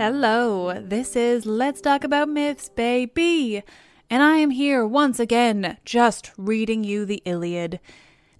Hello, 0.00 0.80
this 0.80 1.14
is 1.14 1.44
Let's 1.44 1.82
Talk 1.82 2.04
About 2.04 2.30
Myths, 2.30 2.70
baby. 2.70 3.62
And 4.08 4.22
I 4.22 4.36
am 4.36 4.48
here 4.48 4.86
once 4.86 5.20
again, 5.20 5.76
just 5.84 6.32
reading 6.38 6.84
you 6.84 7.04
the 7.04 7.20
Iliad. 7.26 7.80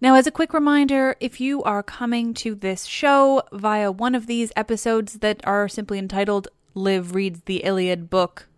Now, 0.01 0.15
as 0.15 0.27
a 0.27 0.31
quick 0.31 0.55
reminder, 0.55 1.17
if 1.21 1.39
you 1.39 1.63
are 1.65 1.83
coming 1.83 2.33
to 2.33 2.55
this 2.55 2.87
show 2.87 3.43
via 3.53 3.93
one 3.93 4.15
of 4.15 4.27
these 4.27 4.53
episodes 4.57 5.19
that 5.19 5.47
are 5.47 5.69
simply 5.69 5.99
entitled 5.99 6.49
Liv 6.73 7.15
Reads 7.15 7.43
the 7.45 7.59
Iliad 7.59 8.09
book 8.09 8.49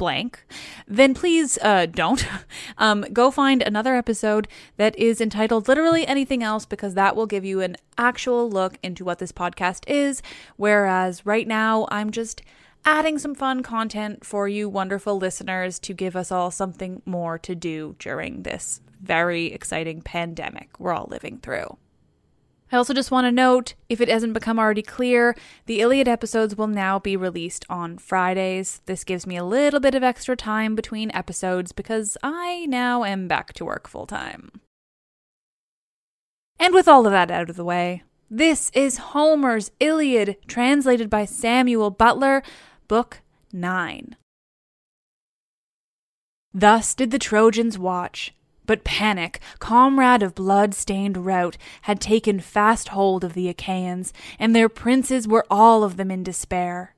blank, 0.00 0.42
then 0.88 1.12
please 1.12 1.58
uh, 1.62 1.86
don't. 1.86 2.26
Um, 2.78 3.04
go 3.12 3.30
find 3.30 3.62
another 3.62 3.94
episode 3.94 4.48
that 4.78 4.98
is 4.98 5.20
entitled 5.20 5.68
literally 5.68 6.06
anything 6.06 6.42
else 6.42 6.64
because 6.64 6.94
that 6.94 7.14
will 7.14 7.26
give 7.26 7.44
you 7.44 7.60
an 7.60 7.76
actual 7.98 8.48
look 8.48 8.78
into 8.82 9.04
what 9.04 9.18
this 9.18 9.32
podcast 9.32 9.84
is. 9.86 10.22
Whereas 10.56 11.26
right 11.26 11.46
now, 11.46 11.86
I'm 11.90 12.10
just 12.10 12.40
adding 12.86 13.18
some 13.18 13.34
fun 13.34 13.62
content 13.62 14.24
for 14.24 14.48
you 14.48 14.68
wonderful 14.68 15.18
listeners 15.18 15.78
to 15.80 15.92
give 15.92 16.16
us 16.16 16.32
all 16.32 16.50
something 16.50 17.02
more 17.04 17.38
to 17.40 17.54
do 17.54 17.96
during 17.98 18.44
this 18.44 18.80
very 19.02 19.46
exciting 19.46 20.00
pandemic 20.00 20.78
we're 20.78 20.94
all 20.94 21.08
living 21.10 21.38
through. 21.38 21.76
I 22.72 22.76
also 22.76 22.94
just 22.94 23.10
want 23.10 23.24
to 23.26 23.32
note, 23.32 23.74
if 23.88 24.00
it 24.00 24.08
hasn't 24.08 24.32
become 24.32 24.58
already 24.58 24.82
clear, 24.82 25.34
the 25.66 25.80
Iliad 25.80 26.06
episodes 26.06 26.56
will 26.56 26.68
now 26.68 27.00
be 27.00 27.16
released 27.16 27.64
on 27.68 27.98
Fridays. 27.98 28.80
This 28.86 29.02
gives 29.02 29.26
me 29.26 29.36
a 29.36 29.44
little 29.44 29.80
bit 29.80 29.96
of 29.96 30.04
extra 30.04 30.36
time 30.36 30.76
between 30.76 31.10
episodes 31.10 31.72
because 31.72 32.16
I 32.22 32.66
now 32.66 33.02
am 33.02 33.26
back 33.26 33.52
to 33.54 33.64
work 33.64 33.88
full 33.88 34.06
time. 34.06 34.60
And 36.60 36.72
with 36.72 36.86
all 36.86 37.06
of 37.06 37.12
that 37.12 37.30
out 37.30 37.50
of 37.50 37.56
the 37.56 37.64
way, 37.64 38.04
this 38.30 38.70
is 38.72 38.98
Homer's 38.98 39.72
Iliad, 39.80 40.36
translated 40.46 41.10
by 41.10 41.24
Samuel 41.24 41.90
Butler, 41.90 42.44
Book 42.86 43.22
9. 43.52 44.14
Thus 46.54 46.94
did 46.94 47.10
the 47.10 47.18
Trojans 47.18 47.76
watch. 47.76 48.32
But 48.70 48.84
panic, 48.84 49.40
comrade 49.58 50.22
of 50.22 50.36
blood 50.36 50.74
stained 50.74 51.26
rout, 51.26 51.56
had 51.82 52.00
taken 52.00 52.38
fast 52.38 52.90
hold 52.90 53.24
of 53.24 53.34
the 53.34 53.48
Achaeans, 53.48 54.12
and 54.38 54.54
their 54.54 54.68
princes 54.68 55.26
were 55.26 55.44
all 55.50 55.82
of 55.82 55.96
them 55.96 56.08
in 56.08 56.22
despair. 56.22 56.94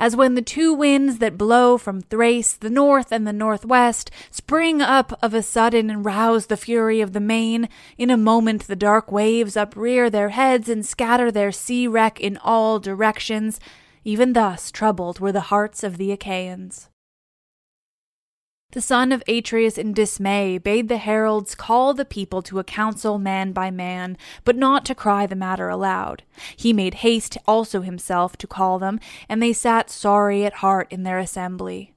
As 0.00 0.16
when 0.16 0.34
the 0.34 0.42
two 0.42 0.74
winds 0.74 1.18
that 1.18 1.38
blow 1.38 1.78
from 1.78 2.00
Thrace, 2.00 2.54
the 2.54 2.70
north 2.70 3.12
and 3.12 3.24
the 3.24 3.32
northwest, 3.32 4.10
spring 4.32 4.82
up 4.82 5.16
of 5.22 5.32
a 5.32 5.44
sudden 5.44 5.90
and 5.90 6.04
rouse 6.04 6.46
the 6.46 6.56
fury 6.56 7.00
of 7.00 7.12
the 7.12 7.20
main, 7.20 7.68
in 7.96 8.10
a 8.10 8.16
moment 8.16 8.66
the 8.66 8.74
dark 8.74 9.12
waves 9.12 9.56
uprear 9.56 10.10
their 10.10 10.30
heads 10.30 10.68
and 10.68 10.84
scatter 10.84 11.30
their 11.30 11.52
sea 11.52 11.86
wreck 11.86 12.18
in 12.18 12.36
all 12.38 12.80
directions, 12.80 13.60
even 14.02 14.32
thus 14.32 14.72
troubled 14.72 15.20
were 15.20 15.30
the 15.30 15.52
hearts 15.52 15.84
of 15.84 15.98
the 15.98 16.10
Achaeans. 16.10 16.88
The 18.72 18.80
son 18.80 19.12
of 19.12 19.22
Atreus 19.28 19.76
in 19.76 19.92
dismay 19.92 20.56
bade 20.56 20.88
the 20.88 20.96
heralds 20.96 21.54
call 21.54 21.92
the 21.92 22.06
people 22.06 22.40
to 22.42 22.58
a 22.58 22.64
council 22.64 23.18
man 23.18 23.52
by 23.52 23.70
man, 23.70 24.16
but 24.44 24.56
not 24.56 24.86
to 24.86 24.94
cry 24.94 25.26
the 25.26 25.36
matter 25.36 25.68
aloud. 25.68 26.22
He 26.56 26.72
made 26.72 26.94
haste 26.94 27.36
also 27.46 27.82
himself 27.82 28.38
to 28.38 28.46
call 28.46 28.78
them, 28.78 28.98
and 29.28 29.42
they 29.42 29.52
sat 29.52 29.90
sorry 29.90 30.46
at 30.46 30.54
heart 30.54 30.90
in 30.90 31.02
their 31.02 31.18
assembly. 31.18 31.92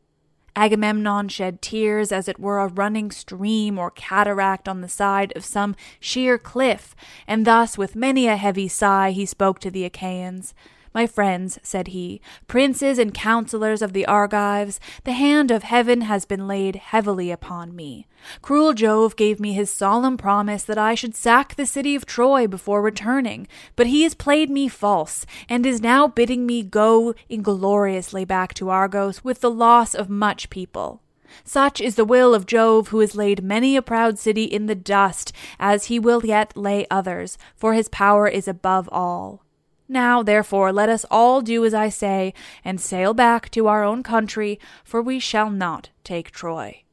Agamemnon 0.58 1.30
shed 1.30 1.62
tears 1.62 2.12
as 2.12 2.28
it 2.28 2.40
were 2.40 2.60
a 2.60 2.68
running 2.68 3.10
stream 3.10 3.80
or 3.80 3.90
cataract 3.90 4.68
on 4.68 4.82
the 4.82 4.90
side 4.90 5.32
of 5.34 5.46
some 5.46 5.78
sheer 6.02 6.38
cliff, 6.38 6.94
and 7.26 7.48
thus 7.48 7.78
with 7.78 7.96
many 7.96 8.28
a 8.28 8.36
heavy 8.36 8.68
sigh 8.68 9.12
he 9.12 9.26
spoke 9.26 9.60
to 9.60 9.72
the 9.72 9.86
Achaeans. 9.86 10.54
My 10.96 11.08
friends, 11.08 11.60
said 11.62 11.90
he, 11.90 12.22
princes 12.48 12.98
and 12.98 13.14
counselors 13.14 13.82
of 13.82 13.92
the 13.92 14.06
Argives, 14.06 14.80
the 15.04 15.12
hand 15.12 15.52
of 15.52 15.64
heaven 15.64 16.02
has 16.02 16.24
been 16.24 16.48
laid 16.48 16.78
heavily 16.78 17.32
upon 17.32 17.76
me. 17.76 18.08
Cruel 18.42 18.74
Jove 18.74 19.18
gave 19.18 19.38
me 19.38 19.52
his 19.52 19.70
solemn 19.70 20.16
promise 20.16 20.64
that 20.64 20.78
I 20.78 20.96
should 20.96 21.14
sack 21.14 21.56
the 21.56 21.66
city 21.66 21.96
of 21.96 22.06
Troy 22.06 22.48
before 22.48 22.82
returning, 22.82 23.46
but 23.76 23.88
he 23.88 24.04
has 24.04 24.14
played 24.14 24.50
me 24.50 24.70
false, 24.70 25.26
and 25.50 25.66
is 25.66 25.82
now 25.82 26.08
bidding 26.08 26.46
me 26.46 26.64
go 26.64 27.14
ingloriously 27.28 28.24
back 28.24 28.54
to 28.54 28.70
Argos 28.70 29.22
with 29.22 29.42
the 29.42 29.52
loss 29.52 29.96
of 29.96 30.10
much 30.10 30.50
people. 30.50 31.02
Such 31.44 31.82
is 31.82 31.96
the 31.96 32.06
will 32.06 32.34
of 32.34 32.46
Jove, 32.46 32.88
who 32.88 33.00
has 33.00 33.18
laid 33.18 33.44
many 33.44 33.76
a 33.76 33.82
proud 33.82 34.18
city 34.18 34.46
in 34.46 34.68
the 34.68 34.76
dust, 34.76 35.34
as 35.60 35.88
he 35.88 36.00
will 36.00 36.26
yet 36.26 36.56
lay 36.56 36.88
others, 36.90 37.38
for 37.54 37.74
his 37.74 37.90
power 37.90 38.30
is 38.30 38.48
above 38.48 38.88
all. 38.94 39.45
Now, 39.88 40.24
therefore, 40.24 40.72
let 40.72 40.90
us 40.90 41.06
all 41.12 41.42
do 41.42 41.64
as 41.64 41.74
I 41.74 41.90
say, 41.90 42.34
and 42.64 42.82
sail 42.82 43.14
back 43.14 43.50
to 43.52 43.68
our 43.68 43.84
own 43.84 44.02
country, 44.02 44.60
for 44.84 45.02
we 45.02 45.20
shall 45.20 45.50
not 45.50 45.90
take 46.04 46.32
Troy. 46.32 46.84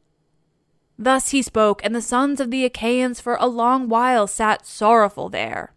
Thus 0.99 1.31
he 1.31 1.43
spoke, 1.43 1.83
and 1.85 1.95
the 1.95 2.03
sons 2.03 2.39
of 2.39 2.51
the 2.51 2.65
Achaeans 2.65 3.21
for 3.21 3.37
a 3.41 3.47
long 3.47 3.89
while 3.89 4.27
sat 4.27 4.67
sorrowful 4.67 5.31
there. 5.31 5.73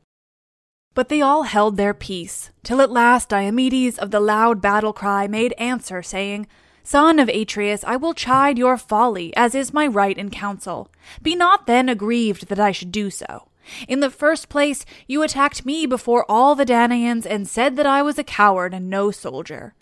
But 0.94 1.10
they 1.10 1.22
all 1.22 1.44
held 1.44 1.78
their 1.78 1.94
peace, 1.94 2.52
till 2.64 2.82
at 2.82 2.92
last 2.92 3.30
Diomedes 3.30 3.98
of 3.98 4.12
the 4.12 4.20
loud 4.20 4.62
battle 4.62 4.94
cry 4.94 5.28
made 5.28 5.54
answer, 5.58 6.04
saying, 6.04 6.48
Son 6.84 7.18
of 7.18 7.30
Atreus, 7.30 7.84
I 7.86 7.96
will 7.96 8.14
chide 8.14 8.60
your 8.60 8.78
folly, 8.78 9.36
as 9.36 9.56
is 9.56 9.74
my 9.74 9.88
right 9.88 10.18
in 10.18 10.30
council. 10.30 10.92
Be 11.22 11.36
not 11.36 11.66
then 11.66 11.90
aggrieved 11.90 12.48
that 12.48 12.60
I 12.60 12.72
should 12.72 12.92
do 12.92 13.10
so. 13.10 13.48
In 13.88 14.00
the 14.00 14.10
first 14.10 14.50
place, 14.50 14.86
you 15.08 15.24
attacked 15.24 15.66
me 15.66 15.86
before 15.86 16.26
all 16.30 16.56
the 16.56 16.66
Danaans 16.66 17.26
and 17.26 17.48
said 17.48 17.76
that 17.76 17.86
I 17.86 18.02
was 18.02 18.18
a 18.18 18.24
coward 18.24 18.74
and 18.74 18.90
no 18.90 19.12
soldier. 19.12 19.74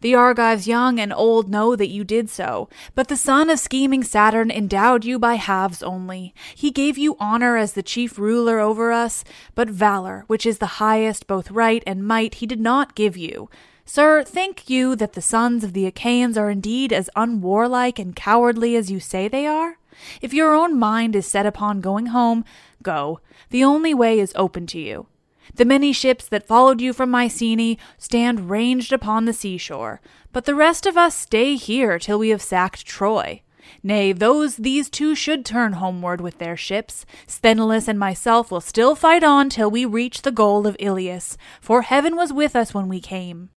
The 0.00 0.14
Argives 0.14 0.66
young 0.66 0.98
and 0.98 1.12
old 1.12 1.48
know 1.48 1.76
that 1.76 1.88
you 1.88 2.02
did 2.02 2.30
so, 2.30 2.68
but 2.94 3.08
the 3.08 3.16
son 3.16 3.50
of 3.50 3.58
scheming 3.58 4.02
Saturn 4.02 4.50
endowed 4.50 5.04
you 5.04 5.18
by 5.18 5.34
halves 5.34 5.82
only. 5.82 6.34
He 6.54 6.70
gave 6.70 6.96
you 6.96 7.16
honor 7.20 7.56
as 7.56 7.74
the 7.74 7.82
chief 7.82 8.18
ruler 8.18 8.58
over 8.58 8.90
us, 8.90 9.22
but 9.54 9.68
valor, 9.68 10.24
which 10.26 10.46
is 10.46 10.58
the 10.58 10.78
highest 10.78 11.26
both 11.26 11.50
right 11.50 11.82
and 11.86 12.06
might, 12.06 12.36
he 12.36 12.46
did 12.46 12.60
not 12.60 12.94
give 12.94 13.16
you. 13.16 13.50
Sir, 13.84 14.22
think 14.22 14.70
you 14.70 14.96
that 14.96 15.12
the 15.12 15.20
sons 15.20 15.64
of 15.64 15.72
the 15.72 15.86
Achaeans 15.86 16.38
are 16.38 16.50
indeed 16.50 16.92
as 16.92 17.10
unwarlike 17.16 17.98
and 17.98 18.16
cowardly 18.16 18.76
as 18.76 18.90
you 18.90 19.00
say 19.00 19.28
they 19.28 19.46
are? 19.46 19.76
If 20.20 20.32
your 20.32 20.54
own 20.54 20.78
mind 20.78 21.14
is 21.14 21.26
set 21.26 21.46
upon 21.46 21.80
going 21.80 22.06
home, 22.06 22.44
go. 22.82 23.20
The 23.50 23.64
only 23.64 23.94
way 23.94 24.18
is 24.18 24.32
open 24.36 24.66
to 24.68 24.78
you. 24.78 25.06
The 25.54 25.64
many 25.64 25.92
ships 25.92 26.26
that 26.28 26.46
followed 26.46 26.80
you 26.80 26.92
from 26.92 27.10
Mycenae 27.10 27.78
stand 27.98 28.48
ranged 28.48 28.92
upon 28.92 29.24
the 29.24 29.32
seashore, 29.32 30.00
but 30.32 30.44
the 30.44 30.54
rest 30.54 30.86
of 30.86 30.96
us 30.96 31.16
stay 31.16 31.56
here 31.56 31.98
till 31.98 32.18
we 32.18 32.28
have 32.28 32.42
sacked 32.42 32.86
Troy. 32.86 33.42
Nay, 33.82 34.12
those 34.12 34.56
these 34.56 34.90
two 34.90 35.14
should 35.14 35.44
turn 35.44 35.74
homeward 35.74 36.20
with 36.20 36.38
their 36.38 36.56
ships. 36.56 37.06
Sthenelus 37.26 37.88
and 37.88 37.98
myself 37.98 38.50
will 38.50 38.60
still 38.60 38.94
fight 38.94 39.24
on 39.24 39.48
till 39.48 39.70
we 39.70 39.84
reach 39.84 40.22
the 40.22 40.32
goal 40.32 40.66
of 40.66 40.76
Ilius, 40.78 41.36
for 41.60 41.82
heaven 41.82 42.16
was 42.16 42.32
with 42.32 42.54
us 42.56 42.74
when 42.74 42.88
we 42.88 43.00
came. 43.00 43.50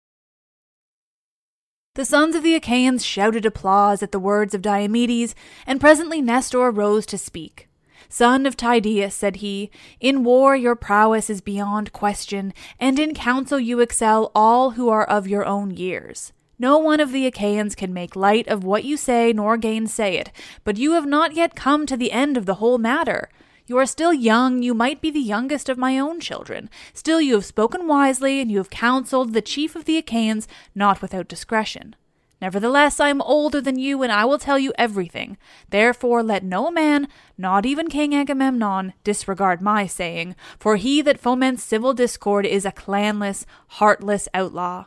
The 1.96 2.06
sons 2.06 2.36
of 2.36 2.44
the 2.44 2.56
Achaeans 2.56 3.06
shouted 3.06 3.46
applause 3.46 4.04
at 4.04 4.12
the 4.12 4.20
words 4.20 4.54
of 4.54 4.62
Diomedes, 4.62 5.34
and 5.66 5.80
presently 5.80 6.22
Nestor 6.22 6.70
rose 6.70 7.06
to 7.06 7.18
speak. 7.18 7.65
Son 8.10 8.46
of 8.46 8.56
Tydeus, 8.58 9.14
said 9.14 9.38
he, 9.38 9.70
in 10.00 10.24
war 10.24 10.56
your 10.56 10.76
prowess 10.76 11.30
is 11.30 11.42
beyond 11.42 11.94
question, 11.94 12.54
and 12.80 13.00
in 13.00 13.14
counsel 13.14 13.60
you 13.60 13.80
excel 13.80 14.32
all 14.36 14.72
who 14.72 14.90
are 14.90 15.06
of 15.06 15.28
your 15.28 15.46
own 15.46 15.72
years. 15.72 16.34
No 16.58 16.78
one 16.78 17.02
of 17.02 17.12
the 17.12 17.26
Achaeans 17.26 17.76
can 17.76 17.94
make 17.94 18.16
light 18.16 18.48
of 18.48 18.64
what 18.64 18.86
you 18.86 18.96
say 18.96 19.34
nor 19.34 19.58
gainsay 19.58 20.16
it, 20.16 20.32
but 20.64 20.78
you 20.78 20.94
have 20.94 21.06
not 21.06 21.34
yet 21.34 21.56
come 21.56 21.86
to 21.86 21.98
the 21.98 22.14
end 22.14 22.38
of 22.38 22.46
the 22.46 22.56
whole 22.56 22.78
matter. 22.78 23.30
You 23.68 23.78
are 23.78 23.86
still 23.86 24.14
young, 24.14 24.62
you 24.62 24.74
might 24.74 25.02
be 25.02 25.10
the 25.12 25.20
youngest 25.20 25.70
of 25.70 25.78
my 25.78 25.98
own 25.98 26.20
children. 26.20 26.70
Still, 26.94 27.20
you 27.20 27.34
have 27.34 27.46
spoken 27.46 27.88
wisely, 27.88 28.40
and 28.40 28.52
you 28.52 28.60
have 28.60 28.70
counseled 28.70 29.34
the 29.34 29.42
chief 29.42 29.76
of 29.76 29.86
the 29.86 29.98
Achaeans 29.98 30.48
not 30.74 31.02
without 31.02 31.28
discretion. 31.28 31.96
Nevertheless, 32.46 33.00
I 33.00 33.10
am 33.10 33.24
older 33.24 33.60
than 33.60 33.80
you, 33.80 34.04
and 34.04 34.12
I 34.12 34.24
will 34.24 34.38
tell 34.38 34.60
you 34.60 34.72
everything. 34.78 35.36
Therefore, 35.72 36.22
let 36.22 36.44
no 36.44 36.70
man, 36.70 37.08
not 37.40 37.66
even 37.66 37.88
King 37.88 38.14
Agamemnon, 38.14 38.94
disregard 39.04 39.64
my 39.64 39.88
saying, 39.88 40.36
for 40.60 40.76
he 40.76 41.02
that 41.02 41.20
foments 41.20 41.64
civil 41.64 41.96
discord 41.96 42.46
is 42.46 42.64
a 42.64 42.72
clanless, 42.72 43.46
heartless 43.80 44.28
outlaw. 44.32 44.86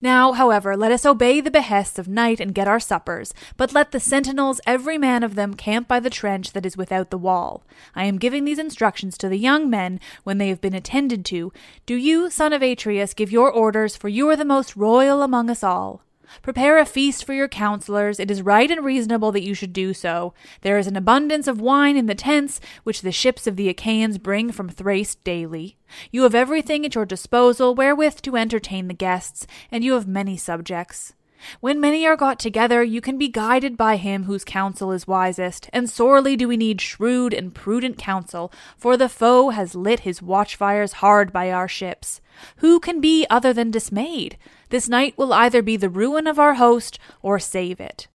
Now, 0.00 0.32
however, 0.32 0.76
let 0.76 0.92
us 0.92 1.04
obey 1.04 1.40
the 1.40 1.50
behests 1.50 1.98
of 1.98 2.06
night 2.06 2.38
and 2.38 2.54
get 2.54 2.68
our 2.68 2.78
suppers, 2.78 3.34
but 3.56 3.72
let 3.72 3.90
the 3.90 3.98
sentinels, 3.98 4.60
every 4.64 4.96
man 4.96 5.24
of 5.24 5.34
them, 5.34 5.54
camp 5.54 5.88
by 5.88 5.98
the 5.98 6.08
trench 6.08 6.52
that 6.52 6.64
is 6.64 6.76
without 6.76 7.10
the 7.10 7.18
wall. 7.18 7.64
I 7.96 8.04
am 8.04 8.18
giving 8.18 8.44
these 8.44 8.60
instructions 8.60 9.18
to 9.18 9.28
the 9.28 9.38
young 9.38 9.68
men 9.68 9.98
when 10.22 10.38
they 10.38 10.50
have 10.50 10.60
been 10.60 10.74
attended 10.74 11.24
to. 11.26 11.52
Do 11.84 11.96
you, 11.96 12.30
son 12.30 12.52
of 12.52 12.62
Atreus, 12.62 13.12
give 13.12 13.32
your 13.32 13.50
orders, 13.50 13.96
for 13.96 14.08
you 14.08 14.28
are 14.28 14.36
the 14.36 14.44
most 14.44 14.76
royal 14.76 15.20
among 15.20 15.50
us 15.50 15.64
all. 15.64 16.04
Prepare 16.42 16.78
a 16.78 16.86
feast 16.86 17.24
for 17.24 17.32
your 17.32 17.48
counselors. 17.48 18.20
It 18.20 18.30
is 18.30 18.42
right 18.42 18.70
and 18.70 18.84
reasonable 18.84 19.32
that 19.32 19.44
you 19.44 19.54
should 19.54 19.72
do 19.72 19.94
so. 19.94 20.34
There 20.62 20.78
is 20.78 20.86
an 20.86 20.96
abundance 20.96 21.46
of 21.46 21.60
wine 21.60 21.96
in 21.96 22.06
the 22.06 22.14
tents, 22.14 22.60
which 22.84 23.02
the 23.02 23.12
ships 23.12 23.46
of 23.46 23.56
the 23.56 23.68
Achaeans 23.68 24.18
bring 24.18 24.52
from 24.52 24.68
Thrace 24.68 25.14
daily. 25.14 25.78
You 26.10 26.22
have 26.22 26.34
everything 26.34 26.84
at 26.84 26.94
your 26.94 27.06
disposal 27.06 27.74
wherewith 27.74 28.22
to 28.22 28.36
entertain 28.36 28.88
the 28.88 28.94
guests, 28.94 29.46
and 29.70 29.82
you 29.84 29.94
have 29.94 30.06
many 30.06 30.36
subjects. 30.36 31.14
When 31.60 31.80
many 31.80 32.06
are 32.06 32.16
got 32.16 32.38
together, 32.38 32.82
you 32.82 33.00
can 33.00 33.16
be 33.16 33.28
guided 33.28 33.76
by 33.76 33.96
him 33.96 34.24
whose 34.24 34.44
counsel 34.44 34.90
is 34.92 35.06
wisest, 35.06 35.70
and 35.72 35.88
sorely 35.88 36.36
do 36.36 36.48
we 36.48 36.56
need 36.56 36.80
shrewd 36.80 37.32
and 37.32 37.54
prudent 37.54 37.96
counsel, 37.96 38.52
for 38.76 38.96
the 38.96 39.08
foe 39.08 39.50
has 39.50 39.74
lit 39.74 40.00
his 40.00 40.20
watchfires 40.20 40.94
hard 40.94 41.32
by 41.32 41.52
our 41.52 41.68
ships. 41.68 42.20
Who 42.56 42.80
can 42.80 43.00
be 43.00 43.26
other 43.30 43.52
than 43.52 43.70
dismayed? 43.70 44.36
This 44.70 44.88
night 44.88 45.16
will 45.16 45.32
either 45.32 45.62
be 45.62 45.76
the 45.76 45.88
ruin 45.88 46.26
of 46.26 46.38
our 46.38 46.54
host 46.54 46.98
or 47.22 47.38
save 47.38 47.80
it. 47.80 48.08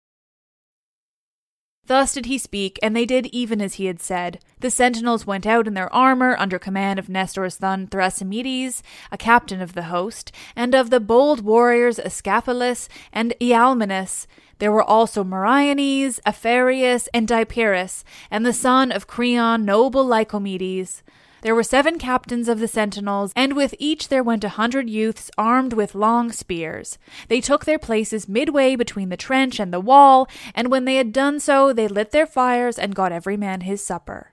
Thus 1.86 2.14
did 2.14 2.26
he 2.26 2.38
speak, 2.38 2.78
and 2.80 2.94
they 2.94 3.04
did 3.04 3.26
even 3.26 3.60
as 3.60 3.74
he 3.74 3.86
had 3.86 4.00
said. 4.00 4.38
The 4.60 4.70
sentinels 4.70 5.26
went 5.26 5.46
out 5.46 5.66
in 5.66 5.74
their 5.74 5.92
armor 5.92 6.36
under 6.38 6.58
command 6.58 7.00
of 7.00 7.08
Nestor's 7.08 7.56
son 7.56 7.88
Thrasymedes, 7.88 8.82
a 9.10 9.18
captain 9.18 9.60
of 9.60 9.72
the 9.72 9.84
host, 9.84 10.30
and 10.54 10.76
of 10.76 10.90
the 10.90 11.00
bold 11.00 11.44
warriors 11.44 11.98
Ascalaphus 11.98 12.88
and 13.12 13.34
Ialmenus. 13.40 14.28
There 14.58 14.70
were 14.70 14.84
also 14.84 15.24
Meriones, 15.24 16.20
Aphareus, 16.24 17.08
and 17.12 17.26
Deipyrus, 17.26 18.04
and 18.30 18.46
the 18.46 18.52
son 18.52 18.92
of 18.92 19.08
Creon, 19.08 19.64
noble 19.64 20.06
Lycomedes. 20.06 21.02
There 21.42 21.56
were 21.56 21.64
seven 21.64 21.98
captains 21.98 22.48
of 22.48 22.60
the 22.60 22.68
sentinels, 22.68 23.32
and 23.34 23.54
with 23.54 23.74
each 23.80 24.08
there 24.08 24.22
went 24.22 24.44
a 24.44 24.50
hundred 24.50 24.88
youths 24.88 25.28
armed 25.36 25.72
with 25.72 25.96
long 25.96 26.30
spears. 26.30 26.98
They 27.26 27.40
took 27.40 27.64
their 27.64 27.80
places 27.80 28.28
midway 28.28 28.76
between 28.76 29.08
the 29.08 29.16
trench 29.16 29.58
and 29.58 29.72
the 29.72 29.80
wall, 29.80 30.28
and 30.54 30.70
when 30.70 30.84
they 30.84 30.96
had 30.96 31.12
done 31.12 31.40
so, 31.40 31.72
they 31.72 31.88
lit 31.88 32.12
their 32.12 32.26
fires 32.26 32.78
and 32.78 32.94
got 32.94 33.10
every 33.10 33.36
man 33.36 33.62
his 33.62 33.84
supper. 33.84 34.32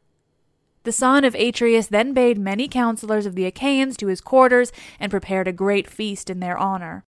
The 0.83 0.91
son 0.91 1.25
of 1.25 1.33
Atreus 1.33 1.87
then 1.87 2.13
bade 2.13 2.37
many 2.37 2.67
counsellors 2.67 3.25
of 3.25 3.33
the 3.33 3.45
Achaeans 3.45 3.97
to 3.97 4.07
his 4.07 4.21
quarters, 4.21 4.71
and 4.99 5.09
prepared 5.09 5.47
a 5.47 5.51
great 5.51 5.89
feast 5.89 6.29
in 6.29 6.39
their 6.39 6.59
honour. 6.59 7.05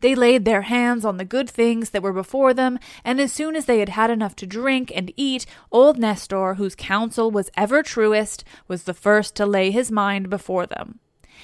They 0.00 0.14
laid 0.14 0.44
their 0.44 0.62
hands 0.62 1.04
on 1.04 1.18
the 1.18 1.24
good 1.24 1.48
things 1.48 1.90
that 1.90 2.02
were 2.02 2.12
before 2.12 2.54
them, 2.54 2.78
and 3.04 3.20
as 3.20 3.32
soon 3.32 3.54
as 3.54 3.66
they 3.66 3.80
had 3.80 3.90
had 3.90 4.10
enough 4.10 4.34
to 4.36 4.46
drink 4.46 4.90
and 4.94 5.12
eat, 5.16 5.44
old 5.70 5.98
Nestor, 5.98 6.54
whose 6.54 6.74
counsel 6.74 7.30
was 7.30 7.50
ever 7.56 7.82
truest, 7.82 8.42
was 8.66 8.84
the 8.84 8.94
first 8.94 9.34
to 9.36 9.46
lay 9.46 9.70
his 9.70 9.90
mind 9.90 10.30
before 10.30 10.66
them. 10.66 11.00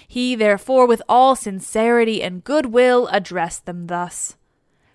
He 0.09 0.35
therefore, 0.35 0.87
with 0.87 1.03
all 1.09 1.37
sincerity 1.37 2.23
and 2.23 2.45
good 2.45 2.67
will, 2.67 3.09
addressed 3.09 3.67
them 3.67 3.87
thus. 3.87 4.37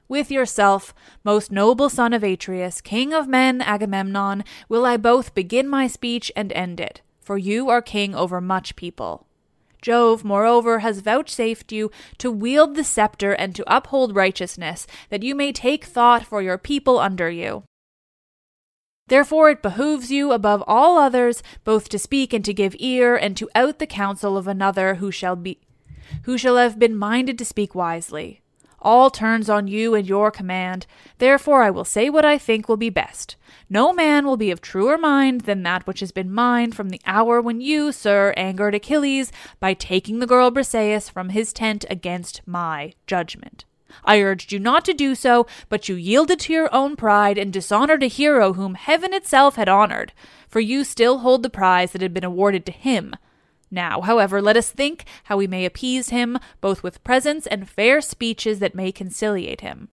With 0.08 0.30
yourself, 0.30 0.94
most 1.24 1.52
noble 1.52 1.90
son 1.90 2.14
of 2.14 2.24
Atreus, 2.24 2.82
king 2.82 3.14
of 3.14 3.28
men, 3.28 3.62
Agamemnon, 3.62 4.44
will 4.68 4.86
I 4.86 4.98
both 4.98 5.34
begin 5.34 5.68
my 5.68 5.88
speech 5.88 6.32
and 6.36 6.52
end 6.52 6.80
it, 6.80 7.02
for 7.22 7.38
you 7.38 7.70
are 7.70 7.82
king 7.82 8.14
over 8.14 8.42
much 8.42 8.76
people. 8.76 9.28
Jove, 9.82 10.24
moreover, 10.24 10.80
has 10.80 11.00
vouchsafed 11.00 11.72
you 11.72 11.92
to 12.18 12.32
wield 12.32 12.76
the 12.76 12.84
scepter 12.84 13.32
and 13.34 13.56
to 13.56 13.74
uphold 13.74 14.16
righteousness, 14.16 14.86
that 15.10 15.24
you 15.24 15.34
may 15.36 15.52
take 15.52 15.86
thought 15.86 16.26
for 16.26 16.42
your 16.42 16.58
people 16.58 17.00
under 17.00 17.30
you. 17.30 17.64
Therefore 19.08 19.50
it 19.50 19.62
behooves 19.62 20.12
you 20.12 20.32
above 20.32 20.64
all 20.68 20.98
others 20.98 21.44
both 21.64 21.90
to 21.90 22.00
speak 22.00 22.32
and 22.32 22.46
to 22.46 22.54
give 22.54 22.76
ear, 22.80 23.16
and 23.16 23.36
to 23.38 23.50
out 23.56 23.80
the 23.80 23.88
counsel 23.88 24.38
of 24.38 24.48
another 24.48 24.96
who 24.96 25.12
shall 25.12 25.36
be 25.36 25.60
who 26.24 26.38
shall 26.38 26.58
have 26.58 26.78
been 26.78 26.96
minded 26.96 27.38
to 27.38 27.46
speak 27.46 27.74
wisely. 27.74 28.42
All 28.82 29.12
turns 29.12 29.48
on 29.48 29.68
you 29.68 29.94
and 29.94 30.08
your 30.08 30.32
command, 30.32 30.88
therefore 31.20 31.62
I 31.62 31.70
will 31.70 31.86
say 31.86 32.10
what 32.10 32.26
I 32.26 32.40
think 32.40 32.68
will 32.68 32.78
be 32.78 32.90
best. 32.90 33.36
No 33.70 33.94
man 33.94 34.26
will 34.26 34.38
be 34.38 34.50
of 34.50 34.60
truer 34.60 34.98
mind 34.98 35.42
than 35.42 35.62
that 35.64 35.86
which 35.86 36.00
has 36.00 36.12
been 36.12 36.34
mine 36.34 36.72
from 36.72 36.90
the 36.90 37.02
hour 37.06 37.40
when 37.40 37.62
you, 37.62 37.92
sir, 37.92 38.34
angered 38.36 38.74
Achilles 38.74 39.32
by 39.60 39.76
taking 39.76 40.18
the 40.18 40.28
girl 40.28 40.50
Briseis 40.50 41.12
from 41.12 41.30
his 41.30 41.54
tent 41.54 41.86
against 41.90 42.42
my 42.48 42.94
judgment. 43.06 43.66
I 44.04 44.20
urged 44.22 44.52
you 44.52 44.58
not 44.58 44.84
to 44.86 44.94
do 44.94 45.14
so, 45.14 45.46
but 45.70 45.88
you 45.88 45.96
yielded 45.96 46.40
to 46.42 46.54
your 46.54 46.74
own 46.74 46.96
pride 46.96 47.38
and 47.38 47.54
dishonored 47.54 48.02
a 48.04 48.08
hero 48.08 48.54
whom 48.54 48.76
heaven 48.76 49.14
itself 49.14 49.58
had 49.58 49.70
honored, 49.70 50.14
for 50.48 50.60
you 50.60 50.84
still 50.84 51.20
hold 51.20 51.44
the 51.44 51.50
prize 51.50 51.92
that 51.92 52.02
had 52.02 52.14
been 52.14 52.24
awarded 52.24 52.66
to 52.66 52.72
him. 52.72 53.16
Now, 53.72 54.02
however, 54.02 54.42
let 54.42 54.58
us 54.58 54.70
think 54.70 55.06
how 55.24 55.38
we 55.38 55.48
may 55.48 55.66
appease 55.66 56.10
him, 56.10 56.38
both 56.60 56.84
with 56.84 57.04
presents 57.04 57.48
and 57.48 57.70
fair 57.70 58.02
speeches 58.02 58.60
that 58.60 58.76
may 58.76 58.92
conciliate 58.92 59.62
him. 59.62 59.90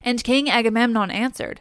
And 0.00 0.22
King 0.22 0.48
Agamemnon 0.48 1.10
answered, 1.10 1.60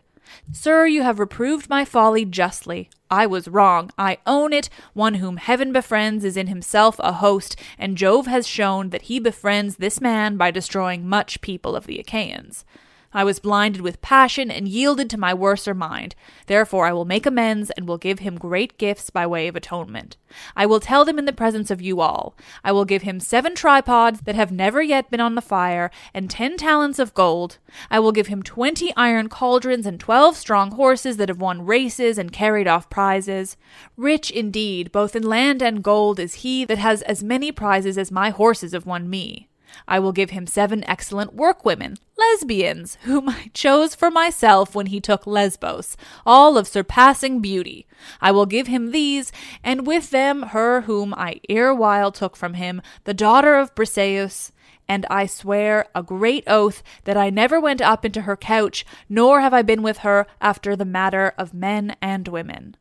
Sir, 0.51 0.85
you 0.85 1.01
have 1.01 1.19
reproved 1.19 1.69
my 1.69 1.83
folly 1.83 2.25
justly. 2.25 2.89
I 3.09 3.25
was 3.25 3.47
wrong. 3.47 3.91
I 3.97 4.17
own 4.25 4.53
it. 4.53 4.69
One 4.93 5.15
whom 5.15 5.37
heaven 5.37 5.73
befriends 5.73 6.23
is 6.23 6.37
in 6.37 6.47
himself 6.47 6.95
a 6.99 7.13
host, 7.13 7.55
and 7.77 7.97
Jove 7.97 8.27
has 8.27 8.47
shown 8.47 8.89
that 8.89 9.03
he 9.03 9.19
befriends 9.19 9.77
this 9.77 9.99
man 9.99 10.37
by 10.37 10.51
destroying 10.51 11.07
much 11.07 11.41
people 11.41 11.75
of 11.75 11.87
the 11.87 11.99
Achaeans. 11.99 12.65
I 13.13 13.23
was 13.23 13.39
blinded 13.39 13.81
with 13.81 14.01
passion 14.01 14.49
and 14.49 14.67
yielded 14.67 15.09
to 15.11 15.19
my 15.19 15.33
worser 15.33 15.73
mind. 15.73 16.15
Therefore, 16.47 16.85
I 16.87 16.93
will 16.93 17.05
make 17.05 17.25
amends 17.25 17.69
and 17.71 17.87
will 17.87 17.97
give 17.97 18.19
him 18.19 18.37
great 18.37 18.77
gifts 18.77 19.09
by 19.09 19.27
way 19.27 19.47
of 19.47 19.55
atonement. 19.55 20.17
I 20.55 20.65
will 20.65 20.79
tell 20.79 21.05
them 21.05 21.19
in 21.19 21.25
the 21.25 21.31
presence 21.33 21.69
of 21.69 21.81
you 21.81 22.01
all. 22.01 22.35
I 22.63 22.71
will 22.71 22.85
give 22.85 23.03
him 23.03 23.19
seven 23.19 23.53
tripods 23.53 24.21
that 24.21 24.35
have 24.35 24.51
never 24.51 24.81
yet 24.81 25.11
been 25.11 25.19
on 25.19 25.35
the 25.35 25.41
fire, 25.41 25.91
and 26.13 26.29
ten 26.29 26.57
talents 26.57 26.97
of 26.97 27.13
gold. 27.13 27.59
I 27.91 27.99
will 27.99 28.11
give 28.11 28.27
him 28.27 28.41
twenty 28.41 28.91
iron 28.95 29.29
cauldrons 29.29 29.85
and 29.85 29.99
twelve 29.99 30.35
strong 30.35 30.71
horses 30.71 31.17
that 31.17 31.29
have 31.29 31.39
won 31.39 31.65
races 31.65 32.17
and 32.17 32.31
carried 32.31 32.67
off 32.67 32.89
prizes. 32.89 33.57
Rich 33.95 34.31
indeed, 34.31 34.91
both 34.91 35.15
in 35.15 35.23
land 35.23 35.61
and 35.61 35.83
gold, 35.83 36.19
is 36.19 36.35
he 36.35 36.65
that 36.65 36.79
has 36.79 37.03
as 37.03 37.23
many 37.23 37.51
prizes 37.51 37.97
as 37.97 38.11
my 38.11 38.31
horses 38.31 38.73
have 38.73 38.87
won 38.87 39.09
me. 39.09 39.49
I 39.87 39.99
will 39.99 40.11
give 40.11 40.29
him 40.29 40.47
seven 40.47 40.83
excellent 40.85 41.33
workwomen, 41.33 41.97
lesbians, 42.17 42.97
whom 43.03 43.29
I 43.29 43.51
chose 43.53 43.95
for 43.95 44.09
myself 44.11 44.75
when 44.75 44.87
he 44.87 44.99
took 44.99 45.27
Lesbos, 45.27 45.97
all 46.25 46.57
of 46.57 46.67
surpassing 46.67 47.39
beauty. 47.39 47.85
I 48.21 48.31
will 48.31 48.45
give 48.45 48.67
him 48.67 48.91
these, 48.91 49.31
and 49.63 49.87
with 49.87 50.09
them 50.09 50.43
her 50.43 50.81
whom 50.81 51.13
I 51.13 51.41
erewhile 51.49 52.11
took 52.11 52.35
from 52.35 52.55
him, 52.55 52.81
the 53.03 53.13
daughter 53.13 53.55
of 53.55 53.75
Briseus. 53.75 54.51
And 54.87 55.05
I 55.09 55.25
swear 55.25 55.87
a 55.95 56.03
great 56.03 56.43
oath 56.45 56.83
that 57.05 57.15
I 57.15 57.29
never 57.29 57.59
went 57.59 57.81
up 57.81 58.03
into 58.03 58.21
her 58.21 58.35
couch, 58.35 58.85
nor 59.07 59.39
have 59.41 59.53
I 59.53 59.61
been 59.61 59.81
with 59.81 59.99
her 59.99 60.27
after 60.41 60.75
the 60.75 60.85
matter 60.85 61.33
of 61.37 61.53
men 61.53 61.95
and 62.01 62.27
women. 62.27 62.75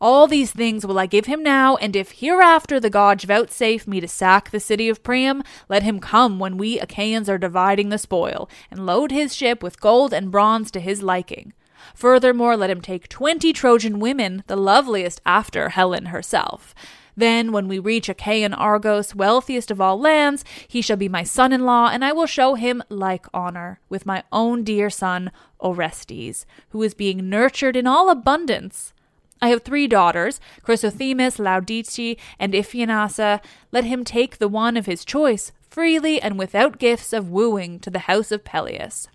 All 0.00 0.26
these 0.26 0.50
things 0.50 0.86
will 0.86 0.98
I 0.98 1.06
give 1.06 1.26
him 1.26 1.42
now, 1.42 1.76
and 1.76 1.96
if 1.96 2.12
hereafter 2.12 2.78
the 2.78 2.90
gods 2.90 3.24
vouchsafe 3.24 3.86
me 3.86 4.00
to 4.00 4.08
sack 4.08 4.50
the 4.50 4.60
city 4.60 4.88
of 4.88 5.02
Priam, 5.02 5.42
let 5.68 5.82
him 5.82 6.00
come 6.00 6.38
when 6.38 6.58
we 6.58 6.78
Achaeans 6.78 7.28
are 7.28 7.38
dividing 7.38 7.88
the 7.88 7.98
spoil, 7.98 8.48
and 8.70 8.84
load 8.84 9.10
his 9.10 9.34
ship 9.34 9.62
with 9.62 9.80
gold 9.80 10.12
and 10.12 10.30
bronze 10.30 10.70
to 10.72 10.80
his 10.80 11.02
liking. 11.02 11.52
Furthermore, 11.94 12.56
let 12.56 12.70
him 12.70 12.80
take 12.80 13.08
twenty 13.08 13.52
Trojan 13.52 13.98
women, 14.00 14.42
the 14.48 14.56
loveliest 14.56 15.20
after 15.24 15.70
Helen 15.70 16.06
herself. 16.06 16.74
Then, 17.16 17.50
when 17.50 17.66
we 17.66 17.78
reach 17.78 18.10
Achaean 18.10 18.52
Argos, 18.52 19.14
wealthiest 19.14 19.70
of 19.70 19.80
all 19.80 19.98
lands, 19.98 20.44
he 20.68 20.82
shall 20.82 20.98
be 20.98 21.08
my 21.08 21.22
son 21.22 21.50
in 21.50 21.64
law, 21.64 21.88
and 21.88 22.04
I 22.04 22.12
will 22.12 22.26
show 22.26 22.54
him 22.54 22.82
like 22.90 23.24
honor, 23.32 23.80
with 23.88 24.04
my 24.04 24.24
own 24.30 24.64
dear 24.64 24.90
son, 24.90 25.30
Orestes, 25.58 26.44
who 26.70 26.82
is 26.82 26.92
being 26.92 27.30
nurtured 27.30 27.74
in 27.76 27.86
all 27.86 28.10
abundance. 28.10 28.92
I 29.46 29.50
have 29.50 29.62
three 29.62 29.86
daughters, 29.86 30.40
Chrysothemis, 30.64 31.38
Laodice, 31.38 32.16
and 32.36 32.52
Iphianassa. 32.52 33.40
Let 33.70 33.84
him 33.84 34.02
take 34.02 34.38
the 34.38 34.48
one 34.48 34.76
of 34.76 34.86
his 34.86 35.04
choice, 35.04 35.52
freely 35.60 36.20
and 36.20 36.36
without 36.36 36.80
gifts 36.80 37.12
of 37.12 37.30
wooing, 37.30 37.78
to 37.78 37.88
the 37.88 38.00
house 38.10 38.32
of 38.32 38.42
Peleus. 38.42 39.06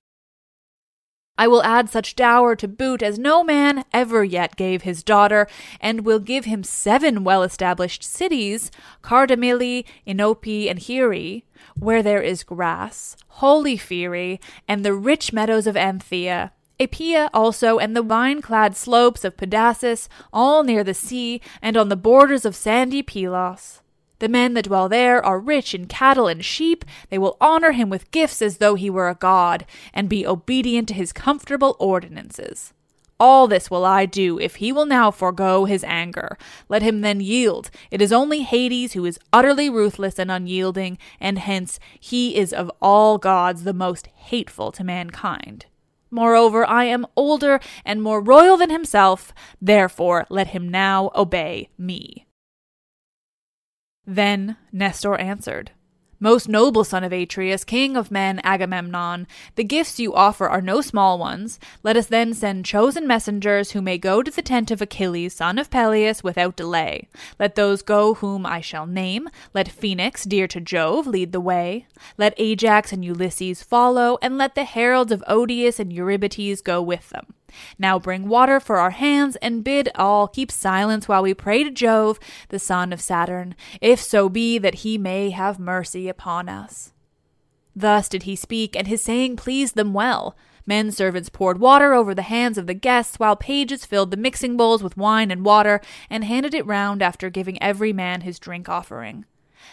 I 1.38 1.50
will 1.50 1.64
add 1.64 1.90
such 1.90 2.16
dower 2.16 2.56
to 2.56 2.68
boot 2.70 3.04
as 3.04 3.20
no 3.20 3.44
man 3.44 3.84
ever 3.92 4.24
yet 4.24 4.56
gave 4.56 4.84
his 4.84 5.04
daughter, 5.04 5.48
and 5.82 6.06
will 6.06 6.20
give 6.20 6.46
him 6.46 6.64
seven 6.64 7.26
well 7.26 7.44
established 7.44 8.02
cities, 8.02 8.72
Cardamyle, 9.04 9.84
Enope, 10.08 10.70
and 10.70 10.82
Hire, 10.82 11.42
where 11.78 12.02
there 12.02 12.22
is 12.22 12.46
grass, 12.46 13.18
holy 13.42 13.78
Pheræ, 13.78 14.40
and 14.66 14.86
the 14.86 14.94
rich 14.94 15.34
meadows 15.34 15.68
of 15.68 15.76
Anthea 15.76 16.54
Aepea 16.82 17.30
also, 17.32 17.78
and 17.78 17.96
the 17.96 18.02
vine 18.02 18.42
clad 18.42 18.76
slopes 18.76 19.24
of 19.24 19.38
Pedasus, 19.38 20.10
all 20.34 20.64
near 20.64 20.84
the 20.84 20.96
sea, 20.96 21.40
and 21.62 21.78
on 21.78 21.90
the 21.90 21.96
borders 21.96 22.44
of 22.44 22.56
sandy 22.56 23.04
Pylos. 23.04 23.82
The 24.18 24.30
men 24.30 24.56
that 24.56 24.66
dwell 24.66 24.90
there 24.90 25.24
are 25.24 25.40
rich 25.40 25.76
in 25.76 25.86
cattle 25.86 26.28
and 26.28 26.44
sheep. 26.44 26.84
They 27.10 27.20
will 27.20 27.38
honor 27.40 27.72
him 27.72 27.90
with 27.90 28.10
gifts 28.10 28.42
as 28.42 28.58
though 28.58 28.74
he 28.76 28.90
were 28.90 29.10
a 29.10 29.16
god, 29.16 29.66
and 29.94 30.10
be 30.10 30.26
obedient 30.26 30.88
to 30.88 30.96
his 30.96 31.14
comfortable 31.14 31.76
ordinances. 31.80 32.74
All 33.20 33.48
this 33.48 33.70
will 33.70 33.86
I 33.86 34.08
do 34.08 34.40
if 34.40 34.56
he 34.56 34.72
will 34.72 34.88
now 34.88 35.12
forego 35.12 35.66
his 35.66 35.84
anger. 35.84 36.36
Let 36.68 36.82
him 36.82 37.02
then 37.02 37.22
yield. 37.22 37.70
It 37.92 38.02
is 38.02 38.12
only 38.12 38.42
Hades 38.42 38.94
who 38.94 39.06
is 39.06 39.20
utterly 39.32 39.70
ruthless 39.70 40.18
and 40.18 40.32
unyielding, 40.32 40.98
and 41.20 41.38
hence 41.38 41.80
he 42.00 42.36
is 42.36 42.52
of 42.52 42.72
all 42.82 43.20
gods 43.20 43.64
the 43.64 43.74
most 43.74 44.08
hateful 44.08 44.72
to 44.72 44.84
mankind. 44.84 45.68
Moreover, 46.12 46.68
I 46.68 46.84
am 46.84 47.08
older 47.16 47.60
and 47.86 48.04
more 48.04 48.22
royal 48.22 48.58
than 48.58 48.70
himself, 48.70 49.34
therefore 49.62 50.28
let 50.30 50.48
him 50.48 50.68
now 50.68 51.10
obey 51.16 51.70
me. 51.78 52.28
Then 54.06 54.58
Nestor 54.74 55.16
answered, 55.16 55.72
most 56.22 56.48
noble 56.48 56.84
son 56.84 57.04
of 57.04 57.12
Atreus, 57.12 57.64
king 57.64 57.98
of 57.98 58.12
men 58.12 58.40
Agamemnon, 58.44 59.28
the 59.56 59.64
gifts 59.64 60.00
you 60.00 60.14
offer 60.14 60.48
are 60.48 60.62
no 60.62 60.80
small 60.80 61.18
ones. 61.18 61.60
Let 61.84 61.98
us 61.98 62.06
then 62.06 62.34
send 62.34 62.64
chosen 62.64 63.08
messengers 63.08 63.72
who 63.72 63.82
may 63.82 63.98
go 63.98 64.22
to 64.22 64.32
the 64.32 64.44
tent 64.44 64.72
of 64.72 64.82
Achilles, 64.82 65.34
son 65.34 65.58
of 65.58 65.72
Peleus, 65.72 66.24
without 66.24 66.56
delay. 66.56 67.10
Let 67.40 67.56
those 67.56 67.82
go 67.82 68.14
whom 68.14 68.46
I 68.46 68.62
shall 68.62 68.86
name. 68.86 69.28
Let 69.54 69.68
Phoenix, 69.68 70.24
dear 70.24 70.48
to 70.48 70.62
Jove, 70.62 71.08
lead 71.08 71.32
the 71.32 71.42
way. 71.42 71.88
Let 72.18 72.36
Ajax 72.38 72.94
and 72.94 73.04
Ulysses 73.04 73.64
follow, 73.64 74.20
and 74.22 74.38
let 74.38 74.56
the 74.56 74.64
heralds 74.64 75.12
of 75.12 75.24
Odius 75.28 75.80
and 75.80 75.92
Eurybates 75.92 76.64
go 76.64 76.82
with 76.82 77.10
them. 77.10 77.34
Now 77.78 78.00
bring 78.00 78.28
water 78.28 78.60
for 78.60 78.78
our 78.78 78.92
hands, 78.92 79.36
and 79.38 79.64
bid 79.64 79.90
all 79.96 80.28
keep 80.28 80.52
silence 80.52 81.08
while 81.08 81.24
we 81.24 81.34
pray 81.34 81.64
to 81.64 81.72
Jove, 81.72 82.20
the 82.50 82.60
son 82.60 82.92
of 82.94 83.02
Saturn, 83.02 83.56
if 83.82 84.02
so 84.02 84.30
be 84.30 84.58
that 84.58 84.76
he 84.76 84.98
may 84.98 85.30
have 85.32 85.60
mercy 85.60 86.08
upon 86.08 86.50
us. 86.50 86.94
Thus 87.76 88.10
did 88.10 88.24
he 88.24 88.36
speak, 88.36 88.76
and 88.76 88.88
his 88.88 89.04
saying 89.04 89.38
pleased 89.38 89.76
them 89.76 89.94
well. 89.94 90.36
Men 90.66 90.92
servants 90.92 91.30
poured 91.30 91.60
water 91.60 91.94
over 91.94 92.14
the 92.14 92.22
hands 92.22 92.58
of 92.58 92.68
the 92.68 92.74
guests, 92.74 93.18
while 93.18 93.36
pages 93.36 93.86
filled 93.86 94.12
the 94.12 94.18
mixing 94.18 94.58
bowls 94.58 94.84
with 94.84 94.98
wine 94.98 95.32
and 95.32 95.44
water, 95.44 95.82
and 96.10 96.24
handed 96.24 96.54
it 96.54 96.66
round 96.66 97.02
after 97.02 97.30
giving 97.30 97.62
every 97.62 97.94
man 97.94 98.22
his 98.22 98.40
drink 98.40 98.70
offering. 98.70 99.26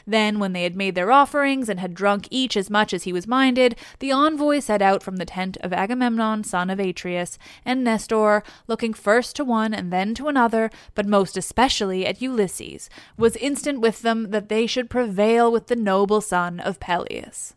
Then, 0.06 0.38
when 0.38 0.52
they 0.52 0.62
had 0.62 0.76
made 0.76 0.94
their 0.94 1.12
offerings 1.12 1.68
and 1.68 1.80
had 1.80 1.94
drunk 1.94 2.28
each 2.30 2.56
as 2.56 2.70
much 2.70 2.92
as 2.92 3.04
he 3.04 3.12
was 3.12 3.26
minded, 3.26 3.76
the 3.98 4.12
envoy 4.12 4.60
set 4.60 4.82
out 4.82 5.02
from 5.02 5.16
the 5.16 5.24
tent 5.24 5.56
of 5.60 5.72
Agamemnon, 5.72 6.44
son 6.44 6.70
of 6.70 6.78
Atreus, 6.78 7.38
and 7.64 7.84
Nestor, 7.84 8.42
looking 8.66 8.94
first 8.94 9.36
to 9.36 9.44
one 9.44 9.74
and 9.74 9.92
then 9.92 10.14
to 10.14 10.28
another, 10.28 10.70
but 10.94 11.06
most 11.06 11.36
especially 11.36 12.06
at 12.06 12.22
Ulysses, 12.22 12.90
was 13.16 13.36
instant 13.36 13.80
with 13.80 14.02
them 14.02 14.30
that 14.30 14.48
they 14.48 14.66
should 14.66 14.90
prevail 14.90 15.50
with 15.50 15.66
the 15.66 15.76
noble 15.76 16.20
son 16.20 16.60
of 16.60 16.80
Peleus. 16.80 17.54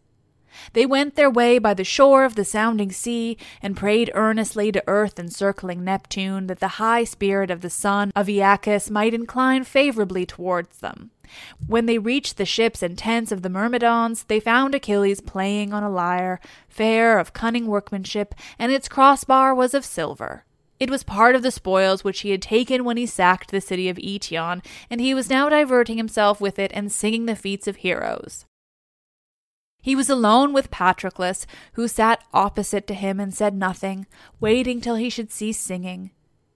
They 0.74 0.86
went 0.86 1.16
their 1.16 1.30
way 1.30 1.60
by 1.60 1.74
the 1.74 1.84
shore 1.84 2.24
of 2.26 2.36
the 2.36 2.46
sounding 2.46 2.92
sea, 2.92 3.38
and 3.62 3.78
prayed 3.78 4.12
earnestly 4.14 4.72
to 4.72 4.84
earth 4.88 5.18
encircling 5.18 5.84
Neptune 5.84 6.48
that 6.48 6.60
the 6.60 6.80
high 6.80 7.04
spirit 7.04 7.50
of 7.50 7.62
the 7.62 7.70
son 7.70 8.12
of 8.16 8.28
Aeacus 8.28 8.90
might 8.90 9.14
incline 9.14 9.64
favorably 9.64 10.26
towards 10.26 10.80
them. 10.80 11.12
When 11.68 11.86
they 11.86 11.98
reached 11.98 12.38
the 12.38 12.46
ships 12.46 12.82
and 12.82 12.98
tents 12.98 13.32
of 13.32 13.42
the 13.42 13.50
Myrmidons, 13.50 14.24
they 14.24 14.40
found 14.40 14.76
Achilles 14.76 15.22
playing 15.22 15.74
on 15.74 15.84
a 15.84 15.90
lyre, 15.90 16.40
fair 16.68 17.20
of 17.20 17.34
cunning 17.34 17.68
workmanship, 17.68 18.36
and 18.58 18.72
its 18.72 18.88
crossbar 18.88 19.54
was 19.54 19.74
of 19.74 19.86
silver. 19.86 20.46
It 20.80 20.90
was 20.90 21.04
part 21.04 21.36
of 21.36 21.44
the 21.44 21.52
spoils 21.52 22.04
which 22.04 22.22
he 22.22 22.32
had 22.32 22.42
taken 22.42 22.84
when 22.84 22.98
he 22.98 23.06
sacked 23.06 23.52
the 23.52 23.62
city 23.62 23.88
of 23.88 23.98
Eetion, 23.98 24.64
and 24.90 25.00
he 25.00 25.14
was 25.14 25.30
now 25.30 25.48
diverting 25.48 25.98
himself 25.98 26.42
with 26.42 26.58
it 26.58 26.72
and 26.74 26.92
singing 26.92 27.28
the 27.28 27.36
feats 27.36 27.68
of 27.68 27.78
heroes. 27.78 28.46
He 29.82 29.96
was 29.96 30.10
alone 30.10 30.54
with 30.54 30.72
Patroclus, 30.72 31.46
who 31.74 31.88
sat 31.88 32.24
opposite 32.34 32.88
to 32.88 32.94
him 32.94 33.20
and 33.20 33.34
said 33.34 33.56
nothing, 33.56 34.06
waiting 34.40 34.82
till 34.82 34.96
he 34.96 35.10
should 35.10 35.32
cease 35.32 35.60
singing. 35.60 36.12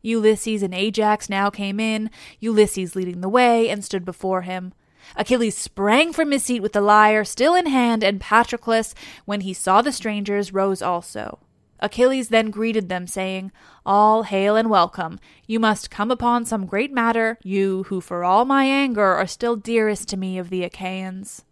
Ulysses 0.06 0.62
and 0.62 0.74
Ajax 0.74 1.30
now 1.30 1.50
came 1.50 1.80
in, 1.80 2.10
Ulysses 2.40 2.96
leading 2.96 3.22
the 3.22 3.30
way, 3.30 3.70
and 3.70 3.84
stood 3.84 4.06
before 4.06 4.44
him. 4.44 4.74
Achilles 5.16 5.58
sprang 5.58 6.14
from 6.14 6.32
his 6.32 6.44
seat 6.44 6.62
with 6.62 6.74
the 6.74 6.82
lyre 6.82 7.24
still 7.24 7.56
in 7.56 7.66
hand, 7.66 8.04
and 8.04 8.22
Patroclus, 8.22 8.94
when 9.26 9.42
he 9.42 9.54
saw 9.54 9.82
the 9.82 9.92
strangers, 9.92 10.54
rose 10.54 10.82
also. 10.82 11.40
Achilles 11.80 12.30
then 12.30 12.52
greeted 12.52 12.90
them, 12.90 13.06
saying, 13.06 13.52
All 13.86 14.24
hail 14.24 14.56
and 14.56 14.70
welcome. 14.70 15.20
You 15.46 15.60
must 15.60 15.92
come 15.92 16.10
upon 16.10 16.46
some 16.46 16.66
great 16.66 16.92
matter, 16.92 17.38
you 17.44 17.84
who 17.84 18.02
for 18.02 18.24
all 18.24 18.46
my 18.46 18.66
anger 18.66 19.04
are 19.04 19.28
still 19.28 19.56
dearest 19.56 20.08
to 20.10 20.18
me 20.18 20.38
of 20.38 20.50
the 20.50 20.64
Achaeans. 20.64 21.44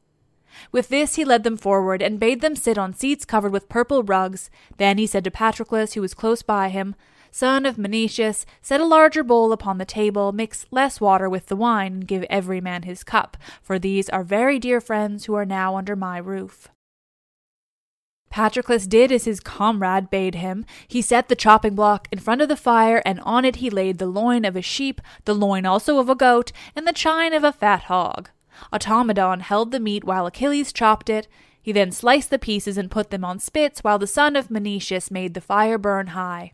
With 0.72 0.90
this 0.90 1.16
he 1.16 1.26
led 1.26 1.44
them 1.44 1.58
forward, 1.58 2.02
and 2.02 2.20
bade 2.20 2.42
them 2.42 2.56
sit 2.56 2.78
on 2.78 2.94
seats 2.94 3.26
covered 3.26 3.52
with 3.52 3.70
purple 3.70 4.04
rugs. 4.04 4.50
Then 4.78 4.98
he 4.98 5.08
said 5.08 5.24
to 5.26 5.32
Patroclus, 5.32 5.94
who 5.94 6.02
was 6.02 6.14
close 6.14 6.42
by 6.42 6.70
him, 6.70 6.96
Son 7.36 7.66
of 7.66 7.80
Menoetius, 7.80 8.46
set 8.62 8.80
a 8.80 8.86
larger 8.86 9.24
bowl 9.24 9.52
upon 9.52 9.80
the 9.80 9.86
table, 9.86 10.32
mix 10.32 10.68
less 10.70 11.02
water 11.02 11.28
with 11.28 11.48
the 11.48 11.56
wine, 11.56 11.94
and 11.94 12.08
give 12.08 12.24
every 12.30 12.62
man 12.62 12.84
his 12.84 13.04
cup, 13.04 13.38
for 13.60 13.80
these 13.80 14.08
are 14.10 14.24
very 14.24 14.60
dear 14.60 14.80
friends 14.80 15.26
who 15.26 15.34
are 15.34 15.44
now 15.44 15.76
under 15.76 15.96
my 15.96 16.20
roof. 16.20 16.68
Patroclus 18.30 18.86
did 18.86 19.12
as 19.12 19.26
his 19.26 19.40
comrade 19.40 20.12
bade 20.12 20.36
him. 20.36 20.64
He 20.88 21.02
set 21.02 21.28
the 21.28 21.36
chopping 21.36 21.74
block 21.74 22.08
in 22.12 22.20
front 22.20 22.44
of 22.44 22.50
the 22.50 22.56
fire, 22.56 23.02
and 23.04 23.20
on 23.22 23.46
it 23.46 23.56
he 23.56 23.72
laid 23.72 23.98
the 23.98 24.06
loin 24.06 24.46
of 24.46 24.56
a 24.56 24.62
sheep, 24.62 25.02
the 25.26 25.34
loin 25.34 25.66
also 25.66 25.98
of 25.98 26.10
a 26.10 26.16
goat, 26.16 26.52
and 26.76 26.88
the 26.88 26.94
chine 26.94 27.34
of 27.34 27.44
a 27.44 27.52
fat 27.52 27.86
hog. 27.86 28.30
Automedon 28.72 29.42
held 29.42 29.72
the 29.72 29.80
meat 29.80 30.04
while 30.04 30.28
Achilles 30.28 30.72
chopped 30.72 31.10
it. 31.10 31.28
He 31.60 31.72
then 31.72 31.92
sliced 31.92 32.30
the 32.30 32.38
pieces 32.38 32.78
and 32.78 32.92
put 32.92 33.10
them 33.10 33.26
on 33.26 33.40
spits, 33.40 33.84
while 33.84 33.98
the 33.98 34.06
son 34.06 34.36
of 34.36 34.52
Menoetius 34.52 35.10
made 35.10 35.34
the 35.34 35.42
fire 35.42 35.80
burn 35.80 36.08
high. 36.08 36.52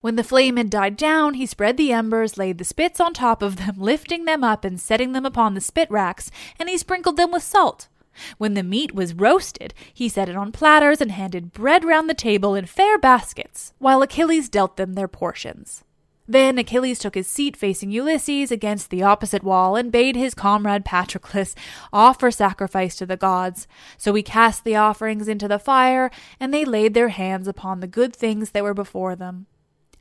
When 0.00 0.14
the 0.14 0.22
flame 0.22 0.58
had 0.58 0.70
died 0.70 0.96
down, 0.96 1.34
he 1.34 1.44
spread 1.44 1.76
the 1.76 1.90
embers, 1.90 2.38
laid 2.38 2.58
the 2.58 2.64
spits 2.64 3.00
on 3.00 3.14
top 3.14 3.42
of 3.42 3.56
them, 3.56 3.74
lifting 3.78 4.26
them 4.26 4.44
up 4.44 4.64
and 4.64 4.80
setting 4.80 5.10
them 5.10 5.26
upon 5.26 5.54
the 5.54 5.60
spit 5.60 5.90
racks, 5.90 6.30
and 6.56 6.68
he 6.68 6.78
sprinkled 6.78 7.16
them 7.16 7.32
with 7.32 7.42
salt. 7.42 7.88
When 8.36 8.54
the 8.54 8.62
meat 8.62 8.94
was 8.94 9.14
roasted, 9.14 9.74
he 9.92 10.08
set 10.08 10.28
it 10.28 10.36
on 10.36 10.52
platters 10.52 11.00
and 11.00 11.10
handed 11.10 11.52
bread 11.52 11.84
round 11.84 12.08
the 12.08 12.14
table 12.14 12.54
in 12.54 12.66
fair 12.66 12.96
baskets, 12.96 13.72
while 13.78 14.00
Achilles 14.00 14.48
dealt 14.48 14.76
them 14.76 14.92
their 14.92 15.08
portions. 15.08 15.82
Then 16.28 16.58
Achilles 16.58 17.00
took 17.00 17.16
his 17.16 17.26
seat 17.26 17.56
facing 17.56 17.90
Ulysses 17.90 18.52
against 18.52 18.90
the 18.90 19.02
opposite 19.02 19.42
wall 19.42 19.74
and 19.74 19.90
bade 19.90 20.14
his 20.14 20.34
comrade 20.34 20.84
Patroclus 20.84 21.56
offer 21.92 22.30
sacrifice 22.30 22.94
to 22.96 23.06
the 23.06 23.16
gods. 23.16 23.66
So 23.96 24.14
he 24.14 24.22
cast 24.22 24.62
the 24.62 24.76
offerings 24.76 25.26
into 25.26 25.48
the 25.48 25.58
fire, 25.58 26.10
and 26.38 26.54
they 26.54 26.64
laid 26.64 26.94
their 26.94 27.08
hands 27.08 27.48
upon 27.48 27.80
the 27.80 27.86
good 27.86 28.14
things 28.14 28.50
that 28.50 28.62
were 28.62 28.74
before 28.74 29.16
them. 29.16 29.46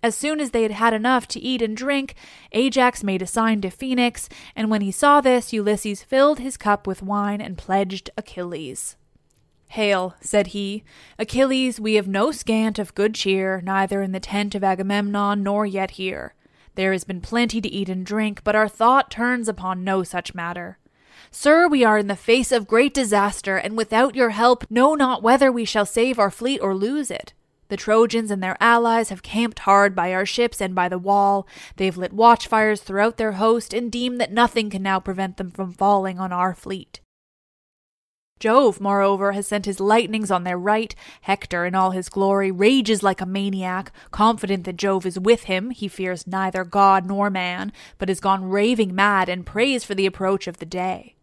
As 0.04 0.16
soon 0.16 0.39
as 0.39 0.51
they 0.51 0.62
had 0.63 0.72
had 0.72 0.94
enough 0.94 1.27
to 1.30 1.39
eat 1.39 1.62
and 1.62 1.75
drink, 1.75 2.16
Ajax 2.51 3.04
made 3.04 3.22
a 3.22 3.27
sign 3.27 3.62
to 3.62 3.70
Phoenix, 3.70 4.30
and 4.56 4.70
when 4.70 4.82
he 4.82 4.92
saw 4.92 5.22
this, 5.22 5.54
Ulysses 5.54 6.04
filled 6.04 6.39
his 6.39 6.56
cup 6.58 6.86
with 6.86 7.01
wine 7.01 7.42
and 7.42 7.58
pledged 7.58 8.10
Achilles. 8.18 8.96
Hail, 9.70 10.16
said 10.22 10.48
he, 10.48 10.84
Achilles, 11.20 11.80
we 11.80 11.96
have 11.96 12.08
no 12.08 12.32
scant 12.32 12.80
of 12.80 12.96
good 12.96 13.16
cheer, 13.16 13.62
neither 13.62 14.01
in 14.01 14.12
the 14.12 14.20
tent 14.20 14.56
of 14.56 14.63
Agamemnon 14.63 15.44
nor 15.44 15.66
yet 15.66 15.92
here. 15.92 16.36
There 16.75 16.92
has 16.92 17.04
been 17.04 17.22
plenty 17.22 17.60
to 17.60 17.68
eat 17.70 17.89
and 17.89 18.06
drink, 18.06 18.44
but 18.44 18.56
our 18.56 18.70
thought 18.70 19.12
turns 19.12 19.50
upon 19.50 19.84
no 19.84 20.04
such 20.04 20.36
matter. 20.36 20.77
Sir, 21.32 21.68
we 21.68 21.84
are 21.84 21.98
in 21.98 22.08
the 22.08 22.16
face 22.16 22.51
of 22.51 22.68
great 22.68 22.94
disaster, 22.94 23.58
and 23.58 23.75
without 23.75 24.16
your 24.16 24.30
help 24.30 24.70
know 24.70 24.94
not 24.96 25.24
whether 25.24 25.51
we 25.51 25.66
shall 25.66 25.86
save 25.86 26.18
our 26.20 26.32
fleet 26.32 26.60
or 26.62 26.75
lose 26.75 27.12
it. 27.12 27.34
The 27.70 27.78
Trojans 27.78 28.32
and 28.32 28.42
their 28.42 28.58
allies 28.62 29.10
have 29.10 29.24
camped 29.24 29.60
hard 29.60 29.96
by 29.96 30.14
our 30.14 30.26
ships 30.26 30.62
and 30.62 30.74
by 30.74 30.88
the 30.88 30.98
wall. 30.98 31.48
They 31.76 31.86
have 31.86 31.98
lit 31.98 32.14
watchfires 32.14 32.82
throughout 32.82 33.18
their 33.18 33.34
host, 33.34 33.74
and 33.74 33.92
deem 33.92 34.18
that 34.18 34.32
nothing 34.32 34.70
can 34.70 34.84
now 34.84 35.00
prevent 35.00 35.38
them 35.38 35.52
from 35.52 35.74
falling 35.74 36.20
on 36.20 36.32
our 36.32 36.54
fleet. 36.54 37.02
Jove, 38.40 38.80
moreover, 38.80 39.32
has 39.32 39.48
sent 39.48 39.66
his 39.66 39.80
lightnings 39.80 40.30
on 40.30 40.44
their 40.44 40.60
right. 40.60 40.94
Hector, 41.22 41.66
in 41.66 41.74
all 41.74 41.92
his 41.92 42.08
glory, 42.08 42.52
rages 42.52 43.02
like 43.02 43.20
a 43.20 43.26
maniac. 43.26 43.92
Confident 44.12 44.64
that 44.66 44.78
Jove 44.78 45.06
is 45.06 45.20
with 45.20 45.44
him, 45.44 45.72
he 45.72 45.88
fears 45.88 46.28
neither 46.28 46.64
god 46.64 47.06
nor 47.06 47.30
man, 47.30 47.74
but 47.98 48.10
has 48.10 48.20
gone 48.20 48.48
raving 48.50 48.94
mad 48.94 49.28
and 49.28 49.46
prays 49.46 49.84
for 49.84 49.96
the 49.96 50.06
approach 50.06 50.48
of 50.48 50.58
the 50.60 50.66
day. 50.66 51.17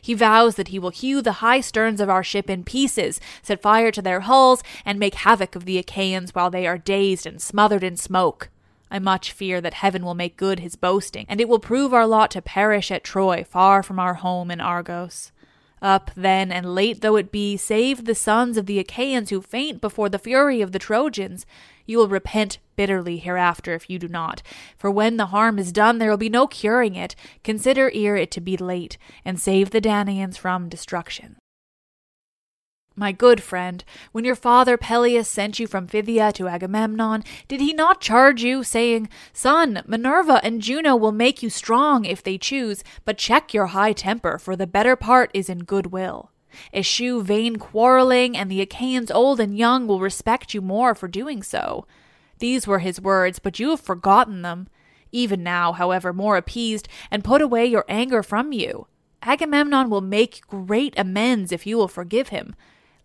He 0.00 0.14
vows 0.14 0.56
that 0.56 0.68
he 0.68 0.78
will 0.78 0.90
hew 0.90 1.22
the 1.22 1.40
high 1.40 1.60
sterns 1.60 2.00
of 2.00 2.10
our 2.10 2.22
ship 2.22 2.50
in 2.50 2.64
pieces, 2.64 3.20
set 3.42 3.62
fire 3.62 3.90
to 3.90 4.02
their 4.02 4.20
hulls, 4.20 4.62
and 4.84 4.98
make 4.98 5.14
havoc 5.14 5.56
of 5.56 5.64
the 5.64 5.78
Achaeans 5.78 6.34
while 6.34 6.50
they 6.50 6.66
are 6.66 6.78
dazed 6.78 7.26
and 7.26 7.40
smothered 7.40 7.82
in 7.82 7.96
smoke. 7.96 8.50
I 8.90 8.98
much 8.98 9.32
fear 9.32 9.60
that 9.60 9.74
heaven 9.74 10.04
will 10.04 10.14
make 10.14 10.36
good 10.36 10.60
his 10.60 10.76
boasting, 10.76 11.26
and 11.28 11.40
it 11.40 11.48
will 11.48 11.60
prove 11.60 11.94
our 11.94 12.06
lot 12.06 12.30
to 12.32 12.42
perish 12.42 12.90
at 12.90 13.04
Troy, 13.04 13.44
far 13.44 13.82
from 13.82 13.98
our 13.98 14.14
home 14.14 14.50
in 14.50 14.60
Argos. 14.60 15.30
Up, 15.82 16.10
then, 16.14 16.52
and 16.52 16.74
late 16.74 17.00
though 17.00 17.16
it 17.16 17.32
be, 17.32 17.56
save 17.56 18.04
the 18.04 18.14
sons 18.14 18.56
of 18.56 18.66
the 18.66 18.78
Achaeans 18.78 19.30
who 19.30 19.40
faint 19.40 19.80
before 19.80 20.08
the 20.08 20.18
fury 20.18 20.60
of 20.60 20.72
the 20.72 20.78
Trojans. 20.78 21.46
You 21.86 21.98
will 21.98 22.08
repent 22.08 22.58
bitterly 22.76 23.16
hereafter 23.16 23.74
if 23.74 23.88
you 23.88 23.98
do 23.98 24.08
not. 24.08 24.42
For 24.76 24.90
when 24.90 25.16
the 25.16 25.26
harm 25.26 25.58
is 25.58 25.72
done, 25.72 25.98
there 25.98 26.10
will 26.10 26.16
be 26.16 26.28
no 26.28 26.46
curing 26.46 26.94
it. 26.94 27.16
Consider 27.42 27.90
ere 27.94 28.16
it 28.16 28.30
to 28.32 28.40
be 28.40 28.56
late, 28.56 28.98
and 29.24 29.40
save 29.40 29.70
the 29.70 29.80
Danaans 29.80 30.36
from 30.36 30.68
destruction. 30.68 31.39
My 32.96 33.12
good 33.12 33.42
friend, 33.42 33.84
when 34.12 34.24
your 34.24 34.34
father 34.34 34.76
Peleus 34.76 35.28
sent 35.28 35.58
you 35.58 35.66
from 35.66 35.86
Phthia 35.86 36.32
to 36.34 36.48
Agamemnon, 36.48 37.22
did 37.48 37.60
he 37.60 37.72
not 37.72 38.00
charge 38.00 38.42
you, 38.42 38.62
saying, 38.62 39.08
Son, 39.32 39.82
Minerva 39.86 40.40
and 40.44 40.60
Juno 40.60 40.96
will 40.96 41.12
make 41.12 41.42
you 41.42 41.50
strong 41.50 42.04
if 42.04 42.22
they 42.22 42.36
choose, 42.36 42.84
but 43.04 43.16
check 43.16 43.54
your 43.54 43.66
high 43.66 43.92
temper, 43.92 44.38
for 44.38 44.56
the 44.56 44.66
better 44.66 44.96
part 44.96 45.30
is 45.32 45.48
in 45.48 45.60
good 45.60 45.86
will? 45.86 46.30
Eschew 46.74 47.22
vain 47.22 47.56
quarreling, 47.56 48.36
and 48.36 48.50
the 48.50 48.60
Achaeans 48.60 49.10
old 49.10 49.40
and 49.40 49.56
young 49.56 49.86
will 49.86 50.00
respect 50.00 50.52
you 50.52 50.60
more 50.60 50.94
for 50.94 51.08
doing 51.08 51.42
so. 51.42 51.86
These 52.38 52.66
were 52.66 52.80
his 52.80 53.00
words, 53.00 53.38
but 53.38 53.58
you 53.58 53.70
have 53.70 53.80
forgotten 53.80 54.42
them. 54.42 54.68
Even 55.12 55.42
now, 55.42 55.72
however, 55.72 56.12
more 56.12 56.36
appeased, 56.36 56.88
and 57.10 57.24
put 57.24 57.40
away 57.40 57.66
your 57.66 57.84
anger 57.88 58.22
from 58.22 58.52
you. 58.52 58.88
Agamemnon 59.22 59.90
will 59.90 60.00
make 60.00 60.46
great 60.48 60.92
amends 60.96 61.52
if 61.52 61.66
you 61.66 61.76
will 61.76 61.88
forgive 61.88 62.28
him. 62.28 62.54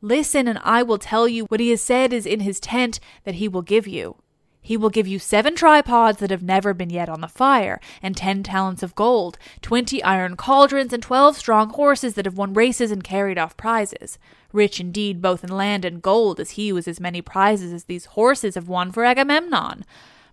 Listen, 0.05 0.47
and 0.47 0.59
I 0.63 0.83
will 0.83 0.99
tell 0.99 1.27
you 1.27 1.45
what 1.45 1.59
he 1.59 1.71
has 1.71 1.81
said 1.81 2.13
is 2.13 2.27
in 2.27 2.41
his 2.41 2.59
tent 2.59 2.99
that 3.23 3.35
he 3.35 3.47
will 3.47 3.63
give 3.63 3.87
you. 3.87 4.17
He 4.61 4.77
will 4.77 4.91
give 4.91 5.07
you 5.07 5.17
seven 5.17 5.55
tripods 5.55 6.19
that 6.19 6.29
have 6.29 6.43
never 6.43 6.75
been 6.75 6.91
yet 6.91 7.09
on 7.09 7.21
the 7.21 7.27
fire, 7.27 7.81
and 8.03 8.15
ten 8.15 8.43
talents 8.43 8.83
of 8.83 8.93
gold, 8.93 9.39
twenty 9.63 10.03
iron 10.03 10.35
cauldrons, 10.35 10.93
and 10.93 11.01
twelve 11.01 11.37
strong 11.37 11.71
horses 11.71 12.13
that 12.13 12.25
have 12.25 12.37
won 12.37 12.53
races 12.53 12.91
and 12.91 13.03
carried 13.03 13.39
off 13.39 13.57
prizes. 13.57 14.19
Rich 14.53 14.79
indeed 14.79 15.23
both 15.23 15.43
in 15.43 15.49
land 15.49 15.83
and 15.83 16.03
gold, 16.03 16.39
as 16.39 16.51
he 16.51 16.71
was 16.71 16.87
as 16.87 16.99
many 16.99 17.23
prizes 17.23 17.73
as 17.73 17.85
these 17.85 18.05
horses 18.05 18.53
have 18.53 18.67
won 18.69 18.91
for 18.91 19.05
Agamemnon. 19.05 19.85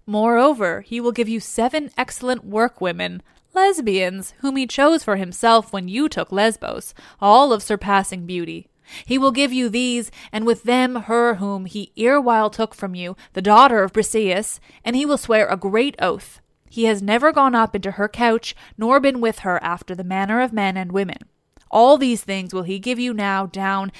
Moreover, 0.04 0.82
he 0.82 1.00
will 1.00 1.12
give 1.12 1.30
you 1.30 1.40
seven 1.40 1.90
excellent 1.96 2.44
workwomen, 2.44 3.22
lesbians, 3.54 4.34
whom 4.40 4.56
he 4.56 4.66
chose 4.66 5.02
for 5.02 5.16
himself 5.16 5.72
when 5.72 5.88
you 5.88 6.10
took 6.10 6.30
Lesbos, 6.30 6.92
all 7.22 7.54
of 7.54 7.62
surpassing 7.62 8.26
beauty. 8.26 8.68
He 9.04 9.18
will 9.18 9.30
give 9.30 9.52
you 9.52 9.68
these, 9.68 10.10
and 10.32 10.46
with 10.46 10.64
them 10.64 10.94
her 10.94 11.36
whom 11.36 11.66
he 11.66 11.92
erewhile 11.96 12.50
took 12.50 12.74
from 12.74 12.94
you, 12.94 13.16
the 13.32 13.42
daughter 13.42 13.82
of 13.82 13.92
Briseis, 13.92 14.60
and 14.84 14.96
he 14.96 15.06
will 15.06 15.18
swear 15.18 15.46
a 15.46 15.56
great 15.56 15.96
oath. 16.00 16.40
He 16.68 16.84
has 16.84 17.02
never 17.02 17.32
gone 17.32 17.54
up 17.54 17.76
into 17.76 17.92
her 17.92 18.08
couch, 18.08 18.56
nor 18.78 18.98
been 18.98 19.20
with 19.20 19.40
her 19.40 19.62
after 19.62 19.94
the 19.94 20.04
manner 20.04 20.40
of 20.40 20.52
men 20.52 20.76
and 20.76 20.90
women. 20.90 21.18
All 21.70 21.98
these 21.98 22.24
things 22.24 22.52
will 22.52 22.62
he 22.62 22.78
give 22.78 22.98
you 22.98 23.12
now 23.12 23.46
down, 23.46 23.92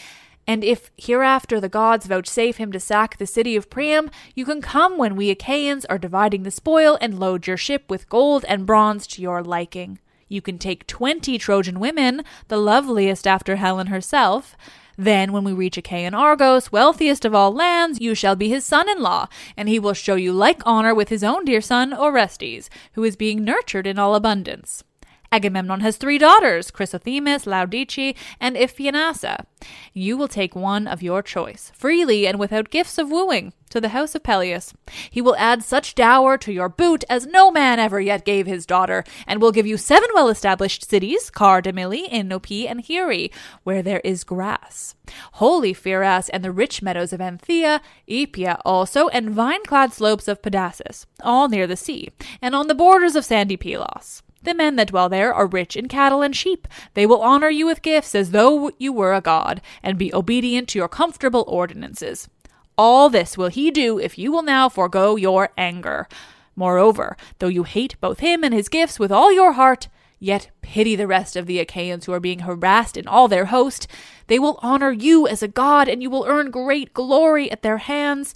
and 0.46 0.64
if 0.64 0.90
hereafter 0.96 1.60
the 1.60 1.68
gods 1.68 2.06
vouchsafe 2.06 2.56
him 2.56 2.72
to 2.72 2.80
sack 2.80 3.16
the 3.16 3.26
city 3.26 3.56
of 3.56 3.70
Priam, 3.70 4.10
you 4.34 4.44
can 4.44 4.60
come 4.60 4.98
when 4.98 5.16
we 5.16 5.30
Achaeans 5.30 5.84
are 5.86 5.98
dividing 5.98 6.42
the 6.42 6.50
spoil 6.50 6.98
and 7.00 7.18
load 7.18 7.46
your 7.46 7.56
ship 7.56 7.84
with 7.88 8.08
gold 8.08 8.44
and 8.48 8.66
bronze 8.66 9.06
to 9.08 9.22
your 9.22 9.42
liking. 9.42 9.98
You 10.32 10.40
can 10.40 10.56
take 10.56 10.86
twenty 10.86 11.36
Trojan 11.36 11.78
women, 11.78 12.24
the 12.48 12.56
loveliest 12.56 13.26
after 13.26 13.56
Helen 13.56 13.88
herself. 13.88 14.56
Then, 14.96 15.30
when 15.30 15.44
we 15.44 15.52
reach 15.52 15.76
Achaean 15.76 16.14
Argos, 16.14 16.72
wealthiest 16.72 17.26
of 17.26 17.34
all 17.34 17.52
lands, 17.52 18.00
you 18.00 18.14
shall 18.14 18.34
be 18.34 18.48
his 18.48 18.64
son 18.64 18.88
in 18.88 19.02
law, 19.02 19.28
and 19.58 19.68
he 19.68 19.78
will 19.78 19.92
show 19.92 20.14
you 20.14 20.32
like 20.32 20.62
honor 20.64 20.94
with 20.94 21.10
his 21.10 21.22
own 21.22 21.44
dear 21.44 21.60
son, 21.60 21.92
Orestes, 21.92 22.70
who 22.94 23.04
is 23.04 23.14
being 23.14 23.44
nurtured 23.44 23.86
in 23.86 23.98
all 23.98 24.14
abundance. 24.14 24.84
Agamemnon 25.32 25.80
has 25.80 25.96
three 25.96 26.18
daughters, 26.18 26.70
Chrysothemis, 26.70 27.46
Laodice, 27.46 28.14
and 28.38 28.54
Iphianassa. 28.54 29.46
You 29.94 30.18
will 30.18 30.28
take 30.28 30.54
one 30.54 30.86
of 30.86 31.02
your 31.02 31.22
choice, 31.22 31.72
freely 31.74 32.26
and 32.26 32.38
without 32.38 32.68
gifts 32.68 32.98
of 32.98 33.10
wooing, 33.10 33.54
to 33.70 33.80
the 33.80 33.88
house 33.88 34.14
of 34.14 34.22
Peleus. 34.22 34.74
He 35.10 35.22
will 35.22 35.34
add 35.36 35.64
such 35.64 35.94
dower 35.94 36.36
to 36.36 36.52
your 36.52 36.68
boot 36.68 37.04
as 37.08 37.26
no 37.26 37.50
man 37.50 37.78
ever 37.78 37.98
yet 37.98 38.26
gave 38.26 38.46
his 38.46 38.66
daughter, 38.66 39.04
and 39.26 39.40
will 39.40 39.52
give 39.52 39.66
you 39.66 39.78
seven 39.78 40.10
well 40.12 40.28
established 40.28 40.88
cities, 40.88 41.30
Cardamyle, 41.30 42.10
Enope, 42.10 42.68
and 42.68 42.86
Hire, 42.86 43.30
where 43.64 43.82
there 43.82 44.00
is 44.00 44.24
grass. 44.24 44.94
Holy 45.34 45.72
Pheras 45.72 46.28
and 46.30 46.44
the 46.44 46.52
rich 46.52 46.82
meadows 46.82 47.14
of 47.14 47.22
Anthea, 47.22 47.80
Aepea 48.06 48.60
also, 48.66 49.08
and 49.08 49.30
vine 49.30 49.64
clad 49.64 49.94
slopes 49.94 50.28
of 50.28 50.42
Pedasus, 50.42 51.06
all 51.22 51.48
near 51.48 51.66
the 51.66 51.76
sea, 51.76 52.10
and 52.42 52.54
on 52.54 52.66
the 52.66 52.74
borders 52.74 53.16
of 53.16 53.24
sandy 53.24 53.56
Pylos. 53.56 54.22
The 54.42 54.54
men 54.54 54.76
that 54.76 54.88
dwell 54.88 55.08
there 55.08 55.32
are 55.32 55.46
rich 55.46 55.76
in 55.76 55.88
cattle 55.88 56.22
and 56.22 56.34
sheep. 56.34 56.66
They 56.94 57.06
will 57.06 57.22
honor 57.22 57.50
you 57.50 57.66
with 57.66 57.82
gifts 57.82 58.14
as 58.14 58.32
though 58.32 58.70
you 58.78 58.92
were 58.92 59.14
a 59.14 59.20
god, 59.20 59.60
and 59.82 59.96
be 59.96 60.12
obedient 60.12 60.68
to 60.70 60.78
your 60.78 60.88
comfortable 60.88 61.44
ordinances. 61.46 62.28
All 62.76 63.08
this 63.08 63.38
will 63.38 63.48
he 63.48 63.70
do 63.70 63.98
if 63.98 64.18
you 64.18 64.32
will 64.32 64.42
now 64.42 64.68
forego 64.68 65.16
your 65.16 65.50
anger. 65.56 66.08
Moreover, 66.56 67.16
though 67.38 67.48
you 67.48 67.62
hate 67.62 68.00
both 68.00 68.20
him 68.20 68.42
and 68.42 68.52
his 68.52 68.68
gifts 68.68 68.98
with 68.98 69.12
all 69.12 69.32
your 69.32 69.52
heart, 69.52 69.88
yet 70.18 70.50
pity 70.60 70.96
the 70.96 71.06
rest 71.06 71.36
of 71.36 71.46
the 71.46 71.58
Achaeans 71.58 72.06
who 72.06 72.12
are 72.12 72.20
being 72.20 72.40
harassed 72.40 72.96
in 72.96 73.06
all 73.06 73.28
their 73.28 73.46
host. 73.46 73.86
They 74.26 74.38
will 74.38 74.58
honor 74.62 74.92
you 74.92 75.26
as 75.26 75.42
a 75.42 75.48
god, 75.48 75.88
and 75.88 76.02
you 76.02 76.10
will 76.10 76.26
earn 76.26 76.50
great 76.50 76.94
glory 76.94 77.50
at 77.50 77.62
their 77.62 77.78
hands. 77.78 78.34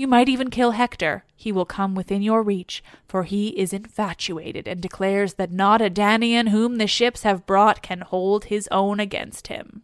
You 0.00 0.08
might 0.08 0.30
even 0.30 0.48
kill 0.48 0.70
Hector. 0.70 1.24
He 1.36 1.52
will 1.52 1.66
come 1.66 1.94
within 1.94 2.22
your 2.22 2.42
reach, 2.42 2.82
for 3.06 3.24
he 3.24 3.48
is 3.48 3.74
infatuated 3.74 4.66
and 4.66 4.80
declares 4.80 5.34
that 5.34 5.52
not 5.52 5.82
a 5.82 5.90
Danaan 5.90 6.48
whom 6.48 6.78
the 6.78 6.86
ships 6.86 7.22
have 7.22 7.44
brought 7.44 7.82
can 7.82 8.00
hold 8.00 8.46
his 8.46 8.66
own 8.72 8.98
against 8.98 9.48
him. 9.48 9.82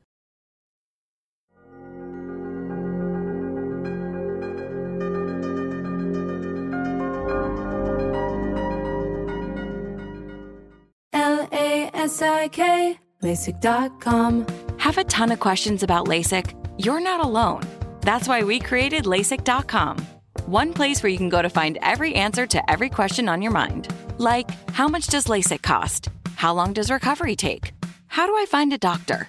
L 11.12 11.46
A 11.52 11.90
S 11.92 12.22
I 12.22 12.48
K, 12.48 12.98
LASIK.com. 13.22 14.46
Have 14.78 14.96
a 14.96 15.04
ton 15.04 15.30
of 15.30 15.40
questions 15.40 15.82
about 15.82 16.06
LASIK? 16.06 16.54
You're 16.78 17.00
not 17.00 17.22
alone. 17.22 17.75
That's 18.06 18.28
why 18.28 18.44
we 18.44 18.60
created 18.60 19.04
LASIK.com. 19.04 19.98
One 20.46 20.72
place 20.72 21.02
where 21.02 21.10
you 21.10 21.18
can 21.18 21.28
go 21.28 21.42
to 21.42 21.50
find 21.50 21.76
every 21.82 22.14
answer 22.14 22.46
to 22.46 22.70
every 22.70 22.88
question 22.88 23.28
on 23.28 23.42
your 23.42 23.50
mind. 23.50 23.88
Like, 24.18 24.48
how 24.70 24.86
much 24.86 25.08
does 25.08 25.24
LASIK 25.24 25.60
cost? 25.64 26.08
How 26.36 26.54
long 26.54 26.72
does 26.72 26.88
recovery 26.88 27.34
take? 27.34 27.72
How 28.06 28.28
do 28.28 28.36
I 28.36 28.46
find 28.46 28.72
a 28.72 28.78
doctor? 28.78 29.28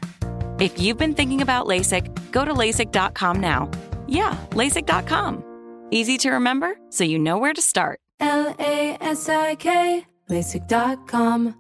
If 0.60 0.80
you've 0.80 1.00
been 1.00 1.16
thinking 1.16 1.42
about 1.42 1.66
LASIK, 1.66 2.32
go 2.32 2.46
to 2.46 2.54
LASIK.com 2.54 3.42
now. 3.42 3.72
Yeah, 4.08 4.38
LASIK.com. 4.52 5.44
Easy 5.90 6.20
to 6.20 6.30
remember, 6.30 6.78
so 6.92 7.04
you 7.04 7.18
know 7.18 7.40
where 7.40 7.54
to 7.56 7.62
start. 7.64 8.00
L-A-S-I-K, 8.20 10.06
LASIK.com. 10.30 11.60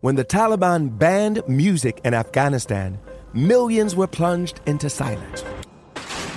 When 0.00 0.14
the 0.14 0.24
Taliban 0.24 0.98
banned 0.98 1.42
music 1.46 2.00
in 2.06 2.14
Afghanistan, 2.14 2.98
millions 3.34 3.94
were 3.94 4.06
plunged 4.06 4.62
into 4.64 4.88
silence. 4.88 5.44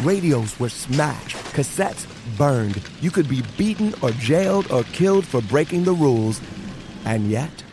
Radios 0.01 0.59
were 0.59 0.69
smashed, 0.69 1.37
cassettes 1.53 2.07
burned. 2.37 2.81
You 3.01 3.11
could 3.11 3.29
be 3.29 3.43
beaten 3.57 3.93
or 4.01 4.11
jailed 4.11 4.71
or 4.71 4.83
killed 4.83 5.25
for 5.25 5.41
breaking 5.41 5.83
the 5.83 5.93
rules. 5.93 6.41
And 7.05 7.29
yet, 7.29 7.63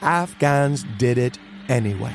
Afghans 0.00 0.84
did 0.98 1.18
it 1.18 1.38
anyway. 1.68 2.14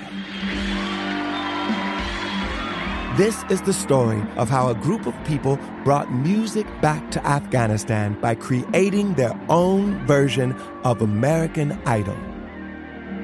This 3.17 3.43
is 3.49 3.61
the 3.63 3.73
story 3.73 4.23
of 4.37 4.49
how 4.49 4.69
a 4.69 4.75
group 4.75 5.05
of 5.05 5.13
people 5.25 5.59
brought 5.83 6.09
music 6.13 6.65
back 6.81 7.11
to 7.11 7.25
Afghanistan 7.27 8.17
by 8.21 8.35
creating 8.35 9.15
their 9.15 9.37
own 9.49 10.05
version 10.05 10.53
of 10.85 11.01
American 11.01 11.73
Idol. 11.85 12.15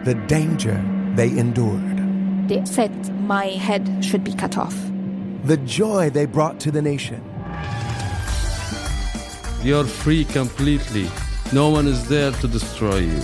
The 0.03 0.15
danger 0.27 0.83
they 1.15 1.29
endured, 1.37 2.49
They 2.49 2.65
said 2.65 2.91
my 3.21 3.45
head 3.45 4.03
should 4.03 4.23
be 4.23 4.33
cut 4.33 4.57
off 4.57 4.75
the 5.45 5.57
joy 5.57 6.09
they 6.09 6.25
brought 6.25 6.59
to 6.59 6.71
the 6.71 6.81
nation. 6.81 7.23
You're 9.61 9.83
free 9.83 10.25
completely. 10.25 11.07
No 11.53 11.69
one 11.69 11.87
is 11.87 12.07
there 12.09 12.31
to 12.31 12.47
destroy 12.47 12.97
you. 12.97 13.21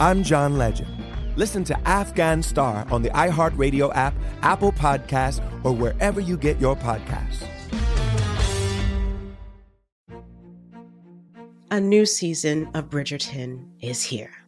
I'm 0.00 0.22
John 0.22 0.56
Legend. 0.56 0.88
Listen 1.36 1.62
to 1.64 1.78
Afghan 1.86 2.42
Star 2.42 2.86
on 2.90 3.02
the 3.02 3.10
iHeartRadio 3.10 3.94
app, 3.94 4.14
Apple 4.42 4.72
Podcast, 4.72 5.42
or 5.62 5.72
wherever 5.72 6.20
you 6.20 6.38
get 6.38 6.58
your 6.58 6.74
podcasts. 6.74 7.44
A 11.70 11.78
new 11.78 12.06
season 12.06 12.70
of 12.72 12.88
Bridgerton 12.88 13.68
is 13.82 14.02
here 14.02 14.47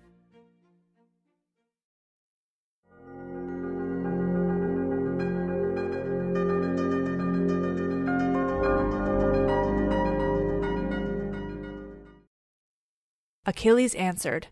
Achilles 13.45 13.95
answered, 13.95 14.47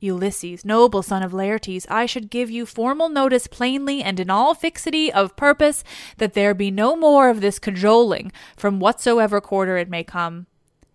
Ulysses, 0.00 0.64
noble 0.64 1.02
son 1.02 1.22
of 1.22 1.32
Laertes, 1.32 1.86
I 1.88 2.06
should 2.06 2.28
give 2.28 2.50
you 2.50 2.66
formal 2.66 3.08
notice 3.08 3.46
plainly 3.46 4.02
and 4.02 4.18
in 4.18 4.30
all 4.30 4.52
fixity 4.52 5.12
of 5.12 5.36
purpose 5.36 5.84
that 6.16 6.34
there 6.34 6.54
be 6.54 6.70
no 6.70 6.96
more 6.96 7.28
of 7.28 7.40
this 7.40 7.60
cajoling 7.60 8.32
from 8.56 8.80
whatsoever 8.80 9.40
quarter 9.40 9.76
it 9.76 9.88
may 9.88 10.02
come. 10.02 10.46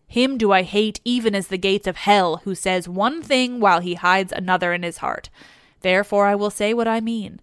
Him 0.07 0.38
do 0.38 0.51
I 0.51 0.63
hate 0.63 0.99
even 1.05 1.33
as 1.36 1.47
the 1.47 1.57
gates 1.57 1.88
of 1.88 1.95
hell, 1.95 2.41
who 2.43 2.53
says 2.53 2.89
one 2.89 3.21
thing 3.21 3.62
while 3.62 3.79
he 3.79 3.93
hides 3.93 4.33
another 4.33 4.73
in 4.73 4.83
his 4.83 4.97
heart. 4.97 5.29
Therefore 5.81 6.25
I 6.25 6.36
will 6.36 6.49
say 6.49 6.73
what 6.73 6.88
I 6.88 6.99
mean. 6.99 7.39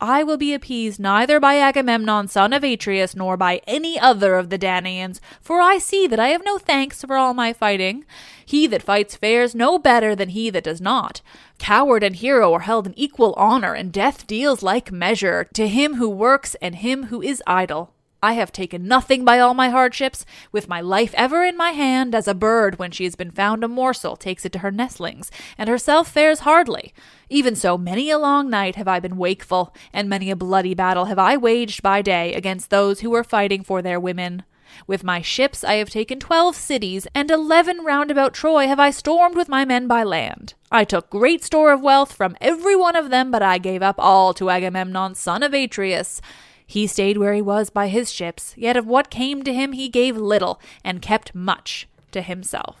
I 0.00 0.22
will 0.22 0.36
be 0.36 0.52
appeased 0.52 0.98
neither 0.98 1.38
by 1.40 1.56
Agamemnon 1.56 2.28
son 2.28 2.52
of 2.52 2.64
Atreus 2.64 3.14
nor 3.14 3.36
by 3.36 3.62
any 3.66 3.98
other 3.98 4.34
of 4.34 4.50
the 4.50 4.58
Danaans, 4.58 5.20
for 5.40 5.60
I 5.60 5.78
see 5.78 6.06
that 6.08 6.18
I 6.18 6.28
have 6.28 6.44
no 6.44 6.58
thanks 6.58 7.02
for 7.02 7.16
all 7.16 7.32
my 7.32 7.52
fighting. 7.52 8.04
He 8.44 8.66
that 8.66 8.82
fights 8.82 9.16
fares 9.16 9.54
no 9.54 9.78
better 9.78 10.14
than 10.14 10.30
he 10.30 10.50
that 10.50 10.64
does 10.64 10.80
not. 10.80 11.22
Coward 11.58 12.02
and 12.02 12.16
hero 12.16 12.52
are 12.52 12.60
held 12.60 12.86
in 12.86 12.98
equal 12.98 13.32
honor, 13.36 13.72
and 13.72 13.92
death 13.92 14.26
deals 14.26 14.62
like 14.62 14.92
measure 14.92 15.44
to 15.54 15.68
him 15.68 15.94
who 15.94 16.10
works 16.10 16.54
and 16.56 16.74
him 16.74 17.04
who 17.04 17.22
is 17.22 17.42
idle. 17.46 17.93
I 18.24 18.32
have 18.32 18.52
taken 18.52 18.88
nothing 18.88 19.22
by 19.22 19.38
all 19.38 19.52
my 19.52 19.68
hardships, 19.68 20.24
with 20.50 20.66
my 20.66 20.80
life 20.80 21.12
ever 21.14 21.44
in 21.44 21.58
my 21.58 21.72
hand, 21.72 22.14
as 22.14 22.26
a 22.26 22.32
bird, 22.32 22.78
when 22.78 22.90
she 22.90 23.04
has 23.04 23.16
been 23.16 23.30
found 23.30 23.62
a 23.62 23.68
morsel, 23.68 24.16
takes 24.16 24.46
it 24.46 24.52
to 24.52 24.60
her 24.60 24.70
nestlings, 24.70 25.30
and 25.58 25.68
herself 25.68 26.08
fares 26.10 26.40
hardly. 26.40 26.94
Even 27.28 27.54
so, 27.54 27.76
many 27.76 28.08
a 28.08 28.18
long 28.18 28.48
night 28.48 28.76
have 28.76 28.88
I 28.88 28.98
been 28.98 29.18
wakeful, 29.18 29.74
and 29.92 30.08
many 30.08 30.30
a 30.30 30.36
bloody 30.36 30.72
battle 30.72 31.04
have 31.04 31.18
I 31.18 31.36
waged 31.36 31.82
by 31.82 32.00
day 32.00 32.32
against 32.32 32.70
those 32.70 33.00
who 33.00 33.10
were 33.10 33.24
fighting 33.24 33.62
for 33.62 33.82
their 33.82 34.00
women. 34.00 34.44
With 34.86 35.04
my 35.04 35.20
ships 35.20 35.62
I 35.62 35.74
have 35.74 35.90
taken 35.90 36.18
twelve 36.18 36.56
cities, 36.56 37.06
and 37.14 37.30
eleven 37.30 37.84
round 37.84 38.10
about 38.10 38.32
Troy 38.32 38.66
have 38.68 38.80
I 38.80 38.90
stormed 38.90 39.36
with 39.36 39.50
my 39.50 39.66
men 39.66 39.86
by 39.86 40.02
land. 40.02 40.54
I 40.72 40.84
took 40.84 41.10
great 41.10 41.44
store 41.44 41.72
of 41.72 41.82
wealth 41.82 42.14
from 42.14 42.36
every 42.40 42.74
one 42.74 42.96
of 42.96 43.10
them, 43.10 43.30
but 43.30 43.42
I 43.42 43.58
gave 43.58 43.82
up 43.82 43.96
all 43.98 44.32
to 44.32 44.48
Agamemnon 44.48 45.14
son 45.14 45.42
of 45.42 45.52
Atreus. 45.52 46.22
He 46.66 46.86
stayed 46.86 47.18
where 47.18 47.34
he 47.34 47.42
was 47.42 47.70
by 47.70 47.88
his 47.88 48.10
ships, 48.10 48.54
yet 48.56 48.76
of 48.76 48.86
what 48.86 49.10
came 49.10 49.42
to 49.42 49.52
him 49.52 49.72
he 49.72 49.88
gave 49.88 50.16
little, 50.16 50.60
and 50.82 51.02
kept 51.02 51.34
much 51.34 51.88
to 52.12 52.22
himself. 52.22 52.80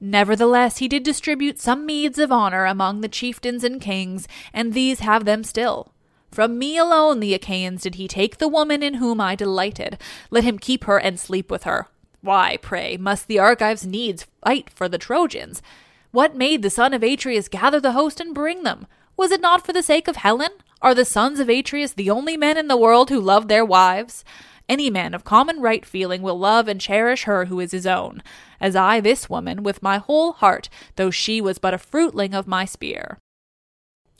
Nevertheless, 0.00 0.78
he 0.78 0.88
did 0.88 1.02
distribute 1.02 1.58
some 1.58 1.84
meeds 1.84 2.18
of 2.18 2.30
honor 2.30 2.64
among 2.64 3.00
the 3.00 3.08
chieftains 3.08 3.64
and 3.64 3.80
kings, 3.80 4.28
and 4.52 4.72
these 4.72 5.00
have 5.00 5.24
them 5.24 5.42
still. 5.42 5.92
From 6.30 6.58
me 6.58 6.76
alone 6.76 7.20
the 7.20 7.34
Achaeans 7.34 7.82
did 7.82 7.96
he 7.96 8.06
take 8.06 8.38
the 8.38 8.48
woman 8.48 8.82
in 8.82 8.94
whom 8.94 9.20
I 9.20 9.34
delighted. 9.34 9.98
Let 10.30 10.44
him 10.44 10.58
keep 10.58 10.84
her 10.84 10.98
and 10.98 11.18
sleep 11.18 11.50
with 11.50 11.64
her. 11.64 11.88
Why, 12.20 12.58
pray, 12.60 12.96
must 12.96 13.26
the 13.26 13.38
Argives 13.38 13.86
needs 13.86 14.26
fight 14.44 14.70
for 14.70 14.88
the 14.88 14.98
Trojans? 14.98 15.62
What 16.10 16.36
made 16.36 16.62
the 16.62 16.70
son 16.70 16.94
of 16.94 17.02
Atreus 17.02 17.48
gather 17.48 17.80
the 17.80 17.92
host 17.92 18.20
and 18.20 18.34
bring 18.34 18.62
them? 18.62 18.86
Was 19.16 19.30
it 19.30 19.40
not 19.40 19.64
for 19.64 19.72
the 19.72 19.82
sake 19.82 20.06
of 20.06 20.16
Helen? 20.16 20.50
Are 20.80 20.94
the 20.94 21.04
sons 21.04 21.40
of 21.40 21.48
Atreus 21.48 21.92
the 21.92 22.10
only 22.10 22.36
men 22.36 22.56
in 22.56 22.68
the 22.68 22.76
world 22.76 23.10
who 23.10 23.20
love 23.20 23.48
their 23.48 23.64
wives? 23.64 24.24
Any 24.68 24.90
man 24.90 25.12
of 25.12 25.24
common 25.24 25.60
right 25.60 25.84
feeling 25.84 26.22
will 26.22 26.38
love 26.38 26.68
and 26.68 26.80
cherish 26.80 27.24
her 27.24 27.46
who 27.46 27.58
is 27.58 27.72
his 27.72 27.86
own, 27.86 28.22
as 28.60 28.76
I 28.76 29.00
this 29.00 29.28
woman 29.28 29.64
with 29.64 29.82
my 29.82 29.98
whole 29.98 30.34
heart, 30.34 30.68
though 30.94 31.10
she 31.10 31.40
was 31.40 31.58
but 31.58 31.74
a 31.74 31.78
fruitling 31.78 32.32
of 32.32 32.46
my 32.46 32.64
spear. 32.64 33.18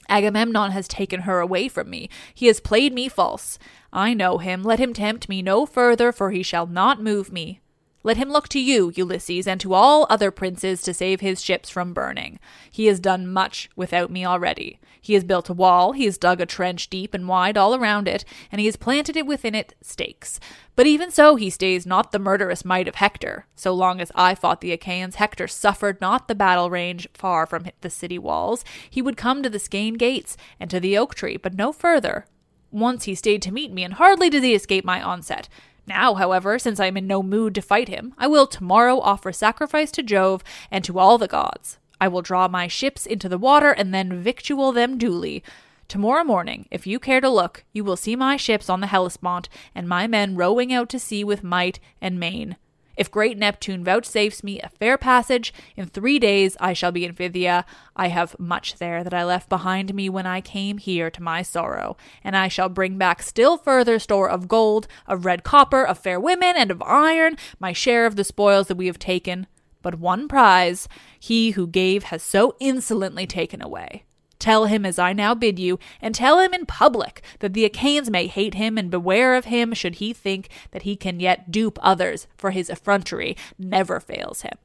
Agamemnon 0.08 0.72
has 0.72 0.88
taken 0.88 1.20
her 1.20 1.38
away 1.38 1.68
from 1.68 1.90
me. 1.90 2.08
He 2.34 2.46
has 2.46 2.60
played 2.60 2.92
me 2.92 3.08
false. 3.08 3.58
I 3.92 4.14
know 4.14 4.38
him. 4.38 4.64
Let 4.64 4.80
him 4.80 4.94
tempt 4.94 5.28
me 5.28 5.42
no 5.42 5.64
further, 5.66 6.12
for 6.12 6.30
he 6.30 6.42
shall 6.42 6.66
not 6.66 7.00
move 7.00 7.30
me. 7.30 7.60
Let 8.08 8.16
him 8.16 8.30
look 8.30 8.48
to 8.48 8.58
you, 8.58 8.90
Ulysses, 8.96 9.46
and 9.46 9.60
to 9.60 9.74
all 9.74 10.06
other 10.08 10.30
princes 10.30 10.80
to 10.80 10.94
save 10.94 11.20
his 11.20 11.44
ships 11.44 11.68
from 11.68 11.92
burning. 11.92 12.38
He 12.70 12.86
has 12.86 13.00
done 13.00 13.30
much 13.30 13.68
without 13.76 14.10
me 14.10 14.24
already. 14.24 14.80
He 14.98 15.12
has 15.12 15.24
built 15.24 15.50
a 15.50 15.52
wall, 15.52 15.92
he 15.92 16.06
has 16.06 16.16
dug 16.16 16.40
a 16.40 16.46
trench 16.46 16.88
deep 16.88 17.12
and 17.12 17.28
wide 17.28 17.58
all 17.58 17.74
around 17.74 18.08
it, 18.08 18.24
and 18.50 18.60
he 18.60 18.64
has 18.66 18.76
planted 18.76 19.14
it 19.14 19.26
within 19.26 19.54
it 19.54 19.74
stakes. 19.82 20.40
But 20.74 20.86
even 20.86 21.10
so, 21.10 21.36
he 21.36 21.50
stays 21.50 21.84
not 21.84 22.10
the 22.10 22.18
murderous 22.18 22.64
might 22.64 22.88
of 22.88 22.94
Hector. 22.94 23.44
So 23.54 23.74
long 23.74 24.00
as 24.00 24.10
I 24.14 24.34
fought 24.34 24.62
the 24.62 24.72
Achaeans, 24.72 25.16
Hector 25.16 25.46
suffered 25.46 26.00
not 26.00 26.28
the 26.28 26.34
battle 26.34 26.70
range 26.70 27.08
far 27.12 27.44
from 27.44 27.66
the 27.82 27.90
city 27.90 28.18
walls. 28.18 28.64
He 28.88 29.02
would 29.02 29.18
come 29.18 29.42
to 29.42 29.50
the 29.50 29.58
Scaean 29.58 29.98
gates 29.98 30.34
and 30.58 30.70
to 30.70 30.80
the 30.80 30.96
oak 30.96 31.14
tree, 31.14 31.36
but 31.36 31.52
no 31.52 31.72
further. 31.72 32.24
Once 32.70 33.04
he 33.04 33.14
stayed 33.14 33.40
to 33.40 33.52
meet 33.52 33.72
me, 33.72 33.82
and 33.82 33.94
hardly 33.94 34.28
did 34.28 34.44
he 34.44 34.54
escape 34.54 34.84
my 34.84 35.02
onset. 35.02 35.48
Now, 35.88 36.14
however, 36.14 36.58
since 36.58 36.78
I 36.78 36.86
am 36.86 36.98
in 36.98 37.06
no 37.06 37.22
mood 37.22 37.54
to 37.54 37.62
fight 37.62 37.88
him, 37.88 38.12
I 38.18 38.26
will 38.26 38.46
tomorrow 38.46 39.00
offer 39.00 39.32
sacrifice 39.32 39.90
to 39.92 40.02
Jove 40.02 40.44
and 40.70 40.84
to 40.84 40.98
all 40.98 41.16
the 41.16 41.26
gods. 41.26 41.78
I 41.98 42.08
will 42.08 42.20
draw 42.20 42.46
my 42.46 42.68
ships 42.68 43.06
into 43.06 43.26
the 43.26 43.38
water 43.38 43.70
and 43.70 43.94
then 43.94 44.22
victual 44.22 44.72
them 44.72 44.98
duly. 44.98 45.42
Tomorrow 45.88 46.24
morning, 46.24 46.68
if 46.70 46.86
you 46.86 46.98
care 46.98 47.22
to 47.22 47.30
look, 47.30 47.64
you 47.72 47.82
will 47.84 47.96
see 47.96 48.14
my 48.14 48.36
ships 48.36 48.68
on 48.68 48.82
the 48.82 48.86
Hellespont 48.88 49.48
and 49.74 49.88
my 49.88 50.06
men 50.06 50.36
rowing 50.36 50.74
out 50.74 50.90
to 50.90 50.98
sea 50.98 51.24
with 51.24 51.42
might 51.42 51.80
and 52.02 52.20
main. 52.20 52.56
If 52.98 53.12
great 53.12 53.38
Neptune 53.38 53.84
vouchsafes 53.84 54.42
me 54.42 54.60
a 54.60 54.70
fair 54.70 54.98
passage, 54.98 55.54
in 55.76 55.86
three 55.86 56.18
days 56.18 56.56
I 56.58 56.72
shall 56.72 56.90
be 56.90 57.04
in 57.04 57.14
Phthia. 57.14 57.64
I 57.94 58.08
have 58.08 58.36
much 58.40 58.74
there 58.78 59.04
that 59.04 59.14
I 59.14 59.24
left 59.24 59.48
behind 59.48 59.94
me 59.94 60.08
when 60.08 60.26
I 60.26 60.40
came 60.40 60.78
here 60.78 61.08
to 61.08 61.22
my 61.22 61.42
sorrow, 61.42 61.96
and 62.24 62.36
I 62.36 62.48
shall 62.48 62.68
bring 62.68 62.98
back 62.98 63.22
still 63.22 63.56
further 63.56 64.00
store 64.00 64.28
of 64.28 64.48
gold, 64.48 64.88
of 65.06 65.24
red 65.24 65.44
copper, 65.44 65.84
of 65.84 65.98
fair 65.98 66.18
women, 66.18 66.56
and 66.56 66.72
of 66.72 66.82
iron, 66.82 67.36
my 67.60 67.72
share 67.72 68.04
of 68.04 68.16
the 68.16 68.24
spoils 68.24 68.66
that 68.66 68.76
we 68.76 68.88
have 68.88 68.98
taken. 68.98 69.46
But 69.80 70.00
one 70.00 70.26
prize 70.26 70.88
he 71.20 71.52
who 71.52 71.68
gave 71.68 72.02
has 72.04 72.20
so 72.24 72.56
insolently 72.58 73.28
taken 73.28 73.62
away. 73.62 74.06
Tell 74.38 74.66
him 74.66 74.86
as 74.86 74.98
I 74.98 75.12
now 75.12 75.34
bid 75.34 75.58
you, 75.58 75.78
and 76.00 76.14
tell 76.14 76.38
him 76.38 76.54
in 76.54 76.64
public 76.64 77.22
that 77.40 77.54
the 77.54 77.64
Achaeans 77.64 78.10
may 78.10 78.26
hate 78.26 78.54
him, 78.54 78.78
and 78.78 78.90
beware 78.90 79.34
of 79.34 79.46
him 79.46 79.74
should 79.74 79.96
he 79.96 80.12
think 80.12 80.48
that 80.70 80.82
he 80.82 80.94
can 80.96 81.18
yet 81.18 81.50
dupe 81.50 81.78
others, 81.82 82.26
for 82.36 82.52
his 82.52 82.70
effrontery 82.70 83.36
never 83.58 83.98
fails 83.98 84.42
him. 84.42 84.56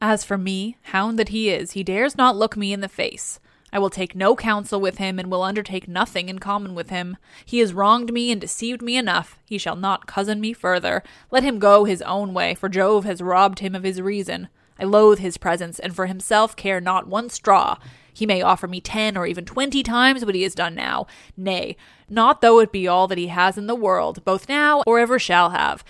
As 0.00 0.24
for 0.24 0.36
me, 0.36 0.76
hound 0.82 1.18
that 1.18 1.30
he 1.30 1.50
is, 1.50 1.72
he 1.72 1.84
dares 1.84 2.16
not 2.16 2.36
look 2.36 2.56
me 2.56 2.72
in 2.72 2.80
the 2.80 2.88
face. 2.88 3.38
I 3.72 3.78
will 3.78 3.90
take 3.90 4.14
no 4.14 4.36
counsel 4.36 4.80
with 4.80 4.98
him, 4.98 5.18
and 5.18 5.30
will 5.30 5.42
undertake 5.42 5.88
nothing 5.88 6.28
in 6.28 6.38
common 6.38 6.74
with 6.74 6.90
him. 6.90 7.16
He 7.44 7.58
has 7.60 7.72
wronged 7.72 8.12
me 8.12 8.30
and 8.30 8.40
deceived 8.40 8.82
me 8.82 8.96
enough. 8.96 9.38
He 9.46 9.58
shall 9.58 9.76
not 9.76 10.06
cozen 10.06 10.40
me 10.40 10.52
further. 10.52 11.02
Let 11.30 11.42
him 11.42 11.58
go 11.58 11.84
his 11.84 12.02
own 12.02 12.34
way, 12.34 12.54
for 12.54 12.68
Jove 12.68 13.04
has 13.04 13.20
robbed 13.20 13.60
him 13.60 13.74
of 13.74 13.82
his 13.82 14.00
reason. 14.00 14.48
I 14.78 14.84
loathe 14.84 15.18
his 15.18 15.36
presence, 15.36 15.78
and 15.78 15.94
for 15.94 16.06
himself 16.06 16.56
care 16.56 16.80
not 16.80 17.06
one 17.06 17.30
straw. 17.30 17.78
He 18.12 18.26
may 18.26 18.42
offer 18.42 18.68
me 18.68 18.80
ten 18.80 19.16
or 19.16 19.26
even 19.26 19.44
twenty 19.44 19.82
times 19.82 20.24
what 20.24 20.34
he 20.34 20.42
has 20.42 20.54
done 20.54 20.74
now. 20.74 21.06
Nay, 21.36 21.76
not 22.08 22.40
though 22.40 22.60
it 22.60 22.72
be 22.72 22.86
all 22.86 23.08
that 23.08 23.18
he 23.18 23.26
has 23.26 23.58
in 23.58 23.66
the 23.66 23.74
world, 23.74 24.24
both 24.24 24.48
now 24.48 24.82
or 24.86 24.98
ever 24.98 25.18
shall 25.18 25.50
have. 25.50 25.84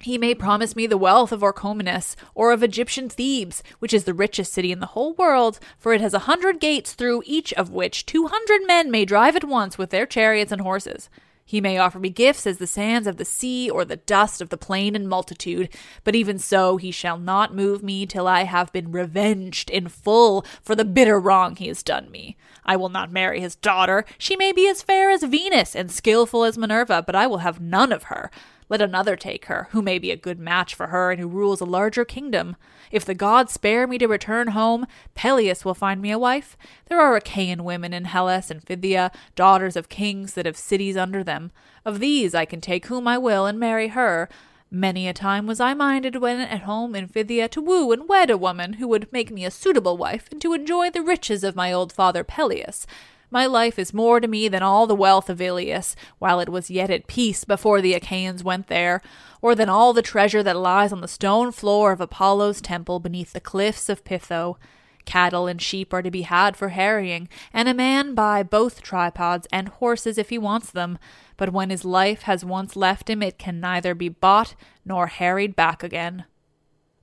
He 0.00 0.18
may 0.18 0.34
promise 0.34 0.76
me 0.76 0.86
the 0.86 0.98
wealth 0.98 1.32
of 1.32 1.42
Orchomenus, 1.42 2.16
or 2.34 2.52
of 2.52 2.62
Egyptian 2.62 3.08
Thebes, 3.08 3.62
which 3.78 3.94
is 3.94 4.04
the 4.04 4.12
richest 4.12 4.52
city 4.52 4.70
in 4.70 4.80
the 4.80 4.86
whole 4.86 5.14
world, 5.14 5.58
for 5.78 5.94
it 5.94 6.02
has 6.02 6.12
a 6.12 6.20
hundred 6.20 6.60
gates 6.60 6.92
through 6.92 7.22
each 7.24 7.52
of 7.54 7.70
which 7.70 8.04
two 8.04 8.26
hundred 8.26 8.66
men 8.66 8.90
may 8.90 9.04
drive 9.04 9.36
at 9.36 9.44
once 9.44 9.78
with 9.78 9.90
their 9.90 10.06
chariots 10.06 10.52
and 10.52 10.60
horses. 10.60 11.08
He 11.48 11.60
may 11.60 11.78
offer 11.78 12.00
me 12.00 12.10
gifts 12.10 12.44
as 12.44 12.58
the 12.58 12.66
sands 12.66 13.06
of 13.06 13.18
the 13.18 13.24
sea 13.24 13.70
or 13.70 13.84
the 13.84 13.98
dust 13.98 14.40
of 14.40 14.48
the 14.48 14.56
plain 14.56 14.96
in 14.96 15.06
multitude, 15.06 15.68
but 16.02 16.16
even 16.16 16.40
so 16.40 16.76
he 16.76 16.90
shall 16.90 17.18
not 17.18 17.54
move 17.54 17.84
me 17.84 18.04
till 18.04 18.26
I 18.26 18.42
have 18.42 18.72
been 18.72 18.90
revenged 18.90 19.70
in 19.70 19.86
full 19.86 20.44
for 20.60 20.74
the 20.74 20.84
bitter 20.84 21.20
wrong 21.20 21.54
he 21.54 21.68
has 21.68 21.84
done 21.84 22.10
me. 22.10 22.36
I 22.64 22.74
will 22.74 22.88
not 22.88 23.12
marry 23.12 23.40
his 23.40 23.54
daughter. 23.54 24.04
She 24.18 24.34
may 24.34 24.50
be 24.50 24.68
as 24.68 24.82
fair 24.82 25.08
as 25.08 25.22
Venus 25.22 25.76
and 25.76 25.88
skilful 25.92 26.42
as 26.42 26.58
Minerva, 26.58 27.04
but 27.06 27.14
I 27.14 27.28
will 27.28 27.38
have 27.38 27.60
none 27.60 27.92
of 27.92 28.04
her. 28.04 28.32
Let 28.68 28.82
another 28.82 29.14
take 29.14 29.44
her, 29.46 29.68
who 29.70 29.80
may 29.80 29.98
be 29.98 30.10
a 30.10 30.16
good 30.16 30.40
match 30.40 30.74
for 30.74 30.88
her 30.88 31.12
and 31.12 31.20
who 31.20 31.28
rules 31.28 31.60
a 31.60 31.64
larger 31.64 32.04
kingdom. 32.04 32.56
If 32.90 33.04
the 33.04 33.14
gods 33.14 33.52
spare 33.52 33.86
me 33.86 33.96
to 33.98 34.08
return 34.08 34.48
home, 34.48 34.86
Peleus 35.14 35.64
will 35.64 35.74
find 35.74 36.02
me 36.02 36.10
a 36.10 36.18
wife. 36.18 36.56
There 36.86 37.00
are 37.00 37.14
Achaean 37.14 37.62
women 37.62 37.92
in 37.92 38.06
Hellas 38.06 38.50
and 38.50 38.64
Phthia, 38.64 39.14
daughters 39.36 39.76
of 39.76 39.88
kings 39.88 40.34
that 40.34 40.46
have 40.46 40.56
cities 40.56 40.96
under 40.96 41.22
them. 41.22 41.52
Of 41.84 42.00
these 42.00 42.34
I 42.34 42.44
can 42.44 42.60
take 42.60 42.86
whom 42.86 43.06
I 43.06 43.18
will 43.18 43.46
and 43.46 43.60
marry 43.60 43.88
her. 43.88 44.28
Many 44.68 45.06
a 45.06 45.12
time 45.12 45.46
was 45.46 45.60
I 45.60 45.74
minded 45.74 46.16
when 46.16 46.40
at 46.40 46.62
home 46.62 46.96
in 46.96 47.06
Phthia 47.06 47.48
to 47.50 47.62
woo 47.62 47.92
and 47.92 48.08
wed 48.08 48.30
a 48.30 48.36
woman 48.36 48.74
who 48.74 48.88
would 48.88 49.12
make 49.12 49.30
me 49.30 49.44
a 49.44 49.50
suitable 49.50 49.96
wife 49.96 50.26
and 50.32 50.42
to 50.42 50.54
enjoy 50.54 50.90
the 50.90 51.02
riches 51.02 51.44
of 51.44 51.54
my 51.54 51.72
old 51.72 51.92
father 51.92 52.24
Peleus. 52.24 52.84
My 53.30 53.46
life 53.46 53.78
is 53.78 53.92
more 53.92 54.20
to 54.20 54.28
me 54.28 54.48
than 54.48 54.62
all 54.62 54.86
the 54.86 54.94
wealth 54.94 55.28
of 55.28 55.40
Ilius, 55.40 55.96
while 56.18 56.38
it 56.38 56.48
was 56.48 56.70
yet 56.70 56.90
at 56.90 57.08
peace 57.08 57.44
before 57.44 57.80
the 57.80 57.94
Achaeans 57.94 58.44
went 58.44 58.68
there, 58.68 59.02
or 59.42 59.54
than 59.54 59.68
all 59.68 59.92
the 59.92 60.02
treasure 60.02 60.42
that 60.42 60.56
lies 60.56 60.92
on 60.92 61.00
the 61.00 61.08
stone 61.08 61.50
floor 61.50 61.92
of 61.92 62.00
Apollo's 62.00 62.60
temple 62.60 63.00
beneath 63.00 63.32
the 63.32 63.40
cliffs 63.40 63.88
of 63.88 64.04
Pytho. 64.04 64.56
Cattle 65.04 65.46
and 65.46 65.62
sheep 65.62 65.92
are 65.92 66.02
to 66.02 66.10
be 66.10 66.22
had 66.22 66.56
for 66.56 66.70
harrying, 66.70 67.28
and 67.52 67.68
a 67.68 67.74
man 67.74 68.14
buy 68.14 68.42
both 68.42 68.82
tripods 68.82 69.46
and 69.52 69.68
horses 69.68 70.18
if 70.18 70.30
he 70.30 70.38
wants 70.38 70.70
them, 70.70 70.98
but 71.36 71.52
when 71.52 71.70
his 71.70 71.84
life 71.84 72.22
has 72.22 72.44
once 72.44 72.76
left 72.76 73.10
him, 73.10 73.22
it 73.22 73.38
can 73.38 73.60
neither 73.60 73.94
be 73.94 74.08
bought 74.08 74.54
nor 74.84 75.06
harried 75.08 75.54
back 75.54 75.82
again. 75.82 76.24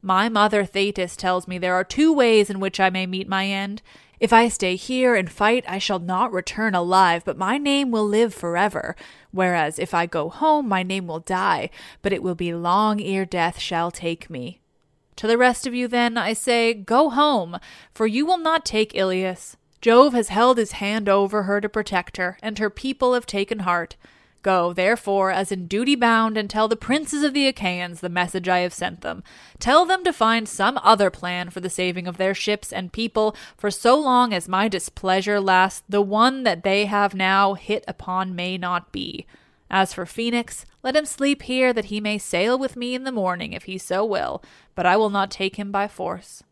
My 0.01 0.27
mother 0.27 0.65
Thetis 0.65 1.15
tells 1.15 1.47
me 1.47 1.57
there 1.57 1.75
are 1.75 1.85
two 1.85 2.11
ways 2.11 2.49
in 2.49 2.59
which 2.59 2.77
I 2.77 2.89
may 2.89 3.05
meet 3.05 3.29
my 3.29 3.47
end. 3.47 3.81
If 4.23 4.31
I 4.31 4.47
stay 4.47 4.77
here 4.77 5.15
and 5.15 5.29
fight, 5.29 5.65
I 5.67 5.79
shall 5.79 5.99
not 5.99 6.31
return 6.31 6.73
alive, 6.73 7.25
but 7.25 7.37
my 7.37 7.57
name 7.57 7.91
will 7.91 8.07
live 8.07 8.33
forever. 8.33 8.95
Whereas 9.31 9.77
if 9.77 9.93
I 9.93 10.05
go 10.05 10.29
home, 10.29 10.69
my 10.69 10.81
name 10.81 11.07
will 11.07 11.19
die, 11.19 11.69
but 12.01 12.13
it 12.13 12.23
will 12.23 12.33
be 12.33 12.53
long 12.53 13.01
ere 13.01 13.25
death 13.25 13.59
shall 13.59 13.91
take 13.91 14.29
me. 14.29 14.61
To 15.17 15.27
the 15.27 15.37
rest 15.37 15.67
of 15.67 15.75
you, 15.75 15.89
then, 15.89 16.17
I 16.17 16.31
say, 16.31 16.73
go 16.73 17.09
home, 17.09 17.57
for 17.93 18.07
you 18.07 18.25
will 18.25 18.37
not 18.37 18.63
take 18.63 18.95
Ilius. 18.95 19.57
Jove 19.81 20.13
has 20.13 20.29
held 20.29 20.57
his 20.57 20.71
hand 20.71 21.09
over 21.09 21.43
her 21.43 21.59
to 21.59 21.67
protect 21.67 22.15
her, 22.15 22.37
and 22.41 22.59
her 22.59 22.69
people 22.69 23.15
have 23.15 23.25
taken 23.25 23.59
heart. 23.59 23.97
Go, 24.43 24.73
therefore, 24.73 25.31
as 25.31 25.53
in 25.53 25.67
duty 25.67 25.95
bound, 25.95 26.37
and 26.37 26.49
tell 26.49 26.67
the 26.67 26.75
princes 26.75 27.23
of 27.23 27.33
the 27.33 27.47
Achaeans 27.47 28.01
the 28.01 28.09
message 28.09 28.49
I 28.49 28.59
have 28.59 28.73
sent 28.73 28.99
them. 28.99 29.23
Tell 29.57 29.85
them 29.85 30.03
to 30.03 30.11
find 30.11 30.47
some 30.49 30.77
other 30.83 31.09
plan 31.09 31.49
for 31.49 31.61
the 31.61 31.69
saving 31.69 32.07
of 32.07 32.17
their 32.17 32.33
ships 32.33 32.73
and 32.73 32.91
people, 32.91 33.35
for 33.57 33.71
so 33.71 33.97
long 33.97 34.33
as 34.33 34.49
my 34.49 34.67
displeasure 34.67 35.39
lasts, 35.39 35.83
the 35.87 36.01
one 36.01 36.43
that 36.43 36.63
they 36.63 36.85
have 36.85 37.15
now 37.15 37.53
hit 37.53 37.85
upon 37.87 38.35
may 38.35 38.57
not 38.57 38.91
be. 38.91 39.25
As 39.71 39.93
for 39.93 40.05
Phoenix, 40.05 40.65
let 40.83 40.95
him 40.95 41.05
sleep 41.05 41.43
here 41.43 41.71
that 41.71 41.85
he 41.85 42.01
may 42.01 42.17
sail 42.17 42.59
with 42.59 42.75
me 42.75 42.93
in 42.93 43.05
the 43.05 43.13
morning 43.13 43.53
if 43.53 43.63
he 43.63 43.77
so 43.77 44.03
will, 44.03 44.43
but 44.75 44.85
I 44.85 44.97
will 44.97 45.09
not 45.09 45.31
take 45.31 45.55
him 45.55 45.71
by 45.71 45.87
force. 45.87 46.43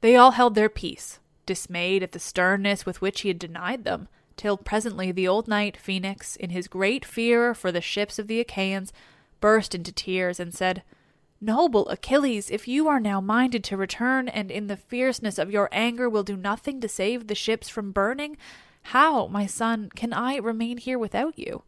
They 0.00 0.14
all 0.14 0.30
held 0.30 0.54
their 0.54 0.68
peace, 0.68 1.18
dismayed 1.44 2.04
at 2.04 2.12
the 2.12 2.20
sternness 2.20 2.86
with 2.86 3.00
which 3.00 3.22
he 3.22 3.28
had 3.28 3.40
denied 3.40 3.82
them 3.82 4.06
till 4.36 4.56
presently 4.56 5.12
the 5.12 5.28
old 5.28 5.48
knight 5.48 5.76
Phoenix, 5.76 6.36
in 6.36 6.50
his 6.50 6.68
great 6.68 7.04
fear 7.04 7.54
for 7.54 7.72
the 7.72 7.80
ships 7.80 8.18
of 8.18 8.26
the 8.26 8.40
Achaeans, 8.40 8.92
burst 9.40 9.74
into 9.74 9.92
tears 9.92 10.40
and 10.40 10.54
said, 10.54 10.82
Noble 11.40 11.88
Achilles, 11.88 12.50
if 12.50 12.68
you 12.68 12.86
are 12.86 13.00
now 13.00 13.20
minded 13.20 13.64
to 13.64 13.76
return, 13.76 14.28
and 14.28 14.50
in 14.50 14.68
the 14.68 14.76
fierceness 14.76 15.38
of 15.38 15.50
your 15.50 15.68
anger 15.72 16.08
will 16.08 16.22
do 16.22 16.36
nothing 16.36 16.80
to 16.80 16.88
save 16.88 17.26
the 17.26 17.34
ships 17.34 17.68
from 17.68 17.90
burning, 17.90 18.36
how, 18.82 19.26
my 19.26 19.46
son, 19.46 19.90
can 19.94 20.12
I 20.12 20.36
remain 20.36 20.78
here 20.78 20.98
without 20.98 21.38
you? 21.38 21.62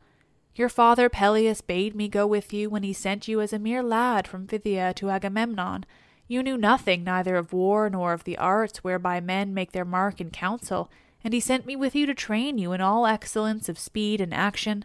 Your 0.55 0.69
father 0.69 1.09
Peleus 1.09 1.61
bade 1.61 1.97
me 1.97 2.09
go 2.09 2.27
with 2.27 2.53
you 2.53 2.71
when 2.71 2.85
he 2.85 2.93
sent 2.93 3.27
you 3.27 3.41
as 3.41 3.53
a 3.53 3.59
mere 3.59 3.83
lad 3.83 4.29
from 4.29 4.47
Phthia 4.47 4.95
to 4.95 5.11
Agamemnon. 5.11 5.85
You 6.29 6.43
knew 6.45 6.57
nothing 6.57 7.03
neither 7.03 7.35
of 7.35 7.53
war 7.53 7.91
nor 7.91 8.13
of 8.13 8.23
the 8.23 8.39
arts 8.39 8.85
whereby 8.85 9.21
men 9.21 9.53
make 9.53 9.73
their 9.73 9.85
mark 9.85 10.21
in 10.21 10.31
council, 10.31 10.91
and 11.25 11.35
he 11.35 11.41
sent 11.41 11.65
me 11.67 11.75
with 11.75 11.97
you 11.97 12.05
to 12.07 12.15
train 12.15 12.59
you 12.59 12.73
in 12.73 12.83
all 12.83 13.07
excellence 13.07 13.69
of 13.69 13.79
speed 13.79 14.21
and 14.21 14.33
action. 14.33 14.85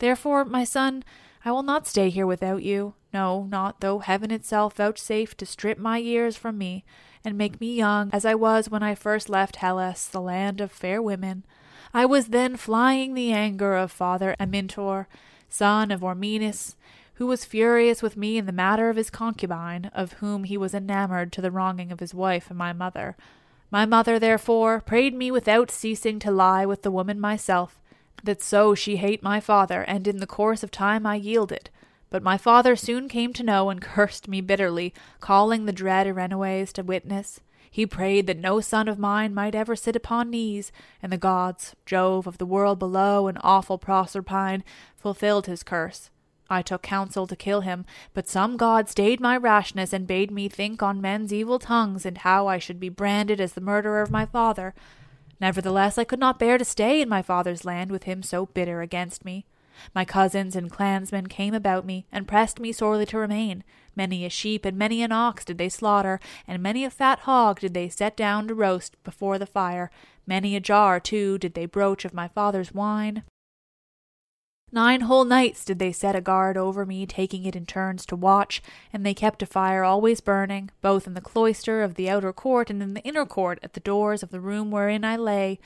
Therefore, 0.00 0.44
my 0.44 0.64
son, 0.64 1.04
I 1.44 1.52
will 1.52 1.62
not 1.62 1.86
stay 1.86 2.10
here 2.10 2.26
without 2.26 2.64
you, 2.64 2.94
no, 3.14 3.44
not 3.44 3.80
though 3.80 4.00
heaven 4.00 4.30
itself 4.32 4.74
vouchsafe 4.74 5.36
to 5.36 5.46
strip 5.46 5.78
my 5.78 5.98
years 5.98 6.36
from 6.36 6.58
me, 6.58 6.84
and 7.24 7.38
make 7.38 7.60
me 7.60 7.74
young 7.74 8.10
as 8.12 8.24
I 8.24 8.34
was 8.34 8.68
when 8.68 8.82
I 8.82 8.94
first 8.94 9.28
left 9.28 9.56
Hellas, 9.56 10.06
the 10.06 10.20
land 10.20 10.60
of 10.60 10.72
fair 10.72 11.00
women. 11.00 11.44
I 11.94 12.04
was 12.04 12.28
then 12.28 12.56
flying 12.56 13.14
the 13.14 13.32
anger 13.32 13.76
of 13.76 13.90
Father 13.92 14.36
Amyntor, 14.38 15.06
son 15.48 15.90
of 15.90 16.02
Ormenus, 16.02 16.76
who 17.14 17.26
was 17.26 17.44
furious 17.44 18.02
with 18.02 18.16
me 18.16 18.36
in 18.36 18.46
the 18.46 18.52
matter 18.52 18.90
of 18.90 18.96
his 18.96 19.10
concubine, 19.10 19.86
of 19.94 20.14
whom 20.14 20.44
he 20.44 20.56
was 20.56 20.74
enamored 20.74 21.32
to 21.32 21.40
the 21.40 21.50
wronging 21.50 21.90
of 21.90 22.00
his 22.00 22.14
wife 22.14 22.50
and 22.50 22.58
my 22.58 22.72
mother. 22.72 23.16
My 23.70 23.84
mother, 23.84 24.18
therefore, 24.18 24.80
prayed 24.80 25.14
me 25.14 25.30
without 25.30 25.70
ceasing 25.70 26.18
to 26.20 26.30
lie 26.30 26.64
with 26.64 26.82
the 26.82 26.90
woman 26.90 27.20
myself, 27.20 27.80
that 28.24 28.42
so 28.42 28.74
she 28.74 28.96
hate 28.96 29.22
my 29.22 29.40
father, 29.40 29.82
and 29.82 30.08
in 30.08 30.18
the 30.18 30.26
course 30.26 30.62
of 30.62 30.70
time 30.70 31.04
I 31.04 31.16
yielded. 31.16 31.68
But 32.10 32.22
my 32.22 32.38
father 32.38 32.76
soon 32.76 33.08
came 33.08 33.34
to 33.34 33.42
know 33.42 33.68
and 33.68 33.82
cursed 33.82 34.26
me 34.26 34.40
bitterly, 34.40 34.94
calling 35.20 35.66
the 35.66 35.72
dread 35.72 36.06
Erinyes 36.06 36.72
to 36.72 36.82
witness. 36.82 37.40
He 37.70 37.84
prayed 37.84 38.26
that 38.26 38.38
no 38.38 38.60
son 38.60 38.88
of 38.88 38.98
mine 38.98 39.34
might 39.34 39.54
ever 39.54 39.76
sit 39.76 39.94
upon 39.94 40.30
knees, 40.30 40.72
and 41.02 41.12
the 41.12 41.18
gods, 41.18 41.76
Jove 41.84 42.26
of 42.26 42.38
the 42.38 42.46
world 42.46 42.78
below 42.78 43.28
and 43.28 43.38
awful 43.42 43.78
Proserpine, 43.78 44.64
fulfilled 44.96 45.46
his 45.46 45.62
curse. 45.62 46.10
I 46.50 46.62
took 46.62 46.82
counsel 46.82 47.26
to 47.26 47.36
kill 47.36 47.60
him, 47.60 47.84
but 48.14 48.28
some 48.28 48.56
god 48.56 48.88
stayed 48.88 49.20
my 49.20 49.36
rashness 49.36 49.92
and 49.92 50.06
bade 50.06 50.30
me 50.30 50.48
think 50.48 50.82
on 50.82 51.00
men's 51.00 51.32
evil 51.32 51.58
tongues 51.58 52.06
and 52.06 52.18
how 52.18 52.46
I 52.46 52.58
should 52.58 52.80
be 52.80 52.88
branded 52.88 53.40
as 53.40 53.52
the 53.52 53.60
murderer 53.60 54.00
of 54.00 54.10
my 54.10 54.24
father. 54.24 54.74
Nevertheless, 55.40 55.98
I 55.98 56.04
could 56.04 56.18
not 56.18 56.38
bear 56.38 56.58
to 56.58 56.64
stay 56.64 57.00
in 57.00 57.08
my 57.08 57.22
father's 57.22 57.64
land 57.64 57.90
with 57.90 58.04
him 58.04 58.22
so 58.22 58.46
bitter 58.46 58.80
against 58.80 59.24
me. 59.24 59.46
My 59.94 60.04
cousins 60.04 60.56
and 60.56 60.70
clansmen 60.70 61.28
came 61.28 61.54
about 61.54 61.84
me, 61.84 62.06
and 62.10 62.26
pressed 62.26 62.58
me 62.58 62.72
sorely 62.72 63.06
to 63.06 63.18
remain. 63.18 63.62
Many 63.94 64.24
a 64.24 64.30
sheep 64.30 64.64
and 64.64 64.76
many 64.76 65.02
an 65.02 65.12
ox 65.12 65.44
did 65.44 65.58
they 65.58 65.68
slaughter, 65.68 66.18
and 66.48 66.62
many 66.62 66.84
a 66.84 66.90
fat 66.90 67.20
hog 67.20 67.60
did 67.60 67.74
they 67.74 67.88
set 67.88 68.16
down 68.16 68.48
to 68.48 68.54
roast 68.54 68.96
before 69.04 69.38
the 69.38 69.46
fire. 69.46 69.90
Many 70.26 70.56
a 70.56 70.60
jar, 70.60 70.98
too, 70.98 71.38
did 71.38 71.54
they 71.54 71.66
broach 71.66 72.04
of 72.04 72.14
my 72.14 72.26
father's 72.26 72.72
wine. 72.72 73.22
Nine 74.70 75.02
whole 75.02 75.24
nights 75.24 75.64
did 75.64 75.78
they 75.78 75.92
set 75.92 76.14
a 76.14 76.20
guard 76.20 76.58
over 76.58 76.84
me, 76.84 77.06
taking 77.06 77.44
it 77.46 77.56
in 77.56 77.64
turns 77.64 78.04
to 78.06 78.16
watch, 78.16 78.62
and 78.92 79.04
they 79.04 79.14
kept 79.14 79.42
a 79.42 79.46
fire 79.46 79.82
always 79.82 80.20
burning, 80.20 80.70
both 80.82 81.06
in 81.06 81.14
the 81.14 81.22
cloister 81.22 81.82
of 81.82 81.94
the 81.94 82.10
outer 82.10 82.34
court 82.34 82.68
and 82.68 82.82
in 82.82 82.92
the 82.92 83.02
inner 83.02 83.24
court 83.24 83.58
at 83.62 83.72
the 83.72 83.80
doors 83.80 84.22
of 84.22 84.30
the 84.30 84.40
room 84.40 84.70
wherein 84.70 85.04
I 85.04 85.16
lay. 85.16 85.58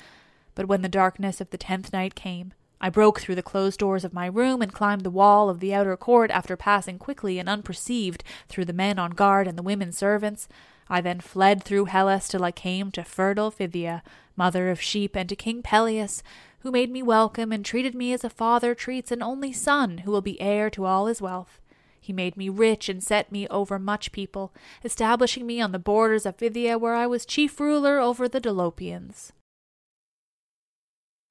But 0.55 0.67
when 0.67 0.83
the 0.83 0.89
darkness 0.89 1.41
of 1.41 1.51
the 1.51 1.59
tenth 1.59 1.93
night 1.93 2.15
came, 2.15 2.55
I 2.81 2.91
broke 2.91 3.21
through 3.21 3.35
the 3.35 3.43
closed 3.43 3.81
doors 3.81 4.05
of 4.05 4.13
my 4.13 4.27
room 4.27 4.63
and 4.63 4.73
climbed 4.73 5.03
the 5.03 5.11
wall 5.11 5.49
of 5.49 5.59
the 5.59 5.75
outer 5.75 5.97
court 5.97 6.31
after 6.31 6.57
passing 6.57 6.99
quickly 6.99 7.39
and 7.39 7.49
unperceived 7.49 8.23
through 8.49 8.67
the 8.67 8.73
men 8.73 8.99
on 8.99 9.13
guard 9.13 9.49
and 9.49 9.59
the 9.59 9.63
women 9.63 9.91
servants. 9.93 10.49
I 10.89 11.01
then 11.01 11.21
fled 11.21 11.65
through 11.65 11.87
Hellas 11.87 12.29
till 12.29 12.45
I 12.45 12.53
came 12.53 12.91
to 12.93 13.05
fertile 13.05 13.51
Phthia, 13.51 14.03
mother 14.37 14.71
of 14.71 14.81
sheep, 14.81 15.17
and 15.17 15.29
to 15.29 15.37
King 15.37 15.63
Peleus, 15.63 16.23
who 16.63 16.71
made 16.71 16.91
me 16.91 17.03
welcome 17.03 17.51
and 17.51 17.65
treated 17.65 17.95
me 17.95 18.13
as 18.13 18.23
a 18.23 18.31
father 18.31 18.75
treats 18.75 19.11
an 19.11 19.23
only 19.23 19.53
son 19.53 19.99
who 19.99 20.11
will 20.11 20.23
be 20.23 20.41
heir 20.41 20.71
to 20.71 20.85
all 20.85 21.07
his 21.07 21.21
wealth. 21.21 21.61
He 22.01 22.13
made 22.13 22.37
me 22.37 22.49
rich 22.49 22.89
and 22.89 23.03
set 23.03 23.33
me 23.33 23.49
over 23.49 23.79
much 23.79 24.13
people, 24.13 24.53
establishing 24.85 25.47
me 25.47 25.61
on 25.61 25.73
the 25.73 25.79
borders 25.79 26.25
of 26.25 26.37
Phthia, 26.37 26.79
where 26.79 26.95
I 26.95 27.07
was 27.07 27.27
chief 27.27 27.59
ruler 27.61 27.99
over 27.99 28.29
the 28.29 28.41
Dolopians. 28.41 29.33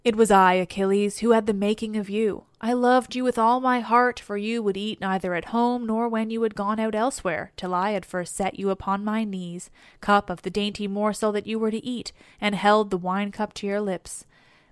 It 0.04 0.16
was 0.16 0.32
I, 0.32 0.54
Achilles, 0.54 1.20
who 1.20 1.32
had 1.32 1.46
the 1.46 1.54
making 1.54 1.96
of 1.96 2.10
you. 2.10 2.46
I 2.60 2.74
loved 2.74 3.16
you 3.16 3.24
with 3.24 3.38
all 3.38 3.60
my 3.60 3.82
heart, 3.82 4.20
for 4.20 4.36
you 4.36 4.64
would 4.64 4.76
eat 4.76 5.00
neither 5.00 5.36
at 5.36 5.46
home 5.46 5.86
nor 5.86 6.10
when 6.10 6.30
you 6.30 6.42
had 6.42 6.56
gone 6.56 6.80
out 6.80 6.96
elsewhere, 6.96 7.52
till 7.56 7.74
I 7.74 7.92
had 7.92 8.06
first 8.06 8.36
set 8.36 8.58
you 8.58 8.70
upon 8.70 9.06
my 9.06 9.24
knees, 9.24 9.70
cup 10.02 10.30
of 10.30 10.42
the 10.42 10.50
dainty 10.50 10.88
morsel 10.88 11.32
that 11.34 11.48
you 11.48 11.60
were 11.60 11.72
to 11.72 11.86
eat, 11.86 12.12
and 12.42 12.56
held 12.56 12.90
the 12.90 12.98
wine 12.98 13.32
cup 13.32 13.54
to 13.56 13.68
your 13.68 13.80
lips. 13.80 14.26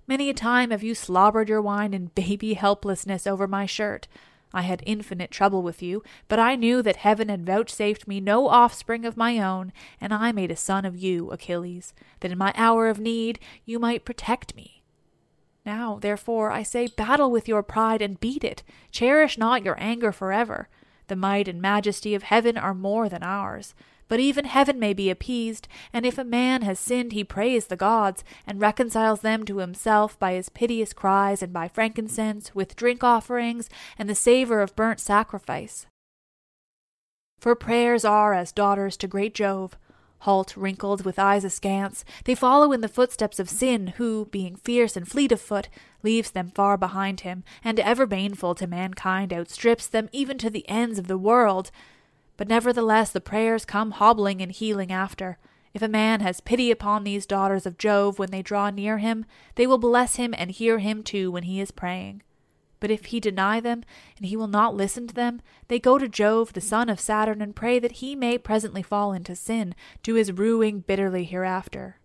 Many 0.06 0.28
a 0.30 0.34
time 0.34 0.70
have 0.70 0.82
you 0.82 0.94
slobbered 0.94 1.48
your 1.48 1.62
wine 1.62 1.94
in 1.94 2.06
baby 2.14 2.54
helplessness 2.54 3.26
over 3.26 3.46
my 3.46 3.66
shirt. 3.66 4.08
I 4.52 4.62
had 4.62 4.82
infinite 4.84 5.30
trouble 5.30 5.62
with 5.62 5.82
you, 5.82 6.02
but 6.26 6.40
I 6.40 6.56
knew 6.56 6.82
that 6.82 6.96
heaven 6.96 7.28
had 7.28 7.46
vouchsafed 7.46 8.08
me 8.08 8.20
no 8.20 8.48
offspring 8.48 9.04
of 9.04 9.16
my 9.16 9.38
own, 9.38 9.72
and 10.00 10.12
I 10.12 10.32
made 10.32 10.50
a 10.50 10.56
son 10.56 10.84
of 10.84 10.96
you, 10.96 11.30
Achilles, 11.30 11.94
that 12.20 12.32
in 12.32 12.38
my 12.38 12.52
hour 12.56 12.88
of 12.88 12.98
need 12.98 13.38
you 13.64 13.78
might 13.78 14.04
protect 14.04 14.56
me. 14.56 14.82
Now, 15.64 15.98
therefore, 16.00 16.50
I 16.50 16.62
say, 16.62 16.88
battle 16.88 17.30
with 17.30 17.46
your 17.46 17.62
pride 17.62 18.02
and 18.02 18.18
beat 18.18 18.42
it. 18.42 18.62
Cherish 18.90 19.38
not 19.38 19.64
your 19.64 19.76
anger 19.78 20.10
forever. 20.10 20.68
The 21.06 21.16
might 21.16 21.46
and 21.48 21.60
majesty 21.60 22.14
of 22.14 22.24
heaven 22.24 22.56
are 22.56 22.74
more 22.74 23.08
than 23.08 23.22
ours. 23.22 23.74
But 24.10 24.18
even 24.18 24.44
heaven 24.44 24.80
may 24.80 24.92
be 24.92 25.08
appeased, 25.08 25.68
and 25.92 26.04
if 26.04 26.18
a 26.18 26.24
man 26.24 26.62
has 26.62 26.80
sinned, 26.80 27.12
he 27.12 27.22
prays 27.22 27.68
the 27.68 27.76
gods, 27.76 28.24
and 28.44 28.60
reconciles 28.60 29.20
them 29.20 29.44
to 29.44 29.58
himself 29.58 30.18
by 30.18 30.32
his 30.32 30.48
piteous 30.48 30.92
cries 30.92 31.44
and 31.44 31.52
by 31.52 31.68
frankincense, 31.68 32.52
with 32.52 32.74
drink 32.74 33.04
offerings, 33.04 33.70
and 33.96 34.10
the 34.10 34.16
savour 34.16 34.62
of 34.62 34.74
burnt 34.74 34.98
sacrifice. 34.98 35.86
For 37.38 37.54
prayers 37.54 38.04
are 38.04 38.34
as 38.34 38.50
daughters 38.50 38.96
to 38.96 39.06
great 39.06 39.32
Jove, 39.32 39.78
halt, 40.18 40.56
wrinkled, 40.56 41.04
with 41.04 41.16
eyes 41.16 41.44
askance, 41.44 42.04
they 42.24 42.34
follow 42.34 42.72
in 42.72 42.80
the 42.80 42.88
footsteps 42.88 43.38
of 43.38 43.48
sin, 43.48 43.94
who, 43.96 44.26
being 44.32 44.56
fierce 44.56 44.96
and 44.96 45.06
fleet 45.06 45.30
of 45.30 45.40
foot, 45.40 45.68
leaves 46.02 46.32
them 46.32 46.50
far 46.52 46.76
behind 46.76 47.20
him, 47.20 47.44
and 47.62 47.78
ever 47.78 48.06
baneful 48.06 48.56
to 48.56 48.66
mankind 48.66 49.32
outstrips 49.32 49.86
them 49.86 50.08
even 50.10 50.36
to 50.36 50.50
the 50.50 50.68
ends 50.68 50.98
of 50.98 51.06
the 51.06 51.16
world. 51.16 51.70
But 52.40 52.48
nevertheless 52.48 53.10
the 53.10 53.20
prayers 53.20 53.66
come 53.66 53.90
hobbling 53.90 54.40
and 54.40 54.50
healing 54.50 54.90
after. 54.90 55.36
If 55.74 55.82
a 55.82 55.88
man 55.88 56.20
has 56.20 56.40
pity 56.40 56.70
upon 56.70 57.04
these 57.04 57.26
daughters 57.26 57.66
of 57.66 57.76
Jove 57.76 58.18
when 58.18 58.30
they 58.30 58.40
draw 58.40 58.70
near 58.70 58.96
him, 58.96 59.26
they 59.56 59.66
will 59.66 59.76
bless 59.76 60.16
him 60.16 60.32
and 60.38 60.50
hear 60.50 60.78
him 60.78 61.02
too 61.02 61.30
when 61.30 61.42
he 61.42 61.60
is 61.60 61.70
praying. 61.70 62.22
But 62.80 62.90
if 62.90 63.04
he 63.04 63.20
deny 63.20 63.60
them, 63.60 63.84
and 64.16 64.24
he 64.24 64.38
will 64.38 64.48
not 64.48 64.74
listen 64.74 65.06
to 65.08 65.14
them, 65.14 65.42
they 65.68 65.78
go 65.78 65.98
to 65.98 66.08
Jove, 66.08 66.54
the 66.54 66.62
son 66.62 66.88
of 66.88 66.98
Saturn, 66.98 67.42
and 67.42 67.54
pray 67.54 67.78
that 67.78 68.00
he 68.00 68.16
may 68.16 68.38
presently 68.38 68.82
fall 68.82 69.12
into 69.12 69.36
sin, 69.36 69.74
to 70.04 70.14
his 70.14 70.32
ruing 70.32 70.80
bitterly 70.80 71.24
hereafter. 71.24 71.98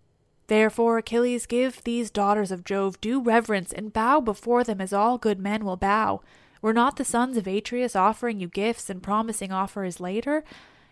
Therefore, 0.48 0.98
Achilles, 0.98 1.46
give 1.46 1.82
these 1.86 2.12
daughters 2.12 2.52
of 2.52 2.66
Jove 2.66 3.00
due 3.00 3.22
reverence, 3.22 3.72
and 3.72 3.94
bow 3.94 4.20
before 4.20 4.66
them 4.66 4.82
as 4.82 4.92
all 4.92 5.18
good 5.18 5.40
men 5.40 5.64
will 5.64 5.78
bow. 5.78 6.22
Were 6.66 6.74
not 6.74 6.96
the 6.96 7.06
sons 7.06 7.38
of 7.38 7.46
Atreus 7.46 7.96
offering 7.96 8.40
you 8.40 8.48
gifts 8.48 8.90
and 8.90 9.04
promising 9.04 9.52
offers 9.52 10.00
later? 10.00 10.44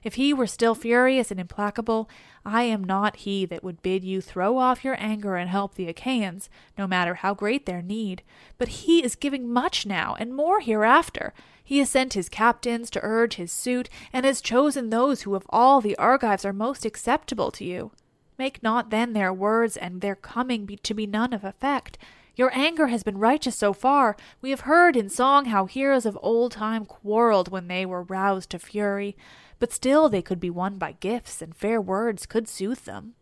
If 0.03 0.13
he 0.13 0.31
were 0.31 0.45
still 0.45 0.75
furious 0.75 1.31
and 1.31 1.39
implacable, 1.39 2.07
I 2.45 2.61
am 2.61 2.83
not 2.83 3.15
he 3.15 3.47
that 3.47 3.63
would 3.63 3.81
bid 3.81 4.03
you 4.03 4.21
throw 4.21 4.59
off 4.59 4.85
your 4.85 4.95
anger 4.99 5.35
and 5.35 5.49
help 5.49 5.73
the 5.73 5.87
Achaeans, 5.87 6.47
no 6.77 6.85
matter 6.85 7.15
how 7.15 7.33
great 7.33 7.65
their 7.65 7.81
need. 7.81 8.21
But 8.59 8.67
he 8.67 9.03
is 9.03 9.15
giving 9.15 9.51
much 9.51 9.83
now, 9.83 10.15
and 10.19 10.35
more 10.35 10.59
hereafter. 10.59 11.33
He 11.63 11.79
has 11.79 11.89
sent 11.89 12.13
his 12.13 12.29
captains 12.29 12.91
to 12.91 12.99
urge 13.01 13.37
his 13.37 13.51
suit, 13.51 13.89
and 14.13 14.27
has 14.27 14.41
chosen 14.41 14.91
those 14.91 15.23
who 15.23 15.33
of 15.33 15.47
all 15.49 15.81
the 15.81 15.97
Argives 15.97 16.45
are 16.45 16.53
most 16.53 16.85
acceptable 16.85 17.49
to 17.49 17.65
you. 17.65 17.89
Make 18.37 18.61
not 18.61 18.91
then 18.91 19.13
their 19.13 19.33
words 19.33 19.75
and 19.75 20.01
their 20.01 20.15
coming 20.15 20.67
be 20.67 20.75
to 20.75 20.93
be 20.93 21.07
none 21.07 21.33
of 21.33 21.43
effect. 21.43 21.97
Your 22.35 22.51
anger 22.53 22.87
has 22.87 23.03
been 23.03 23.17
righteous 23.17 23.55
so 23.55 23.73
far. 23.73 24.17
We 24.41 24.49
have 24.49 24.61
heard 24.61 24.95
in 24.95 25.09
song 25.09 25.45
how 25.45 25.65
heroes 25.65 26.05
of 26.05 26.17
old 26.21 26.53
time 26.53 26.85
quarrelled 26.85 27.49
when 27.49 27.67
they 27.67 27.85
were 27.85 28.03
roused 28.03 28.49
to 28.51 28.59
fury 28.59 29.15
but 29.63 29.71
still 29.71 30.09
they 30.09 30.21
could 30.21 30.41
be 30.41 30.49
won 30.49 30.77
by 30.77 30.91
gifts, 30.99 31.41
and 31.41 31.55
fair 31.55 31.79
words 31.79 32.25
could 32.25 32.49
soothe 32.49 32.79
them. 32.79 33.13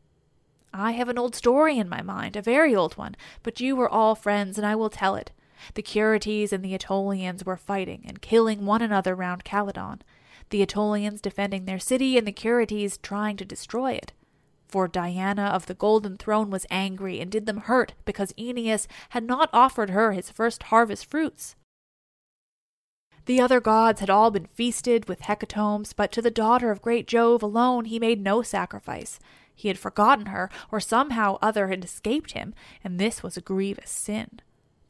I 0.74 0.94
have 0.94 1.08
an 1.08 1.20
old 1.20 1.36
story 1.36 1.78
in 1.78 1.88
my 1.88 2.02
mind, 2.02 2.36
a 2.36 2.42
very 2.42 2.76
old 2.76 2.98
one, 2.98 3.16
but 3.44 3.60
you 3.60 3.76
were 3.76 3.88
all 3.88 4.16
friends, 4.16 4.58
and 4.58 4.66
I 4.66 4.74
will 4.74 4.90
tell 4.90 5.14
it. 5.14 5.30
The 5.76 5.84
Curetes 5.84 6.52
and 6.52 6.66
the 6.66 6.74
Aetolians 6.74 7.46
were 7.46 7.58
fighting 7.58 8.04
and 8.08 8.24
killing 8.24 8.66
one 8.66 8.82
another 8.82 9.14
round 9.14 9.44
Calydon, 9.46 10.02
the 10.50 10.64
Aetolians 10.64 11.22
defending 11.22 11.66
their 11.66 11.78
city, 11.78 12.18
and 12.18 12.26
the 12.26 12.32
Curetes 12.32 12.98
trying 12.98 13.38
to 13.38 13.46
destroy 13.46 13.92
it. 13.92 14.12
For 14.72 14.88
Diana 14.88 15.48
of 15.48 15.66
the 15.66 15.74
Golden 15.74 16.16
Throne 16.16 16.50
was 16.50 16.66
angry 16.72 17.20
and 17.20 17.30
did 17.30 17.46
them 17.46 17.58
hurt 17.58 17.94
because 18.06 18.34
Oeneus 18.40 18.88
had 19.10 19.26
not 19.26 19.50
offered 19.52 19.90
her 19.90 20.14
his 20.14 20.32
first 20.32 20.64
harvest 20.64 21.06
fruits. 21.06 21.58
The 23.26 23.42
other 23.42 23.60
gods 23.60 24.00
had 24.00 24.10
all 24.10 24.32
been 24.32 24.46
feasted 24.46 25.10
with 25.10 25.24
hecatombs, 25.24 25.94
but 25.94 26.10
to 26.14 26.22
the 26.22 26.32
daughter 26.32 26.72
of 26.72 26.82
great 26.82 27.06
Jove 27.06 27.44
alone 27.44 27.84
he 27.84 28.00
made 28.00 28.22
no 28.22 28.42
sacrifice. 28.44 29.20
He 29.54 29.68
had 29.68 29.78
forgotten 29.78 30.28
her, 30.28 30.50
or 30.72 30.80
somehow 30.80 31.38
other 31.42 31.68
had 31.68 31.84
escaped 31.84 32.32
him, 32.32 32.54
and 32.82 32.98
this 32.98 33.22
was 33.22 33.36
a 33.36 33.42
grievous 33.42 33.92
sin. 33.92 34.40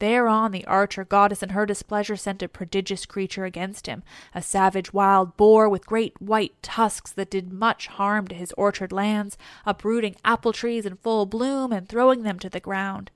Thereon 0.02 0.50
the 0.50 0.64
archer 0.64 1.04
goddess 1.04 1.44
in 1.44 1.50
her 1.50 1.64
displeasure 1.64 2.16
sent 2.16 2.42
a 2.42 2.48
prodigious 2.48 3.06
creature 3.06 3.44
against 3.44 3.86
him, 3.86 4.02
a 4.34 4.42
savage 4.42 4.92
wild 4.92 5.36
boar 5.36 5.68
with 5.68 5.86
great 5.86 6.20
white 6.20 6.60
tusks 6.60 7.12
that 7.12 7.30
did 7.30 7.52
much 7.52 7.86
harm 7.86 8.26
to 8.26 8.34
his 8.34 8.52
orchard 8.58 8.90
lands, 8.90 9.38
uprooting 9.64 10.16
apple 10.24 10.52
trees 10.52 10.86
in 10.86 10.96
full 10.96 11.24
bloom 11.24 11.70
and 11.70 11.88
throwing 11.88 12.24
them 12.24 12.40
to 12.40 12.50
the 12.50 12.58
ground. 12.58 13.12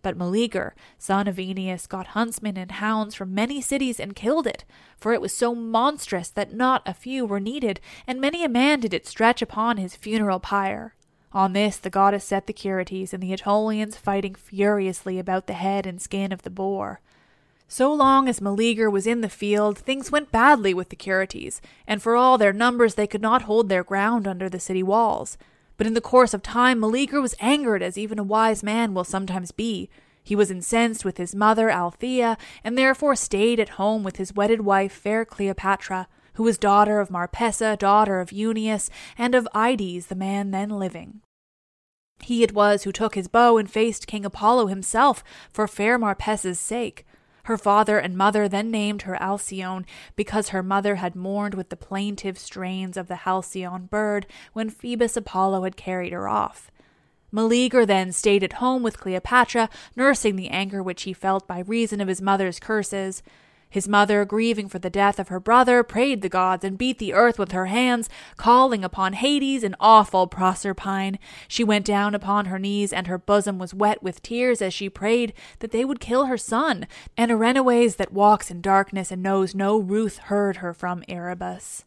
But 0.00 0.16
Meleager, 0.16 0.74
son 0.96 1.28
of 1.28 1.38
Oeneus, 1.38 1.86
got 1.86 2.06
huntsmen 2.16 2.56
and 2.56 2.72
hounds 2.72 3.14
from 3.14 3.34
many 3.34 3.60
cities 3.60 4.00
and 4.00 4.16
killed 4.16 4.46
it, 4.46 4.64
for 4.96 5.12
it 5.12 5.20
was 5.20 5.34
so 5.34 5.54
monstrous 5.54 6.30
that 6.30 6.54
not 6.54 6.80
a 6.86 6.94
few 6.94 7.26
were 7.26 7.38
needed, 7.38 7.80
and 8.06 8.18
many 8.18 8.42
a 8.42 8.48
man 8.48 8.80
did 8.80 8.94
it 8.94 9.06
stretch 9.06 9.42
upon 9.42 9.76
his 9.76 9.94
funeral 9.94 10.40
pyre. 10.40 10.94
On 11.32 11.52
this 11.52 11.76
the 11.76 11.90
goddess 11.90 12.24
set 12.24 12.46
the 12.46 12.52
Curetes 12.52 13.12
and 13.12 13.22
the 13.22 13.32
Aetolians 13.32 13.96
fighting 13.96 14.34
furiously 14.34 15.18
about 15.18 15.46
the 15.46 15.52
head 15.52 15.86
and 15.86 16.00
skin 16.00 16.32
of 16.32 16.42
the 16.42 16.50
boar. 16.50 17.00
So 17.68 17.94
long 17.94 18.28
as 18.28 18.40
Meleager 18.40 18.90
was 18.90 19.06
in 19.06 19.20
the 19.20 19.28
field, 19.28 19.78
things 19.78 20.10
went 20.10 20.32
badly 20.32 20.74
with 20.74 20.88
the 20.88 20.96
Curetes, 20.96 21.60
and 21.86 22.02
for 22.02 22.16
all 22.16 22.36
their 22.36 22.52
numbers 22.52 22.96
they 22.96 23.06
could 23.06 23.22
not 23.22 23.42
hold 23.42 23.68
their 23.68 23.84
ground 23.84 24.26
under 24.26 24.48
the 24.48 24.58
city 24.58 24.82
walls. 24.82 25.38
But 25.76 25.86
in 25.86 25.94
the 25.94 26.00
course 26.00 26.34
of 26.34 26.42
time, 26.42 26.80
Meleager 26.80 27.20
was 27.20 27.36
angered, 27.38 27.80
as 27.80 27.96
even 27.96 28.18
a 28.18 28.24
wise 28.24 28.64
man 28.64 28.92
will 28.92 29.04
sometimes 29.04 29.52
be. 29.52 29.88
He 30.22 30.34
was 30.34 30.50
incensed 30.50 31.04
with 31.04 31.16
his 31.16 31.32
mother 31.32 31.70
Althea, 31.70 32.36
and 32.64 32.76
therefore 32.76 33.14
stayed 33.14 33.60
at 33.60 33.70
home 33.70 34.02
with 34.02 34.16
his 34.16 34.34
wedded 34.34 34.62
wife, 34.62 34.92
fair 34.92 35.24
Cleopatra, 35.24 36.08
who 36.34 36.42
was 36.42 36.58
daughter 36.58 37.00
of 37.00 37.10
Marpessa, 37.10 37.78
daughter 37.78 38.20
of 38.20 38.30
Euenus, 38.30 38.90
and 39.16 39.34
of 39.34 39.48
Ides, 39.54 40.06
the 40.06 40.14
man 40.14 40.50
then 40.50 40.70
living. 40.70 41.22
He 42.22 42.42
it 42.42 42.52
was 42.52 42.82
who 42.82 42.92
took 42.92 43.14
his 43.14 43.28
bow 43.28 43.56
and 43.56 43.70
faced 43.70 44.06
King 44.06 44.24
Apollo 44.24 44.66
himself 44.66 45.24
for 45.50 45.66
fair 45.66 45.98
Marpessa's 45.98 46.60
sake. 46.60 47.06
Her 47.44 47.56
father 47.56 47.98
and 47.98 48.16
mother 48.16 48.48
then 48.48 48.70
named 48.70 49.02
her 49.02 49.16
Alcyone, 49.20 49.86
because 50.14 50.50
her 50.50 50.62
mother 50.62 50.96
had 50.96 51.16
mourned 51.16 51.54
with 51.54 51.70
the 51.70 51.76
plaintive 51.76 52.38
strains 52.38 52.96
of 52.96 53.08
the 53.08 53.16
halcyon 53.16 53.86
bird 53.86 54.26
when 54.52 54.68
Phoebus 54.68 55.16
Apollo 55.16 55.62
had 55.62 55.76
carried 55.76 56.12
her 56.12 56.28
off. 56.28 56.70
Meleager 57.32 57.86
then 57.86 58.12
stayed 58.12 58.42
at 58.42 58.54
home 58.54 58.82
with 58.82 59.00
Cleopatra, 59.00 59.70
nursing 59.96 60.36
the 60.36 60.48
anger 60.50 60.82
which 60.82 61.02
he 61.02 61.12
felt 61.12 61.46
by 61.46 61.60
reason 61.60 62.00
of 62.00 62.08
his 62.08 62.20
mother's 62.20 62.58
curses. 62.58 63.22
His 63.70 63.86
mother, 63.86 64.24
grieving 64.24 64.68
for 64.68 64.80
the 64.80 64.90
death 64.90 65.20
of 65.20 65.28
her 65.28 65.38
brother, 65.38 65.84
prayed 65.84 66.22
the 66.22 66.28
gods 66.28 66.64
and 66.64 66.76
beat 66.76 66.98
the 66.98 67.14
earth 67.14 67.38
with 67.38 67.52
her 67.52 67.66
hands, 67.66 68.10
calling 68.36 68.84
upon 68.84 69.12
Hades 69.12 69.62
and 69.62 69.76
awful 69.78 70.26
Proserpine. 70.26 71.20
She 71.46 71.62
went 71.62 71.86
down 71.86 72.12
upon 72.12 72.46
her 72.46 72.58
knees, 72.58 72.92
and 72.92 73.06
her 73.06 73.16
bosom 73.16 73.60
was 73.60 73.72
wet 73.72 74.02
with 74.02 74.22
tears 74.22 74.60
as 74.60 74.74
she 74.74 74.88
prayed 74.88 75.32
that 75.60 75.70
they 75.70 75.84
would 75.84 76.00
kill 76.00 76.26
her 76.26 76.36
son. 76.36 76.88
And 77.16 77.30
a 77.30 77.34
Erinys 77.34 77.96
that 77.96 78.12
walks 78.12 78.50
in 78.50 78.60
darkness 78.60 79.12
and 79.12 79.22
knows 79.22 79.54
no 79.54 79.78
ruth 79.78 80.18
heard 80.18 80.56
her 80.56 80.74
from 80.74 81.04
Erebus. 81.08 81.84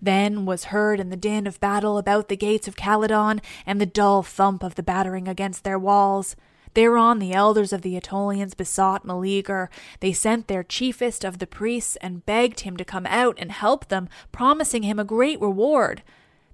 Then 0.00 0.46
was 0.46 0.66
heard 0.66 1.00
in 1.00 1.10
the 1.10 1.16
din 1.16 1.48
of 1.48 1.58
battle 1.58 1.98
about 1.98 2.28
the 2.28 2.36
gates 2.36 2.68
of 2.68 2.76
Calydon, 2.76 3.40
and 3.66 3.80
the 3.80 3.86
dull 3.86 4.22
thump 4.22 4.62
of 4.62 4.76
the 4.76 4.82
battering 4.84 5.26
against 5.26 5.64
their 5.64 5.78
walls. 5.78 6.36
Thereon 6.74 7.20
the 7.20 7.32
elders 7.32 7.72
of 7.72 7.82
the 7.82 7.96
Aetolians 7.96 8.54
besought 8.54 9.04
Meleager. 9.04 9.70
They 10.00 10.12
sent 10.12 10.48
their 10.48 10.62
chiefest 10.62 11.24
of 11.24 11.38
the 11.38 11.46
priests 11.46 11.96
and 12.00 12.26
begged 12.26 12.60
him 12.60 12.76
to 12.76 12.84
come 12.84 13.06
out 13.06 13.36
and 13.38 13.52
help 13.52 13.88
them, 13.88 14.08
promising 14.32 14.82
him 14.82 14.98
a 14.98 15.04
great 15.04 15.40
reward. 15.40 16.02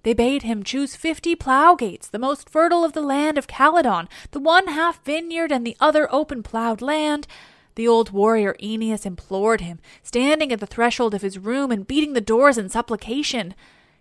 They 0.03 0.15
bade 0.15 0.43
him 0.43 0.63
choose 0.63 0.97
fifty 0.97 1.35
plowgates, 1.35 2.09
the 2.09 2.19
most 2.19 2.49
fertile 2.49 2.85
of 2.85 2.93
the 2.93 3.03
land 3.03 3.37
of 3.37 3.47
Calydon, 3.47 4.09
the 4.31 4.41
one 4.41 4.69
half 4.69 5.05
vineyard 5.05 5.53
and 5.53 5.67
the 5.67 5.77
other 5.81 6.09
open 6.13 6.43
ploughed 6.43 6.81
land. 6.81 7.27
The 7.75 7.89
old 7.89 8.11
warrior 8.11 8.57
Oeneus 8.63 9.07
implored 9.07 9.61
him, 9.61 9.79
standing 10.03 10.53
at 10.53 10.61
the 10.61 10.67
threshold 10.67 11.15
of 11.15 11.23
his 11.23 11.39
room 11.39 11.71
and 11.71 11.87
beating 11.87 12.13
the 12.15 12.21
doors 12.21 12.59
in 12.59 12.69
supplication. 12.69 13.55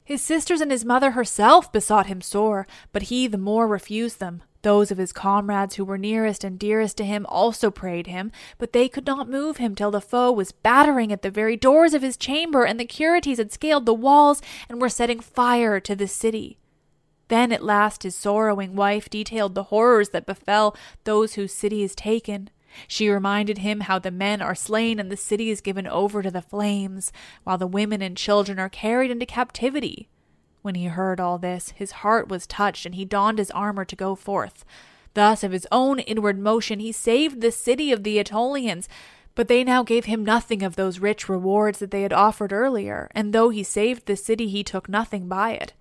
His 0.03 0.21
sisters 0.21 0.59
and 0.59 0.71
his 0.71 0.83
mother 0.83 1.11
herself 1.11 1.71
besought 1.71 2.07
him 2.07 2.19
sore, 2.19 2.65
but 2.91 3.03
he 3.03 3.27
the 3.27 3.37
more 3.37 3.67
refused 3.67 4.19
them. 4.19 4.41
Those 4.61 4.91
of 4.91 4.97
his 4.97 5.13
comrades 5.13 5.75
who 5.75 5.85
were 5.85 5.97
nearest 5.97 6.43
and 6.43 6.59
dearest 6.59 6.97
to 6.97 7.05
him 7.05 7.25
also 7.29 7.71
prayed 7.71 8.07
him, 8.07 8.31
but 8.57 8.73
they 8.73 8.89
could 8.89 9.05
not 9.05 9.29
move 9.29 9.57
him 9.57 9.73
till 9.73 9.91
the 9.91 10.01
foe 10.01 10.31
was 10.31 10.51
battering 10.51 11.13
at 11.13 11.21
the 11.21 11.31
very 11.31 11.55
doors 11.55 11.93
of 11.93 12.01
his 12.01 12.17
chamber, 12.17 12.65
and 12.65 12.77
the 12.77 12.85
Curetes 12.85 13.37
had 13.37 13.53
scaled 13.53 13.85
the 13.85 13.93
walls 13.93 14.41
and 14.67 14.81
were 14.81 14.89
setting 14.89 15.21
fire 15.21 15.79
to 15.79 15.95
the 15.95 16.07
city. 16.07 16.57
Then 17.29 17.51
at 17.53 17.63
last 17.63 18.03
his 18.03 18.15
sorrowing 18.15 18.75
wife 18.75 19.09
detailed 19.09 19.55
the 19.55 19.63
horrors 19.63 20.09
that 20.09 20.25
befell 20.25 20.75
those 21.05 21.35
whose 21.35 21.53
city 21.53 21.81
is 21.83 21.95
taken. 21.95 22.49
She 22.87 23.09
reminded 23.09 23.59
him 23.59 23.81
how 23.81 23.97
the 23.97 24.11
men 24.11 24.41
are 24.41 24.55
slain 24.55 24.99
and 24.99 25.11
the 25.11 25.17
city 25.17 25.49
is 25.49 25.61
given 25.61 25.87
over 25.87 26.21
to 26.21 26.31
the 26.31 26.41
flames, 26.41 27.11
while 27.43 27.57
the 27.57 27.67
women 27.67 28.01
and 28.01 28.17
children 28.17 28.59
are 28.59 28.69
carried 28.69 29.09
into 29.09 29.25
captivity. 29.25 30.09
When 30.61 30.75
he 30.75 30.85
heard 30.85 31.19
all 31.19 31.37
this, 31.37 31.71
his 31.75 31.91
heart 31.91 32.27
was 32.27 32.47
touched, 32.47 32.85
and 32.85 32.95
he 32.95 33.05
donned 33.05 33.37
his 33.37 33.51
armor 33.51 33.85
to 33.85 33.95
go 33.95 34.15
forth. 34.15 34.65
Thus, 35.13 35.43
of 35.43 35.51
his 35.51 35.67
own 35.71 35.99
inward 35.99 36.37
motion, 36.37 36.79
he 36.79 36.91
saved 36.91 37.41
the 37.41 37.51
city 37.51 37.91
of 37.91 38.03
the 38.03 38.19
Aetolians. 38.19 38.87
But 39.35 39.47
they 39.47 39.63
now 39.63 39.83
gave 39.83 40.05
him 40.05 40.25
nothing 40.25 40.63
of 40.63 40.75
those 40.75 40.99
rich 40.99 41.29
rewards 41.29 41.79
that 41.79 41.91
they 41.91 42.01
had 42.01 42.11
offered 42.11 42.51
earlier, 42.51 43.09
and 43.15 43.31
though 43.31 43.49
he 43.49 43.63
saved 43.63 44.05
the 44.05 44.17
city, 44.17 44.49
he 44.49 44.63
took 44.63 44.89
nothing 44.89 45.29
by 45.29 45.51
it. 45.51 45.73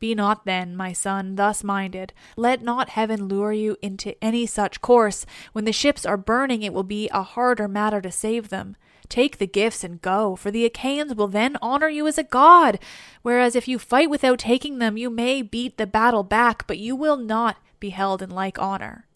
Be 0.00 0.14
not 0.14 0.44
then, 0.44 0.76
my 0.76 0.92
son, 0.92 1.36
thus 1.36 1.62
minded. 1.62 2.12
Let 2.36 2.60
not 2.60 2.90
heaven 2.90 3.26
lure 3.28 3.52
you 3.52 3.76
into 3.80 4.22
any 4.22 4.46
such 4.46 4.80
course. 4.80 5.24
When 5.52 5.64
the 5.64 5.72
ships 5.72 6.04
are 6.04 6.16
burning, 6.16 6.62
it 6.62 6.72
will 6.74 6.82
be 6.82 7.08
a 7.10 7.22
harder 7.22 7.68
matter 7.68 8.00
to 8.00 8.10
save 8.10 8.48
them. 8.48 8.76
Take 9.08 9.38
the 9.38 9.46
gifts 9.46 9.84
and 9.84 10.00
go, 10.00 10.36
for 10.36 10.50
the 10.50 10.64
Achaeans 10.64 11.14
will 11.14 11.28
then 11.28 11.56
honor 11.60 11.88
you 11.88 12.06
as 12.06 12.18
a 12.18 12.24
god. 12.24 12.78
Whereas 13.22 13.54
if 13.54 13.68
you 13.68 13.78
fight 13.78 14.10
without 14.10 14.38
taking 14.38 14.78
them, 14.78 14.96
you 14.96 15.10
may 15.10 15.42
beat 15.42 15.76
the 15.76 15.86
battle 15.86 16.22
back, 16.22 16.66
but 16.66 16.78
you 16.78 16.96
will 16.96 17.16
not 17.16 17.58
be 17.80 17.90
held 17.90 18.22
in 18.22 18.30
like 18.30 18.58
honor. 18.58 19.06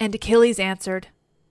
And 0.00 0.14
Achilles 0.14 0.58
answered, 0.58 1.08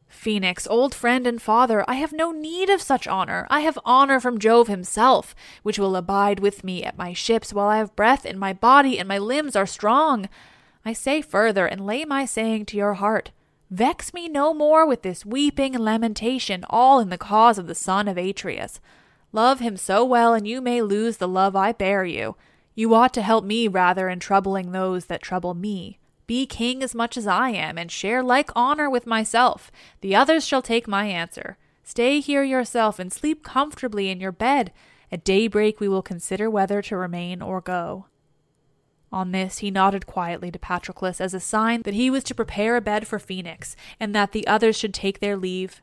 Phoenix, 0.07 0.65
old 0.67 0.95
friend 0.95 1.27
and 1.27 1.41
father, 1.41 1.83
I 1.87 1.95
have 1.95 2.13
no 2.13 2.31
need 2.31 2.69
of 2.69 2.81
such 2.81 3.07
honor. 3.07 3.45
I 3.49 3.59
have 3.61 3.77
honor 3.83 4.19
from 4.19 4.39
Jove 4.39 4.67
himself, 4.67 5.35
which 5.63 5.77
will 5.77 5.95
abide 5.95 6.39
with 6.39 6.63
me 6.63 6.83
at 6.83 6.97
my 6.97 7.13
ships 7.13 7.53
while 7.53 7.67
I 7.67 7.77
have 7.77 7.95
breath 7.95 8.25
in 8.25 8.39
my 8.39 8.53
body 8.53 8.97
and 8.97 9.07
my 9.07 9.17
limbs 9.17 9.55
are 9.55 9.65
strong. 9.65 10.29
I 10.85 10.93
say 10.93 11.21
further, 11.21 11.65
and 11.65 11.85
lay 11.85 12.05
my 12.05 12.23
saying 12.23 12.67
to 12.67 12.77
your 12.77 12.93
heart. 12.93 13.31
Vex 13.69 14.13
me 14.13 14.29
no 14.29 14.53
more 14.53 14.87
with 14.87 15.01
this 15.01 15.25
weeping 15.25 15.75
and 15.75 15.83
lamentation, 15.83 16.63
all 16.69 16.99
in 16.99 17.09
the 17.09 17.17
cause 17.17 17.57
of 17.57 17.67
the 17.67 17.75
son 17.75 18.07
of 18.07 18.17
Atreus. 18.17 18.79
Love 19.33 19.59
him 19.59 19.75
so 19.75 20.05
well, 20.05 20.33
and 20.33 20.47
you 20.47 20.61
may 20.61 20.81
lose 20.81 21.17
the 21.17 21.27
love 21.27 21.55
I 21.55 21.73
bear 21.73 22.05
you. 22.05 22.37
You 22.75 22.93
ought 22.93 23.13
to 23.15 23.21
help 23.21 23.43
me 23.43 23.67
rather 23.67 24.07
in 24.07 24.19
troubling 24.19 24.71
those 24.71 25.05
that 25.07 25.21
trouble 25.21 25.53
me. 25.53 25.99
Be 26.27 26.45
king 26.45 26.81
as 26.81 26.95
much 26.95 27.17
as 27.17 27.27
I 27.27 27.49
am, 27.49 27.77
and 27.77 27.91
share 27.91 28.23
like 28.23 28.51
honor 28.55 28.89
with 28.89 29.05
myself. 29.05 29.69
The 30.01 30.15
others 30.15 30.47
shall 30.47 30.61
take 30.61 30.87
my 30.87 31.05
answer. 31.05 31.57
Stay 31.83 32.21
here 32.21 32.43
yourself, 32.43 32.99
and 32.99 33.11
sleep 33.11 33.43
comfortably 33.43 34.09
in 34.09 34.21
your 34.21 34.31
bed. 34.31 34.71
At 35.11 35.25
daybreak 35.25 35.79
we 35.79 35.87
will 35.89 36.01
consider 36.01 36.49
whether 36.49 36.81
to 36.83 36.95
remain 36.95 37.41
or 37.41 37.59
go. 37.59 38.05
On 39.11 39.31
this 39.31 39.59
he 39.59 39.71
nodded 39.71 40.05
quietly 40.05 40.51
to 40.51 40.59
Patroclus 40.59 41.21
as 41.21 41.33
a 41.33 41.39
sign 41.39 41.81
that 41.83 41.93
he 41.93 42.09
was 42.09 42.23
to 42.25 42.35
prepare 42.35 42.75
a 42.75 42.81
bed 42.81 43.07
for 43.07 43.19
Phoenix, 43.19 43.75
and 43.99 44.13
that 44.13 44.31
the 44.31 44.45
others 44.47 44.75
should 44.75 44.93
take 44.93 45.19
their 45.19 45.37
leave. 45.37 45.81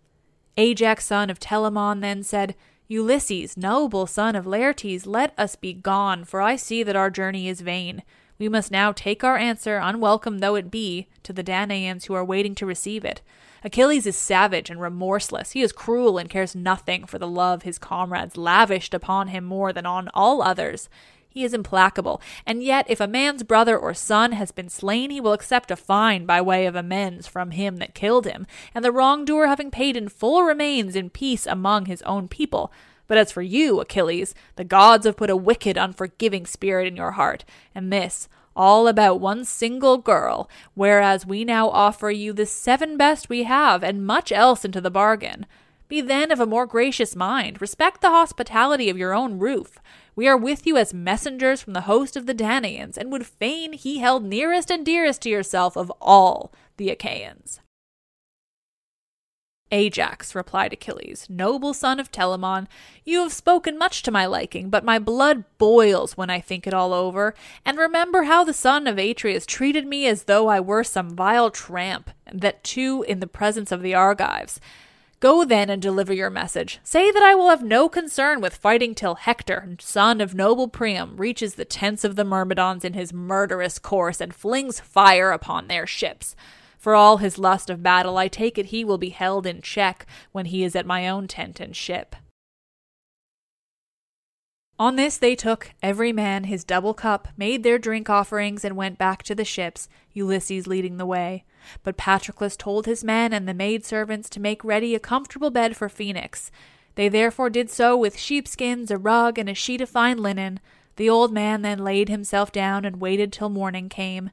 Ajax, 0.57 1.07
son 1.07 1.31
of 1.31 1.41
Telamon, 1.41 2.01
then 2.01 2.22
said, 2.22 2.55
Ulysses, 2.87 3.57
noble 3.57 4.07
son 4.07 4.37
of 4.37 4.45
Laertes, 4.47 5.07
let 5.07 5.33
us 5.39 5.57
be 5.57 5.72
gone, 5.72 6.25
for 6.25 6.41
I 6.41 6.57
see 6.57 6.83
that 6.83 6.97
our 6.97 7.11
journey 7.11 7.49
is 7.49 7.62
vain. 7.62 8.03
We 8.39 8.49
must 8.49 8.70
now 8.70 8.93
take 8.93 9.25
our 9.25 9.39
answer, 9.39 9.79
unwelcome 9.79 10.39
though 10.39 10.55
it 10.55 10.70
be, 10.70 11.09
to 11.22 11.33
the 11.33 11.45
Danaans 11.45 12.05
who 12.05 12.14
are 12.14 12.25
waiting 12.25 12.55
to 12.57 12.66
receive 12.66 13.05
it. 13.05 13.22
Achilles 13.62 14.07
is 14.07 14.16
savage 14.16 14.68
and 14.68 14.81
remorseless. 14.81 15.53
He 15.53 15.62
is 15.62 15.72
cruel 15.72 16.18
and 16.18 16.29
cares 16.29 16.55
nothing 16.55 17.07
for 17.07 17.18
the 17.18 17.27
love 17.27 17.62
his 17.62 17.79
comrades 17.79 18.37
lavished 18.37 18.93
upon 18.93 19.29
him 19.29 19.45
more 19.45 19.72
than 19.72 19.87
on 19.87 20.11
all 20.12 20.43
others. 20.43 20.91
He 21.35 21.43
is 21.43 21.53
implacable, 21.53 22.22
and 22.47 22.62
yet 22.62 22.87
if 22.89 23.01
a 23.01 23.09
man's 23.09 23.43
brother 23.43 23.76
or 23.76 23.93
son 23.93 24.30
has 24.30 24.53
been 24.53 24.68
slain, 24.68 25.11
he 25.11 25.20
will 25.20 25.32
accept 25.32 25.72
a 25.72 25.76
fine 25.76 26.26
by 26.26 26.41
way 26.41 26.64
of 26.64 26.76
amends 26.76 27.26
from 27.26 27.51
him 27.51 27.78
that 27.78 27.93
killed 27.93 28.24
him, 28.24 28.47
and 28.72 28.85
the 28.85 28.93
wrongdoer 28.93 29.49
having 29.49 29.72
paid 29.72 29.97
in 29.97 30.09
full 30.09 30.45
remains 30.45 30.95
in 30.95 31.11
peace 31.11 31.45
among 31.45 31.87
his 31.87 32.03
own 32.03 32.28
people. 32.28 32.72
But 33.09 33.18
as 33.18 33.32
for 33.32 33.43
you, 33.43 33.80
Achilles, 33.80 34.32
the 34.55 34.62
gods 34.62 35.07
have 35.07 35.16
put 35.16 35.28
a 35.28 35.37
wicked, 35.37 35.76
unforgiving 35.76 36.47
spirit 36.47 36.87
in 36.87 36.95
your 36.95 37.11
heart, 37.11 37.45
and 37.74 37.93
this 37.93 38.28
all 38.55 38.87
about 38.87 39.18
one 39.18 39.45
single 39.45 39.99
girl, 39.99 40.49
whereas 40.74 41.26
we 41.26 41.45
now 41.45 41.68
offer 41.68 42.12
you 42.12 42.32
the 42.32 42.47
seven 42.47 42.97
best 42.97 43.28
we 43.28 43.43
have, 43.43 43.82
and 43.82 44.07
much 44.07 44.30
else 44.30 44.64
into 44.64 44.80
the 44.80 44.89
bargain. 44.89 45.47
Be 45.89 46.01
then 46.01 46.30
of 46.30 46.39
a 46.39 46.47
more 46.47 46.64
gracious 46.64 47.16
mind. 47.16 47.61
Respect 47.61 48.01
the 48.03 48.11
hospitality 48.11 48.89
of 48.89 48.97
your 48.97 49.12
own 49.12 49.41
roof. 49.41 49.80
We 50.17 50.29
are 50.29 50.37
with 50.37 50.67
you 50.67 50.77
as 50.77 50.95
messengers 50.95 51.62
from 51.62 51.73
the 51.73 51.83
host 51.83 52.17
of 52.17 52.27
the 52.27 52.35
Danaans, 52.35 52.97
and 52.97 53.11
would 53.11 53.27
fain 53.27 53.73
he 53.73 53.99
held 53.99 54.25
nearest 54.25 54.71
and 54.71 54.85
dearest 54.85 55.23
to 55.23 55.31
yourself 55.31 55.77
of 55.77 55.91
all 56.01 56.53
the 56.77 56.91
Achaeans. 56.91 57.61
Ajax, 59.73 60.37
replied 60.37 60.73
Achilles, 60.73 61.27
noble 61.29 61.75
son 61.75 61.99
of 61.99 62.12
Telamon, 62.12 62.69
you 63.05 63.23
have 63.23 63.33
spoken 63.33 63.77
much 63.77 64.03
to 64.05 64.12
my 64.12 64.25
liking, 64.25 64.71
but 64.71 64.85
my 64.85 65.01
blood 65.01 65.45
boils 65.59 66.17
when 66.17 66.31
I 66.31 66.41
think 66.41 66.67
it 66.67 66.75
all 66.75 66.93
over, 66.93 67.35
and 67.65 67.77
remember 67.77 68.23
how 68.25 68.45
the 68.45 68.53
son 68.53 68.87
of 68.87 68.99
Atreus 68.99 69.45
treated 69.47 69.85
me 69.85 70.07
as 70.07 70.25
though 70.25 70.47
I 70.47 70.61
were 70.61 70.85
some 70.85 71.11
vile 71.17 71.51
tramp, 71.51 72.11
that 72.33 72.62
too 72.62 73.05
in 73.09 73.19
the 73.19 73.27
presence 73.27 73.73
of 73.73 73.83
the 73.83 73.95
Argives. 73.95 74.61
Go 75.25 75.43
then 75.47 75.70
and 75.70 75.81
deliver 75.81 76.12
your 76.12 76.29
message. 76.29 76.81
Say 76.85 77.11
that 77.11 77.22
I 77.22 77.35
will 77.35 77.49
have 77.49 77.62
no 77.62 77.89
concern 77.89 78.43
with 78.43 78.55
fighting 78.55 78.95
till 78.95 79.14
Hector, 79.14 79.75
son 79.81 80.20
of 80.20 80.35
noble 80.35 80.68
Priam, 80.68 81.16
reaches 81.16 81.55
the 81.55 81.64
tents 81.64 82.05
of 82.05 82.14
the 82.14 82.27
Myrmidons 82.27 82.85
in 82.85 82.93
his 82.93 83.11
murderous 83.11 83.79
course 83.79 84.20
and 84.20 84.35
flings 84.35 84.81
fire 84.81 85.31
upon 85.31 85.66
their 85.66 85.87
ships. 85.87 86.37
For 86.77 86.95
all 86.95 87.16
his 87.16 87.39
lust 87.39 87.70
of 87.70 87.83
battle, 87.83 88.18
I 88.18 88.29
take 88.29 88.59
it 88.59 88.66
he 88.66 88.85
will 88.85 88.99
be 88.99 89.09
held 89.09 89.47
in 89.47 89.62
check 89.62 90.05
when 90.33 90.45
he 90.45 90.62
is 90.62 90.77
at 90.77 90.85
my 90.85 91.09
own 91.09 91.27
tent 91.27 91.59
and 91.59 91.75
ship. 91.75 92.16
On 94.79 94.97
this 94.97 95.16
they 95.16 95.35
took, 95.35 95.72
every 95.83 96.12
man, 96.12 96.45
his 96.45 96.64
double 96.64 96.93
cup, 96.93 97.29
made 97.35 97.62
their 97.62 97.79
drink 97.79 98.11
offerings, 98.11 98.62
and 98.62 98.77
went 98.77 98.99
back 98.99 99.22
to 99.22 99.35
the 99.35 99.47
ships, 99.47 99.89
Ulysses 100.12 100.66
leading 100.66 100.99
the 100.99 101.07
way. 101.07 101.45
But 101.83 101.97
Patroclus 101.97 102.57
told 102.57 102.87
his 102.87 103.05
men 103.05 103.33
and 103.33 103.49
the 103.49 103.55
maidservants 103.55 104.29
to 104.31 104.41
make 104.41 104.65
ready 104.65 104.95
a 104.95 105.01
comfortable 105.01 105.51
bed 105.51 105.77
for 105.77 105.89
Phoenix. 105.89 106.51
They 106.95 107.09
therefore 107.09 107.51
did 107.51 107.71
so 107.71 107.97
with 107.97 108.19
sheepskins, 108.19 108.91
a 108.91 108.99
rug, 108.99 109.39
and 109.39 109.49
a 109.49 109.55
sheet 109.55 109.81
of 109.81 109.89
fine 109.89 110.19
linen. 110.19 110.61
The 110.97 111.11
old 111.11 111.33
man 111.33 111.62
then 111.62 111.79
laid 111.79 112.09
himself 112.09 112.53
down 112.53 112.85
and 112.85 113.01
waited 113.01 113.33
till 113.33 113.49
morning 113.49 113.89
came. 113.89 114.31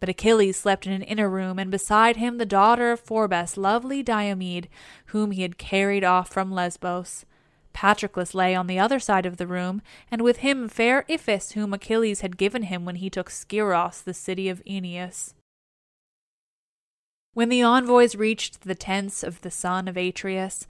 But 0.00 0.08
Achilles 0.08 0.56
slept 0.56 0.84
in 0.84 0.92
an 0.92 1.02
inner 1.02 1.28
room, 1.28 1.60
and 1.60 1.70
beside 1.70 2.16
him 2.16 2.38
the 2.38 2.44
daughter 2.44 2.90
of 2.90 3.00
Phorbas, 3.00 3.56
lovely 3.56 4.02
Diomede, 4.02 4.68
whom 5.06 5.30
he 5.30 5.42
had 5.42 5.58
carried 5.58 6.02
off 6.02 6.28
from 6.28 6.50
Lesbos. 6.50 7.24
Patroclus 7.72 8.34
lay 8.34 8.54
on 8.54 8.66
the 8.66 8.80
other 8.80 8.98
side 8.98 9.26
of 9.26 9.36
the 9.36 9.46
room, 9.46 9.80
and 10.10 10.22
with 10.22 10.38
him 10.38 10.68
fair 10.68 11.04
Iphis, 11.08 11.52
whom 11.52 11.72
Achilles 11.72 12.20
had 12.20 12.36
given 12.36 12.64
him 12.64 12.84
when 12.84 12.96
he 12.96 13.08
took 13.08 13.30
Scyros, 13.30 14.02
the 14.02 14.12
city 14.12 14.48
of 14.48 14.60
Enyeus. 14.66 15.34
When 17.34 17.48
the 17.48 17.62
envoys 17.62 18.14
reached 18.14 18.62
the 18.62 18.74
tents 18.74 19.22
of 19.22 19.40
the 19.40 19.50
son 19.50 19.88
of 19.88 19.96
Atreus, 19.96 20.66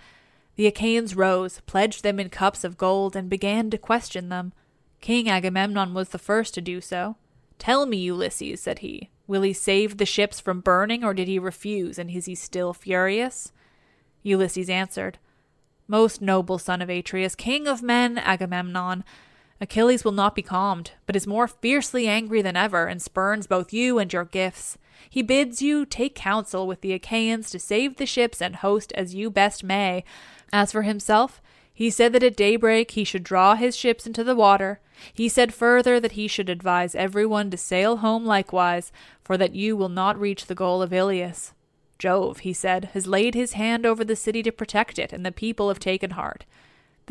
the 0.55 0.67
Achaeans 0.67 1.17
rose, 1.17 1.61
pledged 1.67 2.05
them 2.05 2.21
in 2.21 2.29
cups 2.29 2.63
of 2.63 2.79
gold, 2.79 3.17
and 3.17 3.29
began 3.29 3.69
to 3.71 3.79
question 3.79 4.29
them. 4.29 4.53
King 5.01 5.29
Agamemnon 5.29 5.93
was 5.93 6.11
the 6.11 6.19
first 6.19 6.55
to 6.55 6.61
do 6.61 6.81
so. 6.81 7.17
Tell 7.59 7.85
me, 7.87 7.97
Ulysses, 7.97 8.61
said 8.61 8.79
he, 8.79 9.11
will 9.27 9.43
he 9.43 9.53
save 9.53 9.97
the 9.97 10.07
ships 10.07 10.39
from 10.39 10.61
burning, 10.61 11.03
or 11.03 11.15
did 11.15 11.27
he 11.27 11.39
refuse, 11.39 11.99
and 11.99 12.09
is 12.09 12.27
he 12.27 12.37
still 12.37 12.73
furious? 12.73 13.51
Ulysses 14.23 14.71
answered, 14.71 15.19
Most 15.89 16.23
noble 16.23 16.59
son 16.59 16.81
of 16.81 16.89
Atreus, 16.89 17.35
king 17.35 17.67
of 17.67 17.83
men, 17.83 18.19
Agamemnon, 18.19 19.03
Achilles 19.63 20.05
will 20.05 20.11
not 20.11 20.35
be 20.35 20.43
calmed, 20.43 20.91
but 21.07 21.15
is 21.15 21.25
more 21.25 21.47
fiercely 21.47 22.09
angry 22.09 22.43
than 22.43 22.57
ever, 22.57 22.87
and 22.87 23.01
spurns 23.01 23.47
both 23.47 23.73
you 23.73 24.01
and 24.01 24.13
your 24.13 24.25
gifts. 24.25 24.77
He 25.09 25.23
bids 25.23 25.63
you 25.63 25.87
take 25.87 26.17
counsel 26.17 26.67
with 26.67 26.81
the 26.81 26.93
Achaeans 26.93 27.49
to 27.51 27.61
save 27.61 27.97
the 27.97 28.05
ships 28.05 28.43
and 28.43 28.57
host 28.57 28.91
as 28.97 29.15
you 29.15 29.31
best 29.31 29.63
may. 29.63 30.03
As 30.53 30.73
for 30.73 30.83
himself, 30.83 31.41
he 31.73 31.91
said 31.91 32.13
that 32.13 32.25
at 32.25 32.37
daybreak 32.37 32.91
he 32.91 33.05
should 33.05 33.23
draw 33.23 33.55
his 33.55 33.77
ships 33.77 34.05
into 34.05 34.25
the 34.25 34.35
water. 34.35 34.81
He 35.15 35.29
said 35.29 35.55
further 35.55 36.01
that 36.01 36.13
he 36.13 36.27
should 36.27 36.49
advise 36.49 36.97
everyone 36.97 37.49
to 37.53 37.57
sail 37.57 37.99
home 37.99 38.27
likewise, 38.27 38.91
for 39.23 39.39
that 39.39 39.55
you 39.55 39.77
will 39.77 39.89
not 39.89 40.19
reach 40.19 40.47
the 40.47 40.57
goal 40.57 40.83
of 40.83 40.93
Ilius. 40.93 41.53
Jove, 42.01 42.41
he 42.41 42.53
said, 42.53 42.87
has 42.95 43.07
laid 43.07 43.37
his 43.37 43.53
hand 43.53 43.87
over 43.87 44.05
the 44.05 44.17
city 44.17 44.43
to 44.43 44.51
protect 44.51 44.99
it, 44.99 45.13
and 45.13 45.25
the 45.25 45.31
people 45.31 45.69
have 45.69 45.79
taken 45.79 46.11
heart. 46.11 46.47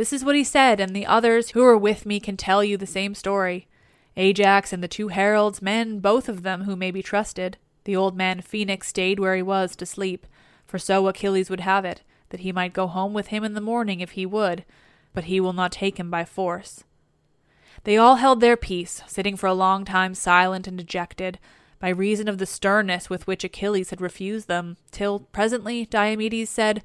This 0.02 0.14
is 0.14 0.26
what 0.26 0.36
he 0.36 0.44
said, 0.44 0.80
and 0.80 0.96
the 0.96 1.06
others 1.06 1.52
who 1.52 1.64
are 1.64 1.78
with 1.78 2.08
me 2.08 2.20
can 2.20 2.36
tell 2.36 2.64
you 2.64 2.76
the 2.76 2.88
same 2.88 3.14
story. 3.14 3.68
Ajax 4.18 4.74
and 4.74 4.82
the 4.82 4.88
two 4.88 5.10
heralds, 5.10 5.62
men 5.62 6.00
both 6.00 6.28
of 6.28 6.42
them 6.42 6.64
who 6.64 6.76
may 6.76 6.90
be 6.90 7.04
trusted. 7.04 7.60
The 7.84 7.96
old 7.96 8.18
man 8.18 8.42
Phoenix 8.42 8.88
stayed 8.88 9.20
where 9.20 9.36
he 9.36 9.44
was 9.44 9.76
to 9.76 9.86
sleep, 9.86 10.26
for 10.66 10.80
so 10.80 11.08
Achilles 11.08 11.52
would 11.52 11.60
have 11.60 11.86
it, 11.86 12.02
that 12.30 12.40
he 12.40 12.52
might 12.52 12.74
go 12.74 12.88
home 12.88 13.14
with 13.14 13.28
him 13.28 13.44
in 13.44 13.54
the 13.54 13.62
morning 13.62 14.00
if 14.00 14.14
he 14.14 14.26
would, 14.26 14.66
but 15.14 15.26
he 15.26 15.40
will 15.40 15.54
not 15.54 15.72
take 15.72 16.00
him 16.00 16.10
by 16.10 16.26
force. 16.26 16.84
They 17.84 17.96
all 17.96 18.16
held 18.16 18.42
their 18.42 18.58
peace, 18.58 19.04
sitting 19.06 19.38
for 19.38 19.46
a 19.46 19.54
long 19.54 19.86
time 19.86 20.16
silent 20.16 20.68
and 20.68 20.80
dejected, 20.80 21.38
by 21.78 21.90
reason 21.90 22.28
of 22.28 22.40
the 22.40 22.48
sternness 22.48 23.08
with 23.08 23.28
which 23.28 23.44
Achilles 23.44 23.92
had 23.92 24.02
refused 24.02 24.48
them, 24.48 24.78
till 24.90 25.20
presently 25.20 25.86
Diomedes 25.86 26.50
said, 26.50 26.82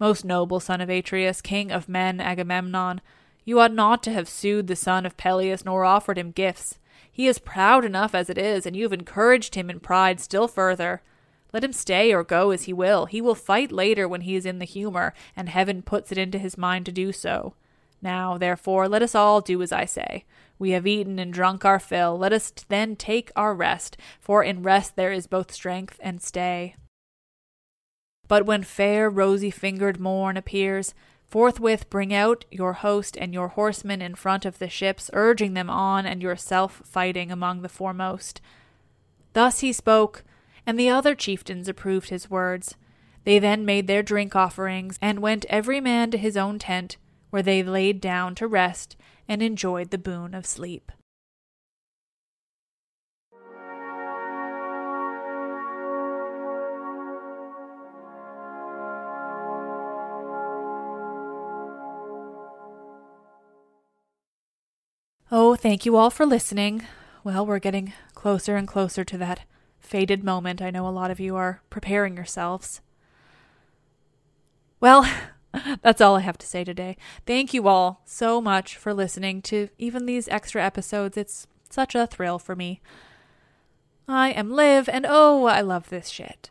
Most 0.00 0.24
noble 0.24 0.60
son 0.60 0.80
of 0.80 0.88
Atreus, 0.88 1.42
king 1.42 1.70
of 1.70 1.86
men, 1.86 2.20
Agamemnon, 2.20 3.02
you 3.44 3.60
ought 3.60 3.74
not 3.74 4.02
to 4.04 4.12
have 4.12 4.30
sued 4.30 4.66
the 4.66 4.74
son 4.74 5.04
of 5.04 5.18
Peleus 5.18 5.62
nor 5.64 5.84
offered 5.84 6.16
him 6.16 6.30
gifts. 6.30 6.78
He 7.12 7.26
is 7.26 7.38
proud 7.38 7.84
enough 7.84 8.14
as 8.14 8.30
it 8.30 8.38
is, 8.38 8.64
and 8.64 8.74
you 8.74 8.84
have 8.84 8.94
encouraged 8.94 9.54
him 9.54 9.68
in 9.68 9.78
pride 9.78 10.18
still 10.18 10.48
further. 10.48 11.02
Let 11.52 11.64
him 11.64 11.74
stay 11.74 12.14
or 12.14 12.24
go 12.24 12.50
as 12.50 12.62
he 12.62 12.72
will. 12.72 13.06
He 13.06 13.20
will 13.20 13.34
fight 13.34 13.70
later 13.70 14.08
when 14.08 14.22
he 14.22 14.36
is 14.36 14.46
in 14.46 14.58
the 14.58 14.64
humor, 14.64 15.12
and 15.36 15.50
heaven 15.50 15.82
puts 15.82 16.10
it 16.10 16.16
into 16.18 16.38
his 16.38 16.56
mind 16.56 16.86
to 16.86 16.92
do 16.92 17.12
so. 17.12 17.54
Now, 18.00 18.38
therefore, 18.38 18.88
let 18.88 19.02
us 19.02 19.14
all 19.14 19.42
do 19.42 19.60
as 19.60 19.72
I 19.72 19.84
say. 19.84 20.24
We 20.58 20.70
have 20.70 20.86
eaten 20.86 21.18
and 21.18 21.30
drunk 21.32 21.66
our 21.66 21.78
fill. 21.78 22.16
Let 22.16 22.32
us 22.32 22.52
then 22.68 22.96
take 22.96 23.30
our 23.36 23.54
rest, 23.54 23.98
for 24.18 24.42
in 24.42 24.62
rest 24.62 24.96
there 24.96 25.12
is 25.12 25.26
both 25.26 25.52
strength 25.52 25.98
and 26.02 26.22
stay. 26.22 26.76
But 28.30 28.46
when 28.46 28.62
fair, 28.62 29.10
rosy 29.10 29.50
fingered 29.50 29.98
morn 29.98 30.36
appears, 30.36 30.94
forthwith 31.26 31.90
bring 31.90 32.14
out 32.14 32.44
your 32.48 32.74
host 32.74 33.18
and 33.18 33.34
your 33.34 33.48
horsemen 33.48 34.00
in 34.00 34.14
front 34.14 34.44
of 34.44 34.60
the 34.60 34.68
ships, 34.68 35.10
urging 35.12 35.54
them 35.54 35.68
on, 35.68 36.06
and 36.06 36.22
yourself 36.22 36.80
fighting 36.84 37.32
among 37.32 37.62
the 37.62 37.68
foremost. 37.68 38.40
Thus 39.32 39.58
he 39.58 39.72
spoke, 39.72 40.22
and 40.64 40.78
the 40.78 40.88
other 40.88 41.16
chieftains 41.16 41.66
approved 41.66 42.10
his 42.10 42.30
words. 42.30 42.76
They 43.24 43.40
then 43.40 43.64
made 43.64 43.88
their 43.88 44.04
drink 44.04 44.36
offerings, 44.36 44.96
and 45.02 45.18
went 45.18 45.44
every 45.48 45.80
man 45.80 46.12
to 46.12 46.16
his 46.16 46.36
own 46.36 46.60
tent, 46.60 46.98
where 47.30 47.42
they 47.42 47.64
laid 47.64 48.00
down 48.00 48.36
to 48.36 48.46
rest 48.46 48.94
and 49.26 49.42
enjoyed 49.42 49.90
the 49.90 49.98
boon 49.98 50.34
of 50.34 50.46
sleep. 50.46 50.92
Oh, 65.32 65.54
thank 65.54 65.86
you 65.86 65.96
all 65.96 66.10
for 66.10 66.26
listening. 66.26 66.82
Well, 67.22 67.46
we're 67.46 67.60
getting 67.60 67.92
closer 68.14 68.56
and 68.56 68.66
closer 68.66 69.04
to 69.04 69.18
that 69.18 69.42
fated 69.78 70.24
moment. 70.24 70.60
I 70.60 70.72
know 70.72 70.88
a 70.88 70.90
lot 70.90 71.12
of 71.12 71.20
you 71.20 71.36
are 71.36 71.62
preparing 71.70 72.16
yourselves. 72.16 72.80
Well, 74.80 75.08
that's 75.82 76.00
all 76.00 76.16
I 76.16 76.20
have 76.20 76.38
to 76.38 76.46
say 76.48 76.64
today. 76.64 76.96
Thank 77.26 77.54
you 77.54 77.68
all 77.68 78.02
so 78.04 78.40
much 78.40 78.76
for 78.76 78.92
listening 78.92 79.40
to 79.42 79.68
even 79.78 80.06
these 80.06 80.26
extra 80.26 80.64
episodes. 80.64 81.16
It's 81.16 81.46
such 81.70 81.94
a 81.94 82.08
thrill 82.08 82.40
for 82.40 82.56
me. 82.56 82.80
I 84.08 84.30
am 84.30 84.50
Liv, 84.50 84.88
and 84.88 85.06
oh, 85.08 85.44
I 85.44 85.60
love 85.60 85.90
this 85.90 86.08
shit. 86.08 86.50